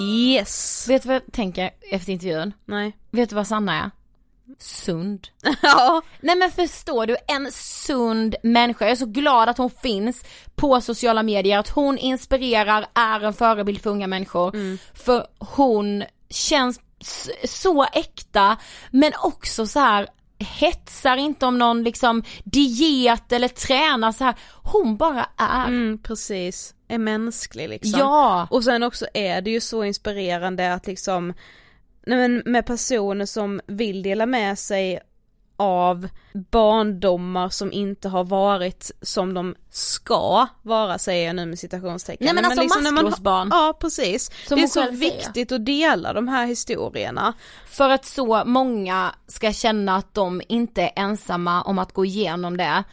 Yes. 0.00 0.86
Vet 0.88 1.02
du 1.02 1.06
vad 1.06 1.16
jag 1.16 1.32
tänker 1.32 1.70
efter 1.92 2.12
intervjun? 2.12 2.52
Nej. 2.64 2.96
Vet 3.10 3.30
du 3.30 3.36
vad 3.36 3.46
Sanna 3.46 3.84
är? 3.84 3.90
Sund. 4.58 5.28
ja. 5.62 6.02
Nej 6.20 6.36
men 6.36 6.50
förstår 6.50 7.06
du, 7.06 7.16
en 7.28 7.52
sund 7.52 8.36
människa. 8.42 8.84
Jag 8.84 8.92
är 8.92 8.96
så 8.96 9.06
glad 9.06 9.48
att 9.48 9.58
hon 9.58 9.70
finns 9.70 10.24
på 10.54 10.80
sociala 10.80 11.22
medier, 11.22 11.58
att 11.58 11.68
hon 11.68 11.98
inspirerar, 11.98 12.86
är 12.94 13.24
en 13.24 13.34
förebild 13.34 13.82
för 13.82 13.90
unga 13.90 14.06
människor. 14.06 14.54
Mm. 14.54 14.78
För 14.94 15.26
hon 15.38 16.04
känns 16.30 16.80
så 17.44 17.84
äkta, 17.92 18.56
men 18.90 19.12
också 19.22 19.66
så 19.66 19.80
här 19.80 20.08
hetsar 20.38 21.16
inte 21.16 21.46
om 21.46 21.58
någon 21.58 21.82
liksom 21.82 22.22
diet 22.44 23.32
eller 23.32 23.48
tränar 23.48 24.12
så 24.12 24.24
här. 24.24 24.34
Hon 24.62 24.96
bara 24.96 25.26
är. 25.36 25.66
Mm, 25.66 25.98
precis. 26.02 26.74
Är 26.88 26.98
mänsklig 26.98 27.68
liksom. 27.68 28.00
Ja! 28.00 28.48
Och 28.50 28.64
sen 28.64 28.82
också 28.82 29.06
är 29.14 29.40
det 29.40 29.50
ju 29.50 29.60
så 29.60 29.84
inspirerande 29.84 30.74
att 30.74 30.86
liksom, 30.86 31.34
men 32.16 32.42
med 32.52 32.66
personer 32.66 33.26
som 33.26 33.60
vill 33.66 34.02
dela 34.02 34.26
med 34.26 34.58
sig 34.58 35.00
av 35.60 36.08
barndomar 36.32 37.48
som 37.48 37.72
inte 37.72 38.08
har 38.08 38.24
varit 38.24 38.90
som 39.02 39.34
de 39.34 39.54
ska 39.70 40.46
vara 40.62 40.98
säger 40.98 41.26
jag 41.26 41.36
nu 41.36 41.46
med 41.46 41.58
citationstecken. 41.58 42.24
Nej 42.24 42.34
men 42.34 42.44
alltså 42.44 42.62
liksom 42.62 42.84
har- 42.84 42.92
maskrosbarn. 42.92 43.48
Ja 43.50 43.76
precis. 43.80 44.30
Som 44.48 44.56
det 44.56 44.62
är 44.62 44.66
så 44.66 44.80
själv 44.82 44.98
säger. 44.98 45.16
viktigt 45.16 45.52
att 45.52 45.66
dela 45.66 46.12
de 46.12 46.28
här 46.28 46.46
historierna. 46.46 47.32
För 47.66 47.90
att 47.90 48.04
så 48.04 48.44
många 48.44 49.14
ska 49.26 49.52
känna 49.52 49.96
att 49.96 50.14
de 50.14 50.42
inte 50.48 50.82
är 50.82 50.92
ensamma 50.96 51.62
om 51.62 51.78
att 51.78 51.92
gå 51.92 52.04
igenom 52.04 52.56
det. 52.56 52.84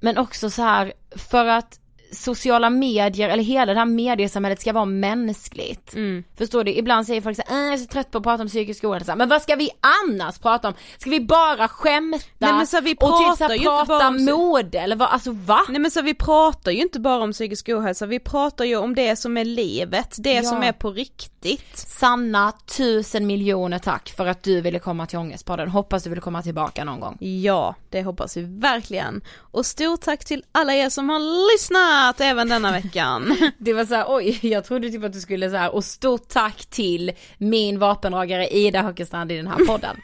Men 0.00 0.18
också 0.18 0.50
så 0.50 0.62
här 0.62 0.92
för 1.16 1.46
att 1.46 1.78
sociala 2.12 2.70
medier 2.70 3.28
eller 3.28 3.42
hela 3.42 3.72
det 3.74 3.78
här 3.78 3.86
mediesamhället 3.86 4.60
ska 4.60 4.72
vara 4.72 4.84
mänskligt. 4.84 5.94
Förstår 6.38 6.64
du? 6.64 6.72
Ibland 6.74 7.06
säger 7.06 7.20
folk 7.20 7.36
så 7.36 7.42
här, 7.46 7.56
"Äh, 7.58 7.64
jag 7.64 7.72
är 7.74 7.78
så 7.78 7.86
trött 7.86 8.10
på 8.10 8.18
att 8.18 8.24
prata 8.24 8.42
om 8.42 8.48
psykisk 8.48 8.84
ohälsa. 8.84 9.16
Men 9.16 9.28
vad 9.28 9.42
ska 9.42 9.56
vi 9.56 9.70
annars 10.10 10.38
prata 10.38 10.68
om? 10.68 10.74
Ska 10.98 11.10
vi 11.10 11.20
bara 11.20 11.68
skämta? 11.68 12.18
Nej, 12.38 12.52
men 12.52 12.66
så 12.66 12.80
vi 12.80 12.92
och 12.94 12.98
typ 12.98 13.08
så 13.08 13.24
pratar 13.36 13.48
här, 13.48 13.54
ju 13.54 13.56
inte 13.56 13.66
prata 13.68 13.86
bara 13.86 14.08
om- 14.08 14.24
mode 14.24 14.78
eller 14.80 14.96
vad, 14.96 15.08
alltså 15.08 15.30
va? 15.32 15.60
Nej 15.68 15.80
men 15.80 15.90
så 15.90 16.02
vi 16.02 16.14
pratar 16.14 16.70
ju 16.72 16.80
inte 16.82 17.00
bara 17.00 17.22
om 17.22 17.32
psykisk 17.32 17.68
ohälsa, 17.68 18.06
vi 18.06 18.18
pratar 18.18 18.64
ju 18.64 18.76
om 18.76 18.94
det 18.94 19.16
som 19.16 19.36
är 19.36 19.44
livet, 19.44 20.14
det 20.18 20.32
Ja. 20.32 20.42
som 20.42 20.62
är 20.62 20.72
på 20.72 20.90
riktigt. 20.90 21.78
Sanna, 21.78 22.52
tusen 22.76 23.26
miljoner 23.26 23.78
tack 23.78 24.08
för 24.16 24.26
att 24.26 24.42
du 24.42 24.60
ville 24.60 24.78
komma 24.78 25.06
till 25.06 25.18
Ångestpodden. 25.18 25.68
Hoppas 25.68 26.04
du 26.04 26.10
vill 26.10 26.20
komma 26.20 26.42
tillbaka 26.42 26.84
någon 26.84 27.00
gång. 27.00 27.16
Ja, 27.20 27.74
det 27.90 28.02
hoppas 28.02 28.36
vi 28.36 28.42
verkligen. 28.42 29.20
Och 29.38 29.66
stort 29.66 30.00
tack 30.00 30.24
till 30.24 30.44
alla 30.52 30.74
er 30.74 30.88
som 30.90 31.08
har 31.08 31.52
lyssnat 31.52 32.01
även 32.10 32.48
denna 32.48 32.72
veckan. 32.72 33.36
Det 33.58 33.72
var 33.72 33.84
så 33.84 33.94
här, 33.94 34.04
oj, 34.08 34.38
jag 34.42 34.64
trodde 34.64 34.90
typ 34.90 35.04
att 35.04 35.12
du 35.12 35.20
skulle 35.20 35.50
så 35.50 35.56
här, 35.56 35.74
och 35.74 35.84
stort 35.84 36.28
tack 36.28 36.66
till 36.66 37.12
min 37.38 37.78
vapendragare 37.78 38.48
Ida 38.48 38.82
Höckestrand 38.82 39.32
i 39.32 39.36
den 39.36 39.46
här 39.46 39.66
podden. 39.66 39.96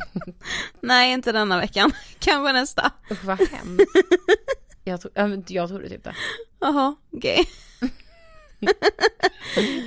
Nej, 0.80 1.12
inte 1.12 1.32
denna 1.32 1.60
veckan. 1.60 1.92
Kanske 2.18 2.52
nästa. 2.52 2.90
Usch 3.10 3.24
vad 3.24 3.38
hemskt. 3.38 3.90
Jag, 4.84 5.00
tro, 5.00 5.10
jag 5.48 5.68
trodde 5.68 5.88
typ 5.88 6.04
det. 6.04 6.14
Jaha, 6.60 6.96
okej. 7.12 7.48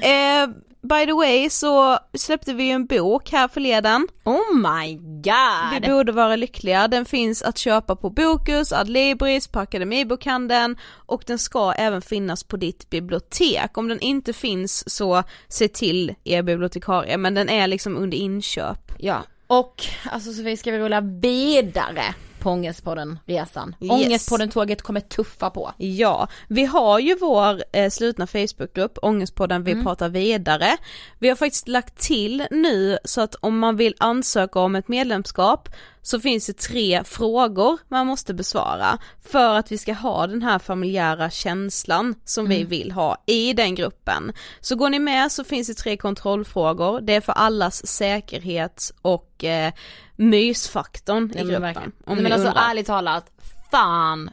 eh, 0.02 0.50
by 0.82 1.06
the 1.06 1.14
way 1.14 1.50
så 1.50 2.00
släppte 2.14 2.54
vi 2.54 2.64
ju 2.64 2.72
en 2.72 2.86
bok 2.86 3.32
här 3.32 3.48
förleden. 3.48 4.08
Oh 4.24 4.56
my 4.56 4.96
god! 4.96 5.82
Vi 5.82 5.88
borde 5.88 6.12
vara 6.12 6.36
lyckliga. 6.36 6.88
Den 6.88 7.06
finns 7.06 7.42
att 7.42 7.58
köpa 7.58 7.96
på 7.96 8.10
Bokus, 8.10 8.72
Adlibris, 8.72 9.48
på 9.48 9.60
Akademibokhandeln 9.60 10.78
och 10.92 11.24
den 11.28 11.40
ska 11.40 11.72
även 11.72 12.02
finnas 12.02 12.44
på 12.44 12.58
ditt 12.58 12.90
bibliotek. 12.90 13.78
Om 13.78 13.88
den 13.88 14.00
inte 14.00 14.34
finns 14.34 14.90
så 14.90 15.24
se 15.48 15.68
till 15.68 16.16
er 16.24 16.42
bibliotekarie 16.42 17.18
men 17.18 17.34
den 17.34 17.50
är 17.50 17.68
liksom 17.68 17.98
under 17.98 18.18
inköp. 18.18 18.92
Ja, 18.98 19.24
och 19.48 19.86
alltså 20.12 20.34
Sofie 20.34 20.58
ska 20.58 20.72
vi 20.72 20.80
rulla 20.80 21.02
vidare 21.02 22.04
på 22.40 22.50
Ångestpodden 22.50 23.20
resan. 23.26 23.76
Yes. 23.82 23.92
Ångestpodden 23.92 24.50
tåget 24.50 24.82
kommer 24.82 25.00
tuffa 25.00 25.50
på. 25.50 25.72
Ja, 25.78 26.28
vi 26.48 26.66
har 26.66 27.00
ju 27.00 27.16
vår 27.16 27.64
eh, 27.74 27.90
slutna 27.90 28.28
Facebookgrupp, 28.28 28.98
Ångestpodden 29.02 29.64
vi 29.64 29.84
pratar 29.84 30.10
vidare. 30.10 30.78
Vi 31.20 31.30
har 31.30 31.36
faktiskt 31.36 31.68
lagt 31.68 31.98
till 31.98 32.48
nu 32.52 32.98
så 33.04 33.22
att 33.22 33.36
om 33.36 33.60
man 33.60 33.76
vill 33.76 33.96
ansöka 33.98 34.60
om 34.60 34.76
ett 34.76 34.88
medlemskap 34.88 35.70
så 36.02 36.20
finns 36.20 36.48
det 36.48 36.58
tre 36.58 37.04
frågor 37.04 37.78
man 37.88 38.08
måste 38.08 38.34
besvara 38.34 38.98
för 39.22 39.56
att 39.56 39.72
vi 39.72 39.78
ska 39.78 39.94
ha 39.94 40.28
den 40.28 40.42
här 40.42 40.60
familjära 40.60 41.30
känslan 41.30 42.16
som 42.26 42.50
vi 42.50 42.64
vill 42.64 42.92
ha 42.92 43.24
i 43.26 43.54
den 43.54 43.76
gruppen. 43.76 44.34
Så 44.60 44.76
går 44.76 44.90
ni 44.90 45.00
med 45.00 45.32
så 45.32 45.44
finns 45.44 45.68
det 45.68 45.74
tre 45.74 45.98
kontrollfrågor, 45.98 47.02
det 47.02 47.16
är 47.16 47.22
för 47.22 47.34
allas 47.34 47.88
säkerhet 47.88 48.92
och 49.02 49.44
eh, 49.44 49.74
mysfaktorn 50.20 51.24
i 51.24 51.36
men 51.36 51.46
gruppen. 51.46 51.62
verkligen. 51.62 51.92
Om 52.06 52.16
men 52.16 52.24
ni 52.24 52.32
alltså 52.32 52.48
undrar. 52.48 52.70
ärligt 52.70 52.88
talat, 52.88 53.32
fan 53.72 54.30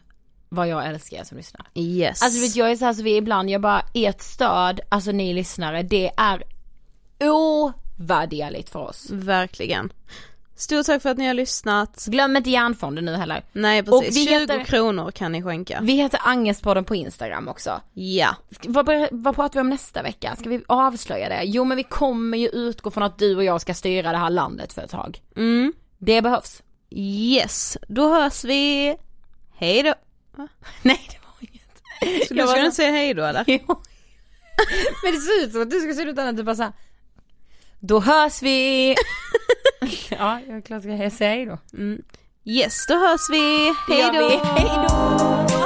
vad 0.49 0.69
jag 0.69 0.87
älskar 0.87 1.17
er 1.17 1.25
som 1.25 1.37
lyssnar. 1.37 1.67
Yes. 1.75 2.23
Alltså 2.23 2.41
vet 2.41 2.57
jag 2.57 2.71
är 2.71 2.77
så 2.77 2.85
här 2.85 2.93
så 2.93 3.03
vi 3.03 3.17
ibland, 3.17 3.51
jag 3.51 3.61
bara, 3.61 3.83
ert 3.95 4.21
stöd, 4.21 4.81
alltså 4.89 5.13
ni 5.13 5.35
lyssnare, 5.35 5.83
det 5.83 6.11
är 6.17 6.43
ovärderligt 7.21 8.71
för 8.71 8.81
oss. 8.81 9.11
Verkligen. 9.11 9.93
Stort 10.57 10.87
tack 10.87 11.03
för 11.03 11.11
att 11.11 11.19
ni 11.19 11.27
har 11.27 11.35
lyssnat. 11.35 12.05
Glöm 12.07 12.37
inte 12.37 12.51
järnfonden 12.51 13.05
nu 13.05 13.15
heller. 13.15 13.45
Nej 13.53 13.81
Och 13.81 14.03
precis, 14.03 14.17
vi 14.17 14.25
20 14.27 14.33
heter- 14.39 14.65
kronor 14.65 15.11
kan 15.11 15.33
ni 15.33 15.43
skänka. 15.43 15.79
Vi 15.83 15.93
heter 15.93 16.21
Angestpodden 16.25 16.85
på 16.85 16.95
Instagram 16.95 17.49
också. 17.49 17.81
Ja. 17.95 18.37
Vad, 18.67 19.09
vad 19.11 19.35
pratar 19.35 19.55
vi 19.55 19.61
om 19.61 19.71
nästa 19.71 20.03
vecka? 20.03 20.37
Ska 20.37 20.49
vi 20.49 20.63
avslöja 20.67 21.29
det? 21.29 21.43
Jo 21.45 21.65
men 21.65 21.77
vi 21.77 21.83
kommer 21.83 22.39
ju 22.39 22.49
utgå 22.49 22.91
från 22.91 23.03
att 23.03 23.19
du 23.19 23.37
och 23.37 23.45
jag 23.45 23.61
ska 23.61 23.75
styra 23.75 24.13
det 24.13 24.19
här 24.19 24.31
landet 24.31 24.73
för 24.73 24.83
ett 24.83 24.91
tag. 24.91 25.23
Mm. 25.37 25.73
Det 25.99 26.23
behövs. 26.23 26.63
Yes, 26.91 27.77
då 27.89 28.15
hörs 28.15 28.45
vi. 28.45 28.97
Hej 29.57 29.83
då. 29.83 29.95
Nej 30.83 31.01
det 31.11 31.19
var 31.27 31.49
inget. 31.51 32.25
Skulle 32.27 32.41
Jag 32.41 32.57
du 32.57 32.61
inte 32.65 32.77
säga 32.77 32.91
hej 32.91 33.15
då 33.15 33.25
eller? 33.25 33.45
Jo. 33.47 33.81
Men 35.05 35.13
det 35.15 35.21
ser 35.21 35.45
ut 35.45 35.53
som 35.53 35.63
att 35.63 35.71
du 35.71 35.81
ska 35.81 35.93
sluta 35.95 36.25
när 36.25 36.33
du 36.33 36.43
bara 36.43 36.57
såhär. 36.57 36.73
Då 37.81 38.01
hörs 38.01 38.43
vi! 38.43 38.95
ja, 40.11 40.41
jag 40.47 40.57
är 40.57 40.61
klart 40.61 40.83
ska 40.83 40.93
jag 40.93 41.13
säga 41.13 41.31
hej 41.31 41.47
då. 41.47 41.59
Yes, 42.45 42.87
då 42.87 42.95
hörs 42.95 43.31
vi. 43.31 43.75
Hej 43.89 44.01
gör 44.01 44.13
då. 44.13 44.29
vi. 44.29 44.41
Hej 44.45 44.71
då. 44.89 45.66